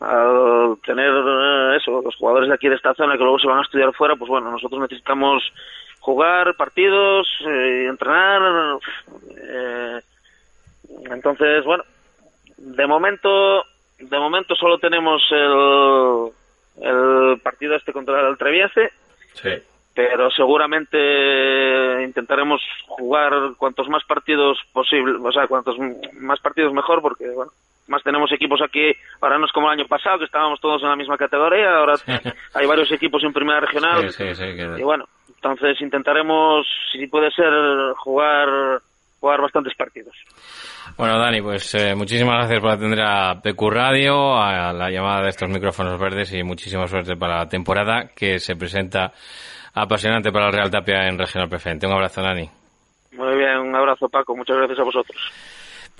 al 0.00 0.76
tener 0.84 1.10
eh, 1.10 1.76
eso, 1.76 2.00
los 2.02 2.16
jugadores 2.16 2.48
de 2.48 2.54
aquí 2.54 2.68
de 2.68 2.76
esta 2.76 2.94
zona 2.94 3.16
que 3.16 3.22
luego 3.22 3.38
se 3.38 3.46
van 3.46 3.58
a 3.58 3.62
estudiar 3.62 3.92
fuera, 3.92 4.16
pues 4.16 4.28
bueno, 4.28 4.50
nosotros 4.50 4.80
necesitamos 4.80 5.42
jugar 6.00 6.54
partidos, 6.56 7.28
eh, 7.46 7.86
entrenar, 7.88 8.78
eh, 9.36 10.00
entonces, 11.10 11.64
bueno, 11.64 11.84
de 12.56 12.86
momento, 12.86 13.64
de 13.98 14.18
momento 14.18 14.54
solo 14.54 14.78
tenemos 14.78 15.22
el, 15.30 16.30
el 16.82 17.40
partido 17.40 17.76
este 17.76 17.92
contra 17.92 18.26
el 18.26 18.38
Treviese, 18.38 18.92
Sí. 19.34 19.50
Pero 19.94 20.30
seguramente 20.30 22.02
intentaremos 22.04 22.60
jugar 22.86 23.32
cuantos 23.56 23.88
más 23.88 24.04
partidos 24.04 24.58
posible, 24.72 25.18
o 25.22 25.32
sea, 25.32 25.46
cuantos 25.46 25.76
más 26.18 26.40
partidos 26.40 26.72
mejor, 26.72 27.02
porque 27.02 27.28
bueno, 27.30 27.50
más 27.88 28.02
tenemos 28.02 28.30
equipos 28.32 28.60
aquí, 28.62 28.92
ahora 29.20 29.38
no 29.38 29.46
es 29.46 29.52
como 29.52 29.66
el 29.66 29.78
año 29.78 29.88
pasado, 29.88 30.18
que 30.18 30.24
estábamos 30.26 30.60
todos 30.60 30.82
en 30.82 30.88
la 30.88 30.96
misma 30.96 31.16
categoría, 31.16 31.76
ahora 31.76 31.94
hay 32.54 32.66
varios 32.66 32.90
equipos 32.92 33.22
en 33.24 33.32
primera 33.32 33.60
regional, 33.60 34.10
Sí, 34.10 34.34
sí, 34.34 34.44
y 34.78 34.82
bueno, 34.82 35.06
entonces 35.28 35.80
intentaremos, 35.80 36.66
si 36.92 37.06
puede 37.06 37.30
ser, 37.32 37.52
jugar 37.96 38.80
jugar 39.20 39.40
bastantes 39.42 39.74
partidos. 39.76 40.14
Bueno, 40.96 41.18
Dani, 41.18 41.42
pues 41.42 41.74
eh, 41.74 41.94
muchísimas 41.94 42.36
gracias 42.36 42.60
por 42.60 42.70
atender 42.70 43.02
a 43.02 43.40
PQ 43.40 43.70
Radio, 43.70 44.34
a 44.34 44.72
la 44.72 44.90
llamada 44.90 45.22
de 45.22 45.28
estos 45.28 45.48
micrófonos 45.48 46.00
verdes 46.00 46.32
y 46.32 46.42
muchísima 46.42 46.86
suerte 46.86 47.16
para 47.16 47.38
la 47.38 47.48
temporada 47.48 48.10
que 48.16 48.38
se 48.38 48.56
presenta 48.56 49.12
apasionante 49.74 50.32
para 50.32 50.46
el 50.46 50.52
Real 50.52 50.70
Tapia 50.70 51.06
en 51.08 51.18
Regional 51.18 51.48
Preferente. 51.48 51.86
Un 51.86 51.92
abrazo, 51.92 52.22
Dani. 52.22 52.48
Muy 53.12 53.36
bien, 53.36 53.58
un 53.58 53.74
abrazo 53.74 54.08
Paco, 54.08 54.36
muchas 54.36 54.56
gracias 54.56 54.78
a 54.78 54.84
vosotros. 54.84 55.16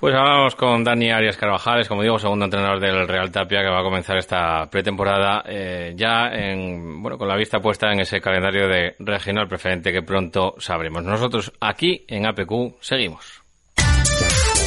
Pues 0.01 0.15
hablamos 0.15 0.55
con 0.55 0.83
Dani 0.83 1.11
Arias 1.11 1.37
Carvajales, 1.37 1.87
como 1.87 2.01
digo, 2.01 2.17
segundo 2.17 2.45
entrenador 2.45 2.79
del 2.79 3.07
Real 3.07 3.31
Tapia, 3.31 3.61
que 3.61 3.69
va 3.69 3.81
a 3.81 3.83
comenzar 3.83 4.17
esta 4.17 4.65
pretemporada 4.65 5.43
eh, 5.45 5.93
ya 5.95 6.29
en, 6.29 7.03
bueno, 7.03 7.19
con 7.19 7.27
la 7.27 7.35
vista 7.35 7.59
puesta 7.59 7.91
en 7.91 7.99
ese 7.99 8.19
calendario 8.19 8.67
de 8.67 8.95
regional 8.97 9.47
preferente 9.47 9.91
que 9.91 10.01
pronto 10.01 10.55
sabremos. 10.57 11.03
Nosotros 11.03 11.53
aquí 11.59 12.03
en 12.07 12.25
APQ 12.25 12.77
seguimos. 12.79 13.40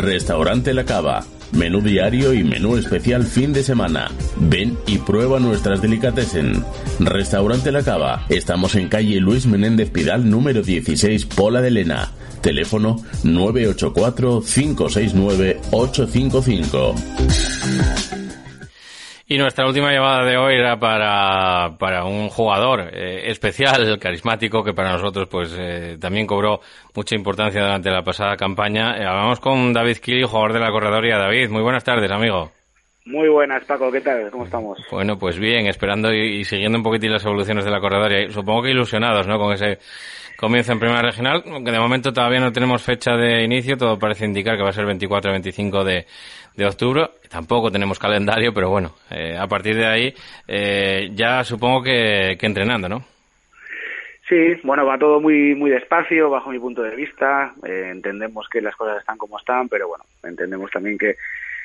Restaurante 0.00 0.72
La 0.72 0.84
Cava 0.84 1.24
menú 1.52 1.80
diario 1.80 2.32
y 2.32 2.44
menú 2.44 2.76
especial 2.76 3.24
fin 3.24 3.52
de 3.52 3.62
semana. 3.62 4.10
Ven 4.36 4.78
y 4.86 4.98
prueba 4.98 5.40
nuestras 5.40 5.82
delicatessen. 5.82 6.64
Restaurante 6.98 7.72
La 7.72 7.82
Cava. 7.82 8.24
Estamos 8.28 8.74
en 8.74 8.88
calle 8.88 9.20
Luis 9.20 9.46
Menéndez 9.46 9.90
Pidal 9.90 10.28
número 10.28 10.62
16, 10.62 11.26
Pola 11.26 11.60
de 11.60 11.70
Lena. 11.70 12.12
Teléfono 12.40 12.96
984 13.24 14.42
569 14.42 15.60
855. 15.70 18.19
Y 19.32 19.38
nuestra 19.38 19.64
última 19.64 19.92
llamada 19.92 20.24
de 20.24 20.36
hoy 20.36 20.56
era 20.56 20.76
para, 20.80 21.76
para 21.78 22.04
un 22.04 22.30
jugador 22.30 22.90
eh, 22.92 23.30
especial, 23.30 23.96
carismático, 24.00 24.64
que 24.64 24.74
para 24.74 24.90
nosotros 24.90 25.28
pues 25.28 25.56
eh, 25.56 25.98
también 26.00 26.26
cobró 26.26 26.58
mucha 26.96 27.14
importancia 27.14 27.62
durante 27.62 27.92
la 27.92 28.02
pasada 28.02 28.36
campaña. 28.36 28.96
Eh, 28.98 29.06
hablamos 29.06 29.38
con 29.38 29.72
David 29.72 29.98
Kili, 29.98 30.24
jugador 30.24 30.54
de 30.54 30.58
la 30.58 30.72
corredoría. 30.72 31.16
David, 31.16 31.48
muy 31.48 31.62
buenas 31.62 31.84
tardes, 31.84 32.10
amigo. 32.10 32.50
Muy 33.06 33.28
buenas, 33.28 33.64
Paco. 33.66 33.92
¿Qué 33.92 34.00
tal? 34.00 34.32
¿Cómo 34.32 34.46
estamos? 34.46 34.78
Bueno, 34.90 35.16
pues 35.16 35.38
bien, 35.38 35.68
esperando 35.68 36.12
y, 36.12 36.44
siguiendo 36.44 36.78
un 36.78 36.84
poquitín 36.84 37.12
las 37.12 37.24
evoluciones 37.24 37.64
de 37.64 37.70
la 37.70 37.80
corredoría. 37.80 38.28
Supongo 38.30 38.62
que 38.62 38.70
ilusionados, 38.70 39.28
¿no? 39.28 39.38
Con 39.38 39.52
ese 39.52 39.78
comienzo 40.36 40.72
en 40.72 40.80
Primera 40.80 41.02
Regional, 41.02 41.42
aunque 41.46 41.70
de 41.70 41.78
momento 41.78 42.12
todavía 42.12 42.40
no 42.40 42.50
tenemos 42.50 42.82
fecha 42.82 43.12
de 43.12 43.44
inicio. 43.44 43.76
Todo 43.76 43.98
parece 43.98 44.26
indicar 44.26 44.56
que 44.56 44.62
va 44.62 44.70
a 44.70 44.72
ser 44.72 44.86
24-25 44.86 45.84
de 45.84 46.06
de 46.56 46.66
octubre. 46.66 47.08
Tampoco 47.28 47.70
tenemos 47.70 47.98
calendario, 47.98 48.52
pero 48.52 48.70
bueno, 48.70 48.94
eh, 49.10 49.36
a 49.38 49.46
partir 49.46 49.76
de 49.76 49.86
ahí 49.86 50.14
eh, 50.48 51.10
ya 51.14 51.44
supongo 51.44 51.82
que, 51.82 52.36
entrenando, 52.40 52.88
¿no? 52.88 53.04
Sí, 54.28 54.54
bueno, 54.62 54.86
va 54.86 54.96
todo 54.96 55.20
muy 55.20 55.54
muy 55.54 55.70
despacio, 55.70 56.30
bajo 56.30 56.50
mi 56.50 56.58
punto 56.58 56.82
de 56.82 56.94
vista. 56.94 57.52
Eh, 57.66 57.88
entendemos 57.90 58.48
que 58.48 58.60
las 58.60 58.76
cosas 58.76 58.98
están 58.98 59.18
como 59.18 59.38
están, 59.38 59.68
pero 59.68 59.88
bueno, 59.88 60.04
entendemos 60.22 60.70
también 60.70 60.96
que 60.96 61.16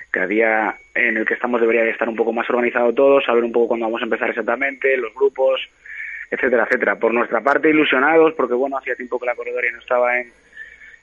cada 0.09 0.27
día 0.27 0.75
en 0.95 1.17
el 1.17 1.25
que 1.25 1.36
estamos 1.36 1.61
debería 1.61 1.83
de 1.83 1.91
estar 1.91 2.07
un 2.07 2.15
poco 2.15 2.33
más 2.33 2.49
organizado 2.49 2.93
todo, 2.93 3.21
saber 3.21 3.43
un 3.43 3.51
poco 3.51 3.69
cuándo 3.69 3.86
vamos 3.86 4.01
a 4.01 4.05
empezar 4.05 4.29
exactamente, 4.29 4.97
los 4.97 5.13
grupos, 5.13 5.61
etcétera, 6.31 6.63
etcétera. 6.63 6.95
Por 6.95 7.13
nuestra 7.13 7.41
parte, 7.41 7.69
ilusionados, 7.69 8.33
porque 8.33 8.53
bueno, 8.53 8.77
hacía 8.77 8.95
tiempo 8.95 9.19
que 9.19 9.25
la 9.25 9.36
corredoria 9.36 9.71
no 9.71 9.79
estaba 9.79 10.19
en, 10.19 10.31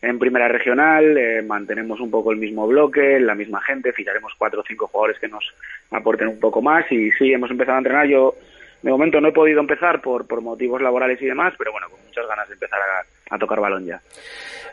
en 0.02 0.18
primera 0.18 0.48
regional, 0.48 1.16
eh, 1.16 1.42
mantenemos 1.42 2.00
un 2.00 2.10
poco 2.10 2.32
el 2.32 2.38
mismo 2.38 2.66
bloque, 2.66 3.20
la 3.20 3.36
misma 3.36 3.60
gente, 3.62 3.92
ficharemos 3.92 4.32
cuatro 4.36 4.60
o 4.60 4.64
cinco 4.66 4.88
jugadores 4.88 5.20
que 5.20 5.28
nos 5.28 5.44
aporten 5.92 6.26
un 6.26 6.40
poco 6.40 6.60
más 6.60 6.90
y 6.90 7.12
sí, 7.12 7.32
hemos 7.32 7.50
empezado 7.52 7.76
a 7.76 7.78
entrenar. 7.78 8.06
Yo 8.08 8.34
de 8.82 8.90
momento 8.90 9.20
no 9.20 9.28
he 9.28 9.32
podido 9.32 9.60
empezar 9.60 10.02
por, 10.02 10.26
por 10.26 10.40
motivos 10.40 10.82
laborales 10.82 11.22
y 11.22 11.26
demás, 11.26 11.54
pero 11.56 11.70
bueno, 11.70 11.88
con 11.88 12.00
muchas 12.04 12.26
ganas 12.26 12.48
de 12.48 12.54
empezar 12.54 12.80
a, 12.80 13.04
tocar 13.38 13.60
balón 13.60 13.86
ya. 13.86 14.00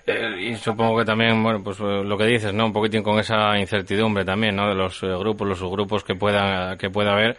Eh, 0.06 0.52
y 0.52 0.56
supongo 0.56 0.98
que 0.98 1.06
también, 1.06 1.42
bueno, 1.44 1.62
pues 1.64 1.80
eh, 1.80 2.04
lo 2.04 2.18
que 2.18 2.26
dices, 2.26 2.54
¿no? 2.54 2.66
Un 2.66 2.74
poquitín 2.74 3.04
con 3.04 3.20
esa 3.20 3.58
incertidumbre 3.60 4.26
también, 4.26 4.56
¿no? 4.56 4.68
De 4.68 4.76
los 4.76 5.02
grupos, 5.02 5.48
los 5.48 5.60
subgrupos 5.60 6.04
que 6.04 6.16
pueda, 6.16 6.78
que 6.78 6.90
pueda 6.90 7.12
haber 7.12 7.38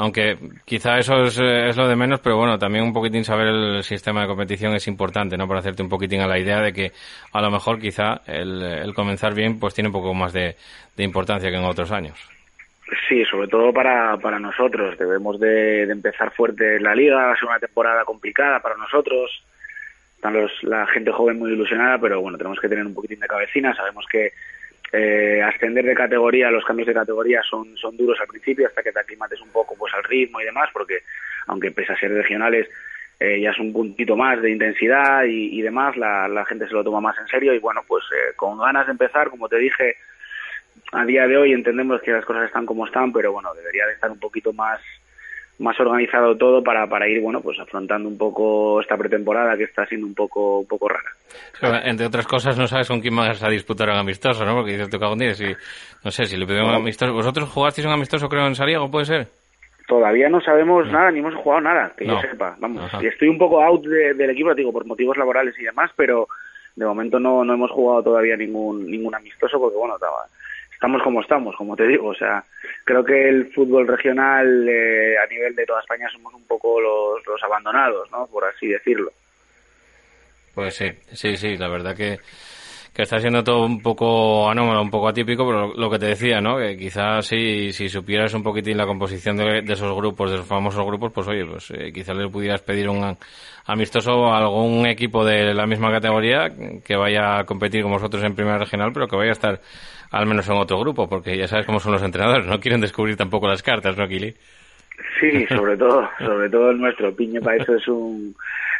aunque 0.00 0.36
quizá 0.64 0.98
eso 0.98 1.24
es, 1.24 1.76
lo 1.76 1.86
de 1.86 1.94
menos, 1.94 2.20
pero 2.20 2.36
bueno, 2.36 2.58
también 2.58 2.84
un 2.84 2.92
poquitín 2.92 3.22
saber 3.22 3.48
el 3.48 3.82
sistema 3.82 4.22
de 4.22 4.28
competición 4.28 4.74
es 4.74 4.88
importante, 4.88 5.36
¿no? 5.36 5.46
Para 5.46 5.60
hacerte 5.60 5.82
un 5.82 5.90
poquitín 5.90 6.22
a 6.22 6.26
la 6.26 6.38
idea 6.38 6.60
de 6.60 6.72
que 6.72 6.92
a 7.32 7.42
lo 7.42 7.50
mejor 7.50 7.78
quizá 7.78 8.22
el, 8.26 8.94
comenzar 8.94 9.34
bien 9.34 9.58
pues 9.58 9.74
tiene 9.74 9.88
un 9.88 9.92
poco 9.92 10.14
más 10.14 10.32
de, 10.32 10.56
importancia 10.96 11.50
que 11.50 11.56
en 11.56 11.64
otros 11.64 11.92
años. 11.92 12.18
Sí, 13.08 13.24
sobre 13.24 13.48
todo 13.48 13.72
para, 13.72 14.16
para 14.16 14.38
nosotros. 14.38 14.98
Debemos 14.98 15.38
de, 15.38 15.82
empezar 15.82 16.32
fuerte 16.32 16.80
la 16.80 16.94
liga, 16.94 17.16
va 17.16 17.32
a 17.32 17.36
ser 17.36 17.48
una 17.48 17.58
temporada 17.58 18.04
complicada 18.04 18.60
para 18.60 18.76
nosotros. 18.76 19.42
Están 20.20 20.34
los, 20.34 20.52
la 20.64 20.86
gente 20.88 21.10
joven 21.10 21.38
muy 21.38 21.50
ilusionada, 21.50 21.98
pero 21.98 22.20
bueno, 22.20 22.36
tenemos 22.36 22.60
que 22.60 22.68
tener 22.68 22.84
un 22.84 22.92
poquitín 22.92 23.20
de 23.20 23.26
cabecina. 23.26 23.74
Sabemos 23.74 24.04
que 24.04 24.34
eh, 24.92 25.42
ascender 25.42 25.82
de 25.82 25.94
categoría, 25.94 26.50
los 26.50 26.62
cambios 26.62 26.88
de 26.88 26.92
categoría 26.92 27.40
son, 27.42 27.74
son 27.78 27.96
duros 27.96 28.20
al 28.20 28.26
principio 28.26 28.66
hasta 28.66 28.82
que 28.82 28.92
te 28.92 29.00
aclimates 29.00 29.40
un 29.40 29.48
poco 29.48 29.74
pues 29.78 29.94
al 29.94 30.04
ritmo 30.04 30.38
y 30.38 30.44
demás, 30.44 30.68
porque 30.74 30.98
aunque 31.46 31.70
pese 31.70 31.94
a 31.94 31.98
ser 31.98 32.12
regionales 32.12 32.68
eh, 33.18 33.40
ya 33.40 33.52
es 33.52 33.58
un 33.60 33.72
puntito 33.72 34.14
más 34.14 34.42
de 34.42 34.50
intensidad 34.50 35.24
y, 35.24 35.62
demás, 35.62 35.96
la, 35.96 36.28
la, 36.28 36.44
gente 36.44 36.68
se 36.68 36.74
lo 36.74 36.84
toma 36.84 37.00
más 37.00 37.16
en 37.18 37.26
serio 37.26 37.54
y 37.54 37.58
bueno, 37.58 37.80
pues 37.88 38.04
eh, 38.12 38.34
con 38.36 38.58
ganas 38.58 38.84
de 38.84 38.92
empezar, 38.92 39.30
como 39.30 39.48
te 39.48 39.56
dije, 39.56 39.96
a 40.92 41.06
día 41.06 41.26
de 41.26 41.38
hoy 41.38 41.54
entendemos 41.54 42.02
que 42.02 42.12
las 42.12 42.26
cosas 42.26 42.44
están 42.44 42.66
como 42.66 42.84
están, 42.84 43.10
pero 43.10 43.32
bueno, 43.32 43.54
debería 43.54 43.86
de 43.86 43.94
estar 43.94 44.10
un 44.10 44.20
poquito 44.20 44.52
más 44.52 44.80
más 45.60 45.78
organizado 45.78 46.36
todo 46.36 46.62
para, 46.62 46.86
para 46.86 47.06
ir 47.06 47.20
bueno 47.20 47.40
pues 47.40 47.58
afrontando 47.60 48.08
un 48.08 48.16
poco 48.16 48.80
esta 48.80 48.96
pretemporada 48.96 49.56
que 49.56 49.64
está 49.64 49.84
siendo 49.86 50.06
un 50.06 50.14
poco 50.14 50.60
un 50.60 50.66
poco 50.66 50.88
rara. 50.88 51.82
Entre 51.84 52.06
otras 52.06 52.26
cosas 52.26 52.58
no 52.58 52.66
sabes 52.66 52.88
con 52.88 53.00
quién 53.00 53.14
vas 53.14 53.42
a 53.42 53.50
disputar 53.50 53.90
un 53.90 53.98
amistoso 53.98 54.44
no 54.44 54.54
porque 54.54 54.72
dices 54.72 54.88
tu 54.88 54.98
cago 54.98 55.14
en 55.20 55.34
si 55.34 55.44
no 56.02 56.10
sé 56.10 56.24
si 56.24 56.36
le 56.38 56.46
pedimos 56.46 56.70
un 56.70 56.76
amistoso. 56.76 57.12
Vosotros 57.12 57.50
jugasteis 57.50 57.86
un 57.86 57.92
amistoso 57.92 58.28
creo 58.28 58.46
en 58.46 58.54
Sariego 58.54 58.90
puede 58.90 59.04
ser 59.04 59.26
todavía 59.86 60.28
no 60.30 60.40
sabemos 60.40 60.90
nada 60.90 61.10
ni 61.10 61.18
hemos 61.18 61.34
jugado 61.34 61.60
nada 61.60 61.92
que 61.96 62.06
yo 62.06 62.18
sepa 62.22 62.56
vamos. 62.58 62.90
Y 63.02 63.06
estoy 63.06 63.28
un 63.28 63.38
poco 63.38 63.62
out 63.62 63.84
del 63.84 64.30
equipo 64.30 64.54
digo 64.54 64.72
por 64.72 64.86
motivos 64.86 65.18
laborales 65.18 65.54
y 65.58 65.64
demás 65.64 65.90
pero 65.94 66.26
de 66.74 66.86
momento 66.86 67.20
no 67.20 67.44
no 67.44 67.52
hemos 67.52 67.70
jugado 67.70 68.02
todavía 68.02 68.36
ningún 68.36 68.90
ningún 68.90 69.14
amistoso 69.14 69.60
porque 69.60 69.76
bueno 69.76 69.96
estaba 69.96 70.24
estamos 70.80 71.02
como 71.02 71.20
estamos, 71.20 71.54
como 71.56 71.76
te 71.76 71.86
digo. 71.86 72.08
O 72.08 72.14
sea, 72.14 72.42
creo 72.84 73.04
que 73.04 73.28
el 73.28 73.52
fútbol 73.52 73.86
regional 73.86 74.66
eh, 74.66 75.14
a 75.18 75.26
nivel 75.26 75.54
de 75.54 75.66
toda 75.66 75.80
España 75.80 76.08
somos 76.10 76.32
un 76.32 76.46
poco 76.46 76.80
los, 76.80 77.26
los 77.26 77.42
abandonados, 77.42 78.10
¿no? 78.10 78.26
Por 78.26 78.44
así 78.46 78.68
decirlo. 78.68 79.10
Pues 80.54 80.74
sí, 80.74 80.90
sí, 81.12 81.36
sí, 81.36 81.58
la 81.58 81.68
verdad 81.68 81.94
que 81.94 82.18
que 82.94 83.02
está 83.02 83.20
siendo 83.20 83.44
todo 83.44 83.64
un 83.64 83.80
poco 83.80 84.50
anómalo, 84.50 84.82
un 84.82 84.90
poco 84.90 85.08
atípico, 85.08 85.46
pero 85.46 85.72
lo 85.74 85.90
que 85.90 85.98
te 85.98 86.06
decía, 86.06 86.40
¿no? 86.40 86.56
Que 86.58 86.76
quizás 86.76 87.24
si, 87.24 87.72
si 87.72 87.88
supieras 87.88 88.34
un 88.34 88.42
poquitín 88.42 88.76
la 88.76 88.86
composición 88.86 89.36
de, 89.36 89.60
esos 89.60 89.94
grupos, 89.94 90.30
de 90.30 90.36
esos 90.36 90.48
famosos 90.48 90.84
grupos, 90.84 91.12
pues 91.12 91.28
oye, 91.28 91.44
pues 91.46 91.70
eh, 91.70 91.92
quizás 91.92 92.16
le 92.16 92.28
pudieras 92.28 92.62
pedir 92.62 92.88
un 92.88 93.16
amistoso 93.66 94.26
a 94.26 94.38
algún 94.38 94.86
equipo 94.86 95.24
de 95.24 95.54
la 95.54 95.66
misma 95.66 95.92
categoría 95.92 96.48
que 96.84 96.96
vaya 96.96 97.38
a 97.38 97.44
competir 97.44 97.82
con 97.82 97.92
vosotros 97.92 98.24
en 98.24 98.34
primera 98.34 98.58
regional, 98.58 98.90
pero 98.92 99.06
que 99.06 99.16
vaya 99.16 99.30
a 99.30 99.34
estar 99.34 99.60
al 100.10 100.26
menos 100.26 100.48
en 100.48 100.56
otro 100.56 100.78
grupo, 100.80 101.08
porque 101.08 101.36
ya 101.36 101.46
sabes 101.46 101.66
cómo 101.66 101.80
son 101.80 101.92
los 101.92 102.02
entrenadores, 102.02 102.46
no 102.46 102.60
quieren 102.60 102.80
descubrir 102.80 103.16
tampoco 103.16 103.48
las 103.48 103.62
cartas, 103.62 103.96
¿no, 103.96 104.08
Kili? 104.08 104.34
Sí, 105.18 105.46
sobre 105.46 105.76
todo, 105.76 106.08
sobre 106.18 106.50
todo 106.50 106.70
el 106.70 106.78
nuestro. 106.78 107.14
Piño 107.14 107.40
para 107.40 107.62
eso 107.62 107.74
es 107.74 107.88
un 107.88 108.34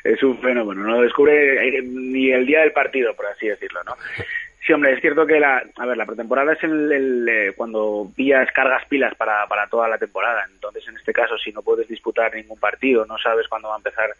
es 0.04 0.22
un 0.22 0.38
fenómeno, 0.38 0.82
no 0.82 0.96
lo 0.96 1.02
descubre 1.02 1.68
eh, 1.68 1.82
ni 1.82 2.30
el 2.30 2.46
día 2.46 2.60
del 2.60 2.72
partido, 2.72 3.14
por 3.14 3.26
así 3.26 3.48
decirlo, 3.48 3.82
¿no? 3.84 3.94
Sí, 4.64 4.72
hombre, 4.72 4.92
es 4.92 5.00
cierto 5.00 5.26
que 5.26 5.40
la, 5.40 5.62
a 5.76 5.86
ver, 5.86 5.96
la 5.96 6.06
pretemporada 6.06 6.52
es 6.52 6.62
el, 6.62 6.92
el 6.92 7.28
eh, 7.28 7.52
cuando 7.56 8.10
pillas, 8.14 8.48
cargas 8.52 8.86
pilas 8.88 9.14
para, 9.14 9.46
para 9.46 9.66
toda 9.66 9.88
la 9.88 9.98
temporada. 9.98 10.46
Entonces, 10.52 10.86
en 10.88 10.96
este 10.96 11.12
caso, 11.12 11.38
si 11.38 11.50
no 11.50 11.62
puedes 11.62 11.88
disputar 11.88 12.34
ningún 12.34 12.58
partido, 12.58 13.06
no 13.06 13.16
sabes 13.18 13.48
cuándo 13.48 13.68
va 13.68 13.74
a 13.74 13.78
empezar 13.78 14.10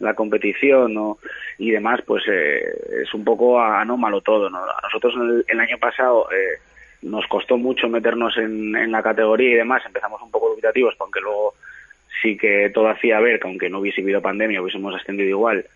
la 0.00 0.14
competición 0.14 0.94
¿no? 0.94 1.18
y 1.58 1.70
demás, 1.70 2.00
pues 2.06 2.24
eh, 2.28 3.02
es 3.02 3.14
un 3.14 3.24
poco 3.24 3.60
anómalo 3.60 4.20
todo. 4.20 4.50
¿no? 4.50 4.58
A 4.58 4.80
nosotros 4.82 5.14
el, 5.16 5.44
el 5.48 5.60
año 5.60 5.78
pasado 5.78 6.28
eh, 6.32 6.60
nos 7.02 7.26
costó 7.26 7.56
mucho 7.56 7.88
meternos 7.88 8.36
en, 8.36 8.74
en 8.76 8.90
la 8.90 9.02
categoría 9.02 9.50
y 9.50 9.54
demás. 9.54 9.82
Empezamos 9.86 10.20
un 10.22 10.30
poco 10.30 10.50
dubitativos, 10.50 10.94
aunque 10.98 11.20
luego 11.20 11.54
sí 12.22 12.36
que 12.36 12.70
todo 12.72 12.88
hacía 12.88 13.20
ver 13.20 13.38
que 13.38 13.48
aunque 13.48 13.68
no 13.68 13.80
hubiese 13.80 14.00
habido 14.00 14.22
pandemia 14.22 14.62
hubiésemos 14.62 14.94
ascendido 14.94 15.28
igual, 15.28 15.66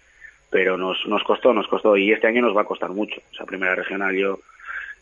pero 0.51 0.77
nos, 0.77 1.05
nos 1.07 1.23
costó, 1.25 1.53
nos 1.53 1.69
costó 1.69 1.97
y 1.97 2.13
este 2.13 2.27
año 2.27 2.43
nos 2.43 2.57
va 2.57 2.63
a 2.63 2.67
costar 2.67 2.91
mucho. 2.91 3.21
O 3.33 3.35
sea, 3.35 3.47
primera 3.47 3.75
regional 3.75 4.15
yo 4.17 4.39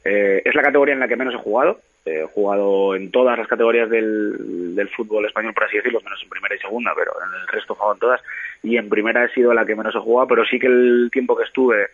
eh, 0.05 0.43
es 0.45 0.55
la 0.55 0.63
categoría 0.63 0.95
en 0.95 1.01
la 1.01 1.09
que 1.09 1.17
menos 1.17 1.35
he 1.35 1.39
jugado. 1.39 1.81
he 2.05 2.25
jugado 2.27 2.95
en 2.95 3.11
todas 3.11 3.39
las 3.39 3.49
categorías 3.49 3.89
del, 3.91 4.75
del 4.75 4.89
fútbol 4.89 5.27
español, 5.27 5.55
por 5.55 5.65
así 5.65 5.77
decirlo, 5.77 6.01
menos 6.01 6.23
en 6.23 6.29
primera 6.29 6.55
y 6.55 6.59
segunda, 6.59 6.93
pero 6.97 7.13
en 7.27 7.41
el 7.41 7.49
resto 7.49 7.73
he 7.73 7.77
jugado 7.77 7.95
en 7.95 8.01
todas. 8.01 8.21
Y 8.63 8.77
en 8.77 8.89
primera 8.89 9.25
he 9.25 9.29
sido 9.33 9.53
la 9.55 9.65
que 9.65 9.77
menos 9.77 9.95
he 9.95 10.01
jugado, 10.01 10.29
pero 10.29 10.45
sí 10.45 10.59
que 10.59 10.67
el 10.67 11.09
tiempo 11.13 11.37
que 11.37 11.45
estuve 11.45 11.87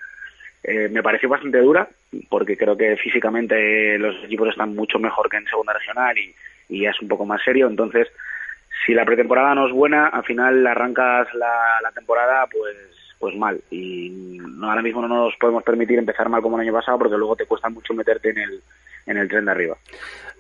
eh, 0.62 0.88
me 0.90 1.02
pareció 1.02 1.28
bastante 1.28 1.58
dura, 1.58 1.88
porque 2.28 2.56
creo 2.56 2.76
que 2.76 2.96
físicamente 2.96 3.98
los 3.98 4.22
equipos 4.24 4.48
están 4.48 4.74
mucho 4.74 4.98
mejor 4.98 5.28
que 5.28 5.36
en 5.38 5.46
segunda 5.46 5.72
regional 5.72 6.16
y, 6.18 6.34
y 6.68 6.86
es 6.86 7.00
un 7.00 7.08
poco 7.08 7.26
más 7.26 7.42
serio. 7.42 7.66
Entonces, 7.66 8.08
si 8.86 8.94
la 8.94 9.04
pretemporada 9.04 9.54
no 9.54 9.66
es 9.66 9.72
buena, 9.72 10.08
al 10.08 10.24
final 10.24 10.66
arrancas 10.66 11.32
la, 11.34 11.80
la 11.82 11.90
temporada 11.92 12.46
pues 12.50 12.76
pues 13.18 13.36
mal 13.36 13.60
y 13.70 14.10
no, 14.10 14.68
ahora 14.68 14.82
mismo 14.82 15.00
no 15.00 15.06
nos 15.06 15.36
podemos 15.36 15.62
permitir 15.62 15.96
empezar 15.96 16.28
mal 16.28 16.42
como 16.42 16.56
el 16.56 16.62
año 16.62 16.72
pasado 16.72 16.98
porque 16.98 17.16
luego 17.16 17.36
te 17.36 17.46
cuesta 17.46 17.68
mucho 17.68 17.94
meterte 17.94 18.30
en 18.30 18.38
el 18.38 18.60
en 19.07 19.16
el 19.18 19.28
tren 19.28 19.44
de 19.44 19.50
arriba. 19.50 19.76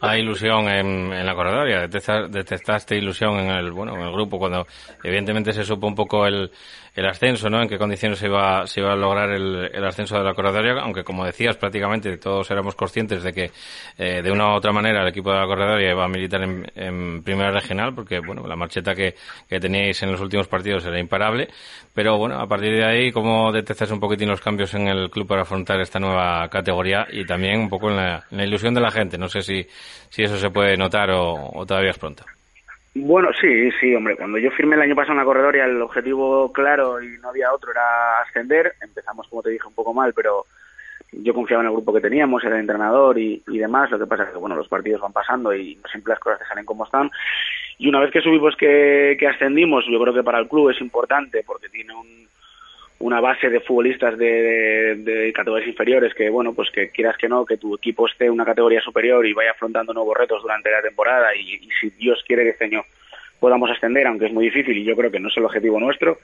Hay 0.00 0.20
ilusión 0.20 0.68
en, 0.68 1.12
en 1.12 1.24
la 1.24 1.34
corredoria, 1.34 1.86
detectaste 1.86 2.96
ilusión 2.96 3.38
en 3.38 3.50
el 3.50 3.70
bueno 3.70 3.94
en 3.94 4.00
el 4.00 4.12
grupo 4.12 4.36
cuando 4.36 4.66
evidentemente 5.04 5.52
se 5.52 5.62
supo 5.62 5.86
un 5.86 5.94
poco 5.94 6.26
el, 6.26 6.50
el 6.94 7.06
ascenso, 7.06 7.48
¿no? 7.48 7.62
En 7.62 7.68
qué 7.68 7.78
condiciones 7.78 8.18
se 8.18 8.26
iba, 8.26 8.66
se 8.66 8.80
iba 8.80 8.92
a 8.92 8.96
lograr 8.96 9.30
el, 9.30 9.70
el 9.72 9.84
ascenso 9.84 10.16
de 10.16 10.24
la 10.24 10.34
corredoria, 10.34 10.74
aunque 10.82 11.04
como 11.04 11.24
decías 11.24 11.56
prácticamente 11.56 12.18
todos 12.18 12.50
éramos 12.50 12.74
conscientes 12.74 13.22
de 13.22 13.32
que 13.32 13.50
eh, 13.98 14.22
de 14.22 14.30
una 14.30 14.48
u 14.48 14.56
otra 14.56 14.72
manera 14.72 15.02
el 15.02 15.08
equipo 15.08 15.32
de 15.32 15.38
la 15.38 15.46
corredoria 15.46 15.90
iba 15.90 16.04
a 16.04 16.08
militar 16.08 16.42
en, 16.42 16.66
en 16.74 17.22
primera 17.22 17.50
regional 17.50 17.94
porque 17.94 18.20
bueno 18.20 18.46
la 18.46 18.56
marcheta 18.56 18.94
que, 18.94 19.14
que 19.48 19.58
teníais 19.58 20.02
en 20.02 20.12
los 20.12 20.20
últimos 20.20 20.48
partidos 20.48 20.84
era 20.84 20.98
imparable, 20.98 21.48
pero 21.94 22.18
bueno 22.18 22.38
a 22.38 22.46
partir 22.46 22.76
de 22.76 22.84
ahí 22.84 23.12
cómo 23.12 23.52
detectas 23.52 23.90
un 23.90 24.00
poquitín 24.00 24.28
los 24.28 24.40
cambios 24.40 24.74
en 24.74 24.88
el 24.88 25.10
club 25.10 25.26
para 25.26 25.42
afrontar 25.42 25.80
esta 25.80 25.98
nueva 25.98 26.48
categoría 26.48 27.06
y 27.10 27.24
también 27.24 27.60
un 27.60 27.68
poco 27.68 27.90
en 27.90 27.96
la, 27.96 28.24
en 28.30 28.38
la 28.38 28.44
ilusión 28.44 28.74
de 28.74 28.80
la 28.80 28.90
gente. 28.90 29.18
No 29.18 29.28
sé 29.28 29.42
si, 29.42 29.66
si 30.08 30.22
eso 30.22 30.36
se 30.36 30.50
puede 30.50 30.76
notar 30.76 31.10
o, 31.10 31.64
todavía 31.66 31.90
es 31.90 31.98
pronto. 31.98 32.24
Bueno, 32.94 33.30
sí, 33.40 33.70
sí, 33.80 33.94
hombre. 33.94 34.16
Cuando 34.16 34.38
yo 34.38 34.50
firmé 34.50 34.76
el 34.76 34.82
año 34.82 34.94
pasado 34.94 35.12
en 35.12 35.18
la 35.18 35.24
corredoria, 35.24 35.64
el 35.64 35.80
objetivo 35.80 36.52
claro 36.52 37.02
y 37.02 37.18
no 37.18 37.30
había 37.30 37.52
otro 37.52 37.70
era 37.70 38.20
ascender. 38.20 38.74
Empezamos, 38.82 39.26
como 39.28 39.42
te 39.42 39.50
dije, 39.50 39.66
un 39.66 39.74
poco 39.74 39.94
mal, 39.94 40.12
pero 40.12 40.44
yo 41.12 41.32
confiaba 41.32 41.62
en 41.62 41.68
el 41.68 41.74
grupo 41.74 41.94
que 41.94 42.00
teníamos, 42.00 42.44
era 42.44 42.56
el 42.56 42.60
entrenador 42.60 43.18
y, 43.18 43.42
demás. 43.46 43.90
Lo 43.90 43.98
que 43.98 44.06
pasa 44.06 44.24
es 44.24 44.30
que, 44.30 44.38
bueno, 44.38 44.56
los 44.56 44.68
partidos 44.68 45.00
van 45.00 45.12
pasando 45.12 45.54
y 45.54 45.78
siempre 45.90 46.12
las 46.12 46.18
cosas 46.18 46.40
te 46.40 46.46
salen 46.46 46.66
como 46.66 46.84
están. 46.84 47.10
Y 47.78 47.88
una 47.88 48.00
vez 48.00 48.10
que 48.10 48.20
subimos 48.20 48.54
que, 48.56 49.16
que 49.18 49.26
ascendimos, 49.26 49.84
yo 49.90 49.98
creo 49.98 50.12
que 50.12 50.22
para 50.22 50.38
el 50.38 50.48
club 50.48 50.70
es 50.70 50.80
importante 50.82 51.42
porque 51.46 51.70
tiene 51.70 51.94
un, 51.94 52.28
una 53.02 53.20
base 53.20 53.50
de 53.50 53.60
futbolistas 53.60 54.16
de, 54.16 54.94
de, 54.94 55.32
categorías 55.32 55.68
inferiores 55.68 56.14
que, 56.14 56.30
bueno, 56.30 56.54
pues 56.54 56.70
que 56.70 56.90
quieras 56.90 57.16
que 57.16 57.28
no, 57.28 57.44
que 57.44 57.56
tu 57.56 57.74
equipo 57.74 58.06
esté 58.06 58.26
en 58.26 58.32
una 58.32 58.44
categoría 58.44 58.80
superior 58.80 59.26
y 59.26 59.32
vaya 59.32 59.50
afrontando 59.50 59.92
nuevos 59.92 60.16
retos 60.16 60.40
durante 60.40 60.70
la 60.70 60.80
temporada 60.80 61.34
y, 61.34 61.68
si 61.80 61.90
Dios 61.90 62.22
quiere 62.24 62.44
que 62.44 62.50
este 62.50 62.66
año 62.66 62.84
podamos 63.40 63.68
ascender, 63.70 64.06
aunque 64.06 64.26
es 64.26 64.32
muy 64.32 64.44
difícil 64.44 64.78
y 64.78 64.84
yo 64.84 64.94
creo 64.94 65.10
que 65.10 65.18
no 65.18 65.28
es 65.28 65.36
el 65.36 65.44
objetivo 65.44 65.80
nuestro, 65.80 66.18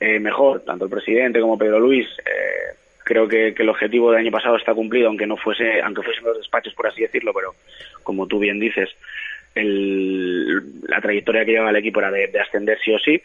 eh, 0.00 0.18
mejor, 0.18 0.64
tanto 0.64 0.86
el 0.86 0.90
presidente 0.90 1.40
como 1.40 1.58
Pedro 1.58 1.78
Luis, 1.78 2.06
eh, 2.20 2.74
creo 3.04 3.28
que, 3.28 3.48
el 3.48 3.68
objetivo 3.68 4.10
del 4.10 4.20
año 4.20 4.30
pasado 4.30 4.56
está 4.56 4.72
cumplido, 4.72 5.08
aunque 5.08 5.26
no 5.26 5.36
fuese, 5.36 5.82
aunque 5.82 6.02
fuesen 6.02 6.24
los 6.24 6.38
despachos, 6.38 6.72
por 6.72 6.86
así 6.86 7.02
decirlo, 7.02 7.34
pero 7.34 7.54
como 8.02 8.26
tú 8.26 8.38
bien 8.38 8.58
dices, 8.58 8.88
el, 9.54 10.80
la 10.88 11.02
trayectoria 11.02 11.44
que 11.44 11.52
lleva 11.52 11.68
el 11.68 11.76
equipo 11.76 12.00
era 12.00 12.10
de 12.10 12.40
ascender 12.40 12.78
sí 12.82 12.94
o 12.94 12.98
sí, 12.98 13.22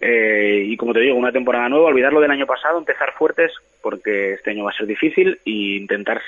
eh, 0.00 0.62
y 0.66 0.76
como 0.76 0.92
te 0.92 1.00
digo, 1.00 1.16
una 1.16 1.32
temporada 1.32 1.68
nueva, 1.68 1.88
olvidarlo 1.88 2.20
del 2.20 2.30
año 2.30 2.46
pasado, 2.46 2.78
empezar 2.78 3.12
fuertes, 3.18 3.52
porque 3.82 4.34
este 4.34 4.50
año 4.50 4.64
va 4.64 4.70
a 4.70 4.76
ser 4.76 4.86
difícil, 4.86 5.38
e 5.44 5.50
intentar 5.50 6.20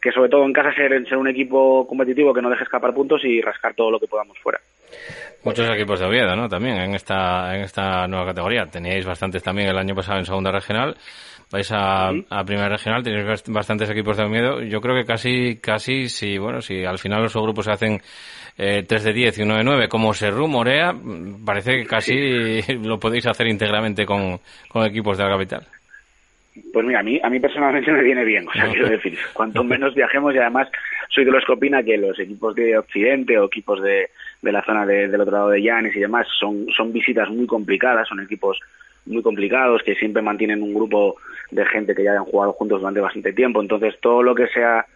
que 0.00 0.12
sobre 0.12 0.28
todo 0.30 0.44
en 0.44 0.52
casa 0.52 0.72
ser, 0.74 1.06
ser 1.08 1.18
un 1.18 1.28
equipo 1.28 1.86
competitivo 1.86 2.32
que 2.32 2.42
no 2.42 2.50
deje 2.50 2.64
escapar 2.64 2.94
puntos 2.94 3.24
y 3.24 3.40
rascar 3.40 3.74
todo 3.74 3.90
lo 3.90 3.98
que 3.98 4.06
podamos 4.06 4.38
fuera. 4.38 4.60
Muchos 5.44 5.68
equipos 5.70 6.00
de 6.00 6.06
Oviedo, 6.06 6.34
¿no? 6.34 6.48
También 6.48 6.76
en 6.76 6.94
esta, 6.94 7.54
en 7.54 7.62
esta 7.62 8.06
nueva 8.06 8.26
categoría. 8.26 8.66
Teníais 8.66 9.06
bastantes 9.06 9.42
también 9.42 9.68
el 9.68 9.78
año 9.78 9.94
pasado 9.94 10.18
en 10.18 10.24
segunda 10.24 10.50
regional. 10.50 10.96
Vais 11.50 11.72
a, 11.72 12.10
a 12.10 12.44
primera 12.44 12.68
regional, 12.68 13.02
tenéis 13.02 13.42
bastantes 13.48 13.88
equipos 13.88 14.16
de 14.16 14.24
Oviedo. 14.24 14.62
Yo 14.62 14.80
creo 14.80 14.94
que 14.94 15.06
casi, 15.06 15.56
casi, 15.56 16.08
si, 16.08 16.36
bueno, 16.36 16.60
si 16.60 16.84
al 16.84 16.98
final 16.98 17.22
los 17.22 17.32
grupos 17.34 17.64
se 17.64 17.72
hacen 17.72 18.00
eh, 18.58 18.84
3 18.86 19.04
de 19.04 19.12
10 19.14 19.38
y 19.38 19.42
1 19.42 19.56
de 19.56 19.64
9, 19.64 19.88
como 19.88 20.12
se 20.12 20.30
rumorea, 20.30 20.94
parece 21.44 21.78
que 21.78 21.86
casi 21.86 22.60
lo 22.84 22.98
podéis 22.98 23.26
hacer 23.26 23.46
íntegramente 23.46 24.04
con, 24.04 24.38
con 24.68 24.84
equipos 24.84 25.16
de 25.16 25.24
la 25.24 25.30
capital. 25.30 25.66
Pues 26.72 26.84
mira, 26.84 27.00
a 27.00 27.02
mí, 27.02 27.20
a 27.22 27.30
mí 27.30 27.40
personalmente 27.40 27.92
me 27.92 28.02
viene 28.02 28.24
bien, 28.24 28.46
o 28.48 28.52
sea, 28.52 28.68
quiero 28.68 28.88
decir, 28.88 29.16
cuanto 29.32 29.64
menos 29.64 29.94
viajemos 29.94 30.34
y 30.34 30.38
además 30.38 30.68
soy 31.08 31.24
de 31.24 31.30
los 31.30 31.44
que 31.44 31.52
opina 31.52 31.82
que 31.82 31.96
los 31.96 32.18
equipos 32.18 32.54
de 32.54 32.76
Occidente 32.76 33.38
o 33.38 33.46
equipos 33.46 33.82
de, 33.82 34.10
de 34.42 34.52
la 34.52 34.62
zona 34.64 34.84
de, 34.84 35.08
del 35.08 35.20
otro 35.20 35.32
lado 35.32 35.50
de 35.50 35.62
Llanes 35.62 35.96
y 35.96 36.00
demás 36.00 36.26
son, 36.38 36.66
son 36.76 36.92
visitas 36.92 37.30
muy 37.30 37.46
complicadas, 37.46 38.08
son 38.08 38.20
equipos 38.20 38.58
muy 39.08 39.22
complicados 39.22 39.82
que 39.82 39.94
siempre 39.94 40.22
mantienen 40.22 40.62
un 40.62 40.74
grupo 40.74 41.16
de 41.50 41.64
gente 41.66 41.94
que 41.94 42.04
ya 42.04 42.12
han 42.12 42.24
jugado 42.24 42.52
juntos 42.52 42.80
durante 42.80 43.00
bastante 43.00 43.32
tiempo, 43.32 43.60
entonces 43.60 43.94
todo 44.00 44.22
lo 44.22 44.34
que 44.34 44.46
sea 44.48 44.86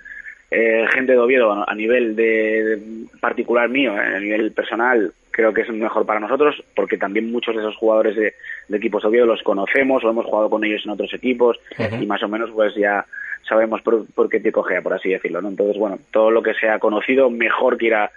eh, 0.50 0.84
gente 0.92 1.12
de 1.12 1.18
Oviedo 1.18 1.68
a 1.68 1.74
nivel 1.74 2.14
de, 2.14 2.24
de 2.64 2.82
particular 3.20 3.68
mío, 3.68 3.94
eh, 3.94 4.16
a 4.16 4.20
nivel 4.20 4.52
personal, 4.52 5.12
creo 5.30 5.54
que 5.54 5.62
es 5.62 5.70
mejor 5.70 6.04
para 6.04 6.20
nosotros 6.20 6.62
porque 6.76 6.98
también 6.98 7.32
muchos 7.32 7.56
de 7.56 7.62
esos 7.62 7.76
jugadores 7.76 8.14
de, 8.16 8.34
de 8.68 8.76
equipos 8.76 9.02
de 9.02 9.08
Oviedo 9.08 9.26
los 9.26 9.42
conocemos 9.42 10.04
o 10.04 10.10
hemos 10.10 10.26
jugado 10.26 10.50
con 10.50 10.62
ellos 10.62 10.82
en 10.84 10.90
otros 10.90 11.12
equipos 11.14 11.58
uh 11.78 11.82
-huh. 11.82 12.02
y 12.02 12.06
más 12.06 12.22
o 12.22 12.28
menos 12.28 12.50
pues 12.50 12.74
ya 12.74 13.06
sabemos 13.48 13.80
por, 13.80 14.06
por 14.12 14.28
qué 14.28 14.40
te 14.40 14.52
cogea, 14.52 14.82
por 14.82 14.92
así 14.92 15.08
decirlo. 15.08 15.40
¿no? 15.40 15.48
Entonces, 15.48 15.78
bueno, 15.78 15.98
todo 16.10 16.30
lo 16.30 16.42
que 16.42 16.54
sea 16.54 16.78
conocido, 16.78 17.30
mejor 17.30 17.78
que 17.78 17.86
ir 17.86 17.94
a, 17.94 18.10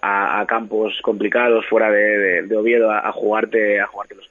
a, 0.00 0.40
a 0.40 0.46
campos 0.46 0.98
complicados 1.02 1.66
fuera 1.66 1.90
de 1.90 2.56
Oviedo 2.56 2.90
a, 2.90 3.06
a, 3.06 3.12
jugarte 3.12 3.78
a 3.80 3.86
jugarte 3.86 4.14
los 4.14 4.28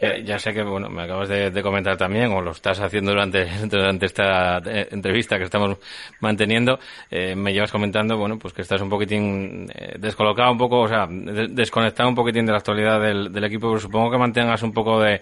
eh, 0.00 0.22
ya 0.24 0.38
sé 0.38 0.52
que 0.52 0.62
bueno, 0.62 0.88
me 0.88 1.02
acabas 1.02 1.28
de, 1.28 1.50
de, 1.50 1.62
comentar 1.62 1.96
también, 1.96 2.30
o 2.32 2.40
lo 2.40 2.52
estás 2.52 2.80
haciendo 2.80 3.10
durante, 3.10 3.44
durante 3.68 4.06
esta 4.06 4.58
eh, 4.58 4.88
entrevista 4.92 5.38
que 5.38 5.44
estamos 5.44 5.78
manteniendo, 6.20 6.78
eh, 7.10 7.34
me 7.34 7.52
llevas 7.52 7.72
comentando, 7.72 8.16
bueno, 8.16 8.38
pues 8.38 8.54
que 8.54 8.62
estás 8.62 8.80
un 8.80 8.88
poquitín 8.88 9.66
eh, 9.74 9.96
descolocado, 9.98 10.52
un 10.52 10.58
poco, 10.58 10.82
o 10.82 10.88
sea, 10.88 11.06
de, 11.08 11.48
desconectado 11.48 12.08
un 12.08 12.14
poquitín 12.14 12.46
de 12.46 12.52
la 12.52 12.58
actualidad 12.58 13.00
del, 13.00 13.32
del 13.32 13.44
equipo, 13.44 13.68
pero 13.68 13.80
supongo 13.80 14.10
que 14.10 14.18
mantengas 14.18 14.62
un 14.62 14.72
poco 14.72 15.00
de, 15.00 15.20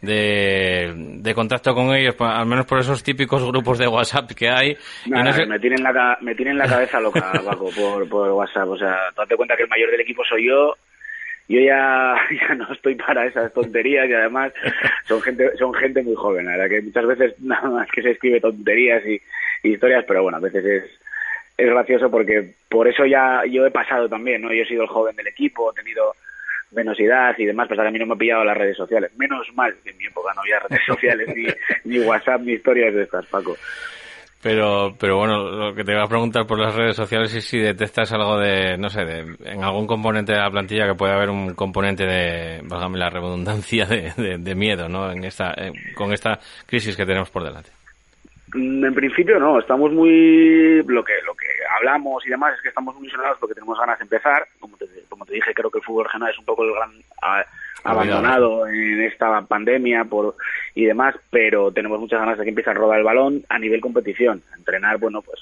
de, 0.00 0.92
de 0.96 1.34
contacto 1.34 1.74
con 1.74 1.94
ellos, 1.94 2.16
al 2.18 2.46
menos 2.46 2.66
por 2.66 2.80
esos 2.80 3.02
típicos 3.02 3.44
grupos 3.44 3.78
de 3.78 3.86
WhatsApp 3.86 4.32
que 4.32 4.48
hay. 4.48 4.76
Nada, 5.06 5.24
no 5.24 5.32
sé... 5.32 5.46
me, 5.46 5.60
tienen 5.60 5.82
la, 5.82 6.18
me 6.20 6.34
tienen 6.34 6.58
la 6.58 6.66
cabeza 6.66 7.00
loca, 7.00 7.32
Paco, 7.44 7.70
por, 7.70 8.08
por 8.08 8.30
WhatsApp. 8.30 8.68
O 8.68 8.76
sea, 8.76 8.96
date 9.16 9.36
cuenta 9.36 9.56
que 9.56 9.62
el 9.62 9.68
mayor 9.68 9.90
del 9.90 10.00
equipo 10.00 10.22
soy 10.28 10.48
yo 10.48 10.74
yo 11.48 11.60
ya, 11.60 12.14
ya 12.48 12.54
no 12.54 12.72
estoy 12.72 12.94
para 12.94 13.26
esas 13.26 13.52
tonterías 13.52 14.08
y 14.08 14.12
además 14.12 14.52
son 15.06 15.20
gente 15.22 15.56
son 15.56 15.74
gente 15.74 16.02
muy 16.02 16.14
joven, 16.14 16.46
la 16.46 16.52
verdad 16.52 16.68
que 16.68 16.82
muchas 16.82 17.06
veces 17.06 17.34
nada 17.40 17.68
más 17.68 17.88
que 17.90 18.02
se 18.02 18.10
escribe 18.10 18.40
tonterías 18.40 19.02
y, 19.06 19.20
historias, 19.62 20.04
pero 20.06 20.22
bueno, 20.22 20.38
a 20.38 20.40
veces 20.40 20.64
es 20.64 20.84
es 21.56 21.68
gracioso 21.68 22.08
porque 22.08 22.54
por 22.68 22.86
eso 22.86 23.04
ya 23.04 23.42
yo 23.44 23.66
he 23.66 23.70
pasado 23.72 24.08
también, 24.08 24.42
¿no? 24.42 24.52
Yo 24.52 24.62
he 24.62 24.66
sido 24.66 24.82
el 24.84 24.88
joven 24.88 25.16
del 25.16 25.26
equipo, 25.26 25.72
he 25.72 25.74
tenido 25.74 26.14
menos 26.70 27.00
edad 27.00 27.34
y 27.36 27.46
demás, 27.46 27.66
pues 27.66 27.80
a 27.80 27.90
mí 27.90 27.98
no 27.98 28.06
me 28.06 28.14
he 28.14 28.18
pillado 28.18 28.44
las 28.44 28.56
redes 28.56 28.76
sociales. 28.76 29.10
Menos 29.16 29.52
mal 29.54 29.74
que 29.82 29.90
en 29.90 29.96
mi 29.96 30.06
época 30.06 30.32
no 30.34 30.42
había 30.42 30.60
redes 30.60 30.82
sociales, 30.86 31.28
ni, 31.34 31.46
ni 31.84 31.98
WhatsApp, 31.98 32.42
ni 32.42 32.52
historias 32.52 32.94
de 32.94 33.02
estas, 33.02 33.26
Paco. 33.26 33.56
Pero, 34.40 34.94
pero 34.98 35.16
bueno, 35.16 35.50
lo 35.50 35.74
que 35.74 35.82
te 35.82 35.92
iba 35.92 36.04
a 36.04 36.08
preguntar 36.08 36.46
por 36.46 36.60
las 36.60 36.72
redes 36.72 36.94
sociales 36.94 37.34
es 37.34 37.44
si 37.44 37.58
detectas 37.58 38.12
algo 38.12 38.38
de, 38.38 38.78
no 38.78 38.88
sé, 38.88 39.04
de, 39.04 39.36
en 39.44 39.64
algún 39.64 39.88
componente 39.88 40.32
de 40.32 40.38
la 40.38 40.50
plantilla 40.50 40.86
que 40.86 40.94
puede 40.94 41.12
haber 41.12 41.28
un 41.28 41.54
componente 41.54 42.04
de, 42.04 42.60
válgame 42.62 42.98
la 42.98 43.10
redundancia, 43.10 43.84
de, 43.86 44.38
de, 44.38 44.54
miedo, 44.54 44.88
¿no? 44.88 45.10
En 45.10 45.24
esta, 45.24 45.54
con 45.96 46.12
esta 46.12 46.38
crisis 46.66 46.96
que 46.96 47.04
tenemos 47.04 47.30
por 47.30 47.42
delante. 47.42 47.70
Mm, 48.54 48.84
en 48.84 48.94
principio 48.94 49.40
no, 49.40 49.58
estamos 49.58 49.92
muy, 49.92 50.84
lo 50.84 51.04
que, 51.04 51.14
lo 51.26 51.34
que 51.34 51.46
hablamos 51.76 52.24
y 52.24 52.30
demás 52.30 52.54
es 52.54 52.62
que 52.62 52.68
estamos 52.68 52.94
muy 52.94 53.08
ilusionados 53.08 53.38
porque 53.40 53.54
tenemos 53.54 53.76
ganas 53.76 53.98
de 53.98 54.04
empezar. 54.04 54.46
Como 54.60 54.76
te, 54.76 54.86
como 55.08 55.26
te 55.26 55.34
dije, 55.34 55.52
creo 55.52 55.70
que 55.70 55.78
el 55.78 55.84
fútbol 55.84 56.04
regional 56.04 56.30
es 56.30 56.38
un 56.38 56.44
poco 56.44 56.62
el 56.62 56.74
gran 56.74 56.92
abandonado 57.84 58.66
en 58.66 59.02
esta 59.02 59.42
pandemia 59.42 60.04
por 60.04 60.36
y 60.74 60.84
demás, 60.84 61.14
pero 61.30 61.72
tenemos 61.72 62.00
muchas 62.00 62.20
ganas 62.20 62.38
de 62.38 62.44
que 62.44 62.50
empiece 62.50 62.70
a 62.70 62.74
rodar 62.74 62.98
el 62.98 63.04
balón 63.04 63.44
a 63.48 63.58
nivel 63.58 63.80
competición. 63.80 64.42
Entrenar, 64.56 64.98
bueno, 64.98 65.22
pues 65.22 65.40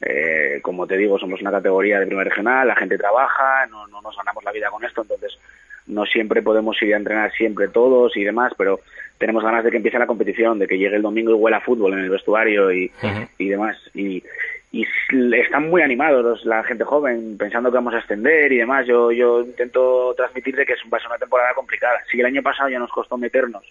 eh, 0.00 0.60
como 0.62 0.86
te 0.86 0.96
digo, 0.96 1.18
somos 1.18 1.40
una 1.40 1.50
categoría 1.50 1.98
de 1.98 2.06
primer 2.06 2.28
regional, 2.28 2.68
la 2.68 2.76
gente 2.76 2.96
trabaja, 2.96 3.66
no, 3.66 3.86
no 3.88 4.00
nos 4.00 4.16
ganamos 4.16 4.44
la 4.44 4.52
vida 4.52 4.70
con 4.70 4.84
esto, 4.84 5.02
entonces 5.02 5.38
no 5.86 6.04
siempre 6.04 6.42
podemos 6.42 6.80
ir 6.82 6.94
a 6.94 6.98
entrenar 6.98 7.32
siempre 7.32 7.68
todos 7.68 8.16
y 8.16 8.22
demás, 8.22 8.52
pero 8.56 8.80
tenemos 9.18 9.42
ganas 9.42 9.64
de 9.64 9.70
que 9.70 9.78
empiece 9.78 9.98
la 9.98 10.06
competición, 10.06 10.58
de 10.58 10.68
que 10.68 10.78
llegue 10.78 10.96
el 10.96 11.02
domingo 11.02 11.32
y 11.32 11.34
huela 11.34 11.60
fútbol 11.60 11.94
en 11.94 12.00
el 12.00 12.10
vestuario 12.10 12.70
y, 12.72 12.92
y 13.38 13.48
demás. 13.48 13.76
Y, 13.94 14.22
y 14.70 14.86
están 15.34 15.70
muy 15.70 15.80
animados 15.82 16.44
la 16.44 16.62
gente 16.62 16.84
joven, 16.84 17.38
pensando 17.38 17.70
que 17.70 17.76
vamos 17.76 17.94
a 17.94 17.98
extender 17.98 18.52
y 18.52 18.58
demás. 18.58 18.86
Yo, 18.86 19.10
yo 19.10 19.40
intento 19.40 20.14
transmitir 20.14 20.56
de 20.56 20.66
que 20.66 20.74
es, 20.74 20.80
va 20.92 20.98
a 20.98 21.00
ser 21.00 21.08
una 21.08 21.18
temporada 21.18 21.54
complicada. 21.54 21.98
Si 22.10 22.20
el 22.20 22.26
año 22.26 22.42
pasado 22.42 22.68
ya 22.68 22.78
nos 22.78 22.90
costó 22.90 23.16
meternos 23.16 23.64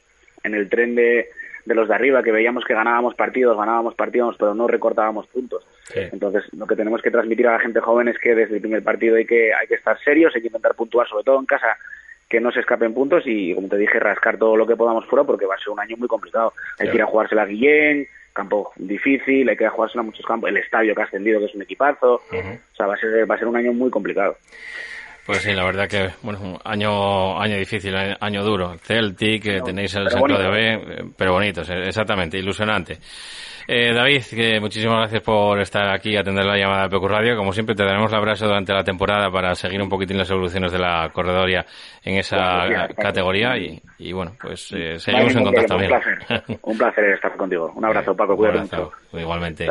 en 0.43 0.55
el 0.55 0.67
tren 0.69 0.95
de, 0.95 1.29
de 1.65 1.75
los 1.75 1.87
de 1.87 1.93
arriba, 1.93 2.23
que 2.23 2.31
veíamos 2.31 2.65
que 2.65 2.73
ganábamos 2.73 3.13
partidos, 3.13 3.57
ganábamos 3.57 3.93
partidos, 3.93 4.35
pero 4.39 4.55
no 4.55 4.67
recortábamos 4.67 5.27
puntos. 5.27 5.65
Entonces, 5.93 6.43
lo 6.53 6.65
que 6.65 6.75
tenemos 6.75 7.01
que 7.01 7.11
transmitir 7.11 7.47
a 7.47 7.53
la 7.53 7.59
gente 7.59 7.79
joven 7.79 8.07
es 8.07 8.17
que 8.17 8.33
desde 8.33 8.55
el 8.55 8.61
primer 8.61 8.83
partido 8.83 9.17
hay 9.17 9.25
que, 9.25 9.53
hay 9.53 9.67
que 9.67 9.75
estar 9.75 9.99
serios, 9.99 10.33
hay 10.35 10.41
que 10.41 10.47
intentar 10.47 10.75
puntuar, 10.75 11.07
sobre 11.07 11.23
todo 11.23 11.39
en 11.39 11.45
casa, 11.45 11.77
que 12.29 12.41
no 12.41 12.51
se 12.51 12.59
escapen 12.59 12.93
puntos 12.93 13.23
y, 13.25 13.53
como 13.53 13.67
te 13.67 13.77
dije, 13.77 13.99
rascar 13.99 14.37
todo 14.37 14.55
lo 14.57 14.65
que 14.65 14.75
podamos 14.75 15.05
fuera 15.05 15.23
porque 15.25 15.45
va 15.45 15.55
a 15.55 15.59
ser 15.59 15.69
un 15.69 15.79
año 15.79 15.95
muy 15.97 16.07
complicado. 16.07 16.53
Hay 16.79 16.89
que 16.89 16.95
ir 16.95 17.01
a 17.03 17.07
jugarse 17.07 17.35
la 17.35 17.45
Guillén, 17.45 18.07
campo 18.37 18.71
difícil, 18.75 19.49
hay 19.49 19.57
que 19.57 19.67
jugárselo 19.67 20.01
a 20.01 20.05
muchos 20.05 20.25
campos, 20.25 20.49
el 20.49 20.57
estadio 20.57 20.95
que 20.95 21.01
ha 21.01 21.05
ascendido, 21.05 21.39
que 21.39 21.47
es 21.47 21.55
un 21.55 21.63
equipazo, 21.63 22.13
o 22.15 22.75
sea, 22.75 22.85
va 22.85 22.93
a 22.93 22.97
ser, 22.97 23.29
va 23.29 23.35
a 23.35 23.37
ser 23.37 23.47
un 23.47 23.57
año 23.57 23.73
muy 23.73 23.89
complicado. 23.89 24.37
Pues 25.25 25.39
sí, 25.39 25.53
la 25.53 25.65
verdad 25.65 25.89
que, 25.89 26.07
bueno, 26.21 26.39
un 26.41 26.57
año, 26.63 27.37
año 27.37 27.57
difícil, 27.57 27.93
año 27.93 28.43
duro. 28.43 28.77
Celtic, 28.77 29.43
que 29.43 29.59
tenéis 29.59 29.93
el 29.95 30.09
centro 30.09 30.37
de 30.37 30.49
B, 30.49 31.05
pero 31.17 31.33
bonito, 31.33 31.61
exactamente, 31.61 32.37
ilusionante. 32.37 32.97
Eh, 33.69 33.93
David, 33.93 34.23
que 34.29 34.61
muchísimas 34.61 34.99
gracias 34.99 35.23
por 35.23 35.59
estar 35.59 35.93
aquí 35.93 36.11
y 36.11 36.15
atender 36.15 36.45
la 36.45 36.57
llamada 36.57 36.83
de 36.83 36.89
Pecu 36.89 37.05
Radio. 37.05 37.35
Como 37.35 37.51
siempre, 37.51 37.75
te 37.75 37.83
daremos 37.83 38.09
el 38.13 38.17
abrazo 38.17 38.45
durante 38.45 38.71
la 38.71 38.81
temporada 38.81 39.29
para 39.29 39.53
seguir 39.55 39.81
un 39.81 39.89
poquitín 39.89 40.17
las 40.17 40.29
evoluciones 40.31 40.71
de 40.71 40.79
la 40.79 41.09
corredoria 41.11 41.65
en 42.01 42.15
esa 42.15 42.87
categoría 42.97 43.57
y, 43.57 43.81
y, 43.99 44.13
bueno, 44.13 44.31
pues 44.41 44.71
eh, 44.71 44.97
seguimos 44.97 45.35
en 45.35 45.43
contacto 45.43 45.67
también. 45.67 45.91
Un 45.91 45.99
placer, 45.99 46.59
un 46.61 46.77
placer 46.77 47.03
estar 47.13 47.35
contigo. 47.35 47.73
Un 47.75 47.83
abrazo, 47.83 48.15
Paco, 48.15 48.37
cuídate 48.37 48.59
mucho. 48.59 48.91
Igualmente. 49.11 49.67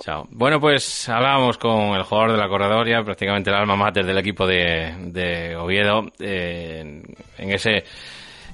Chao, 0.00 0.26
Bueno, 0.30 0.58
pues 0.58 1.08
hablábamos 1.08 1.56
con 1.56 1.94
el 1.94 2.02
jugador 2.02 2.32
de 2.32 2.38
la 2.38 2.48
corredoria, 2.48 3.04
prácticamente 3.04 3.50
el 3.50 3.56
alma 3.56 3.76
mater 3.76 4.04
del 4.04 4.18
equipo 4.18 4.44
de, 4.44 4.92
de 5.12 5.54
Oviedo, 5.54 6.06
eh, 6.18 6.80
en 7.38 7.50
ese 7.52 7.84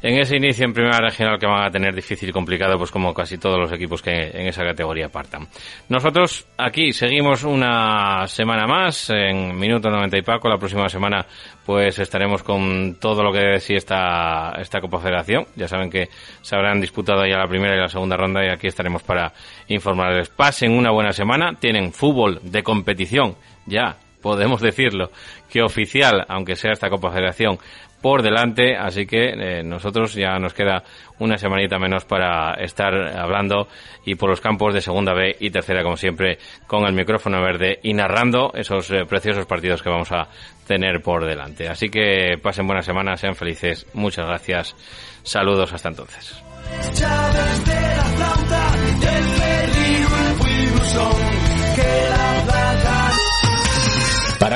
en 0.03 0.19
ese 0.19 0.37
inicio 0.37 0.65
en 0.65 0.73
primera 0.73 0.99
regional 0.99 1.39
que 1.39 1.47
van 1.47 1.65
a 1.67 1.71
tener 1.71 1.95
difícil 1.95 2.29
y 2.29 2.33
complicado, 2.33 2.79
pues 2.79 2.91
como 2.91 3.13
casi 3.13 3.39
todos 3.39 3.59
los 3.59 3.73
equipos 3.73 4.03
que 4.03 4.11
en 4.11 4.47
esa 4.47 4.65
categoría 4.65 5.09
partan. 5.09 5.47
Nosotros 5.89 6.47
aquí 6.57 6.93
seguimos 6.93 7.45
una 7.45 8.27
semana 8.27 8.67
más 8.67 9.11
en 9.11 9.57
Minuto 9.59 9.91
90 9.91 10.19
y 10.19 10.23
Paco. 10.23 10.49
La 10.49 10.59
próxima 10.59 10.89
semana 10.89 11.27
pues 11.65 11.99
estaremos 11.99 12.43
con 12.43 12.97
todo 13.01 13.23
lo 13.23 13.33
que 13.33 13.41
decía 13.41 13.77
esta, 13.77 14.53
esta 14.59 14.81
Copa 14.81 14.99
Federación. 14.99 15.47
Ya 15.57 15.69
saben 15.69 15.91
que 15.91 16.09
se 16.41 16.57
habrán 16.57 16.81
disputado 16.81 17.27
ya 17.27 17.39
la 17.39 17.47
primera 17.47 17.77
y 17.77 17.81
la 17.81 17.89
segunda 17.89 18.17
ronda 18.17 18.45
y 18.45 18.49
aquí 18.49 18.67
estaremos 18.67 19.03
para 19.03 19.33
informarles. 19.69 20.29
Pasen 20.31 20.73
una 20.73 20.91
buena 20.91 21.13
semana. 21.13 21.55
Tienen 21.59 21.93
fútbol 21.93 22.41
de 22.43 22.63
competición 22.63 23.37
ya 23.67 23.97
podemos 24.21 24.61
decirlo, 24.61 25.11
que 25.49 25.63
oficial, 25.63 26.27
aunque 26.29 26.57
sea 26.57 26.73
esta 26.73 26.91
Copa 26.91 27.11
Federación, 27.11 27.59
por 28.01 28.23
delante, 28.23 28.77
así 28.77 29.07
que 29.07 29.31
eh, 29.31 29.63
nosotros 29.63 30.15
ya 30.15 30.39
nos 30.39 30.55
queda 30.55 30.83
una 31.19 31.37
semanita 31.37 31.79
menos 31.79 32.05
para 32.05 32.55
estar 32.55 32.95
hablando 33.17 33.69
y 34.05 34.15
por 34.15 34.31
los 34.31 34.41
campos 34.41 34.73
de 34.75 34.81
segunda 34.81 35.13
B 35.13 35.37
y 35.39 35.51
tercera, 35.51 35.83
como 35.83 35.97
siempre, 35.97 36.39
con 36.67 36.85
el 36.85 36.95
micrófono 36.95 37.43
verde 37.43 37.79
y 37.83 37.93
narrando 37.93 38.53
esos 38.55 38.91
eh, 38.91 39.05
preciosos 39.07 39.47
partidos 39.47 39.83
que 39.83 39.91
vamos 39.91 40.11
a 40.13 40.29
tener 40.67 41.03
por 41.03 41.25
delante. 41.25 41.69
Así 41.69 41.89
que 41.89 42.39
pasen 42.43 42.67
buena 42.67 42.83
semana, 42.83 43.17
sean 43.17 43.35
felices, 43.35 43.87
muchas 43.93 44.27
gracias, 44.27 44.75
saludos 45.23 45.73
hasta 45.73 45.89
entonces. 45.91 46.43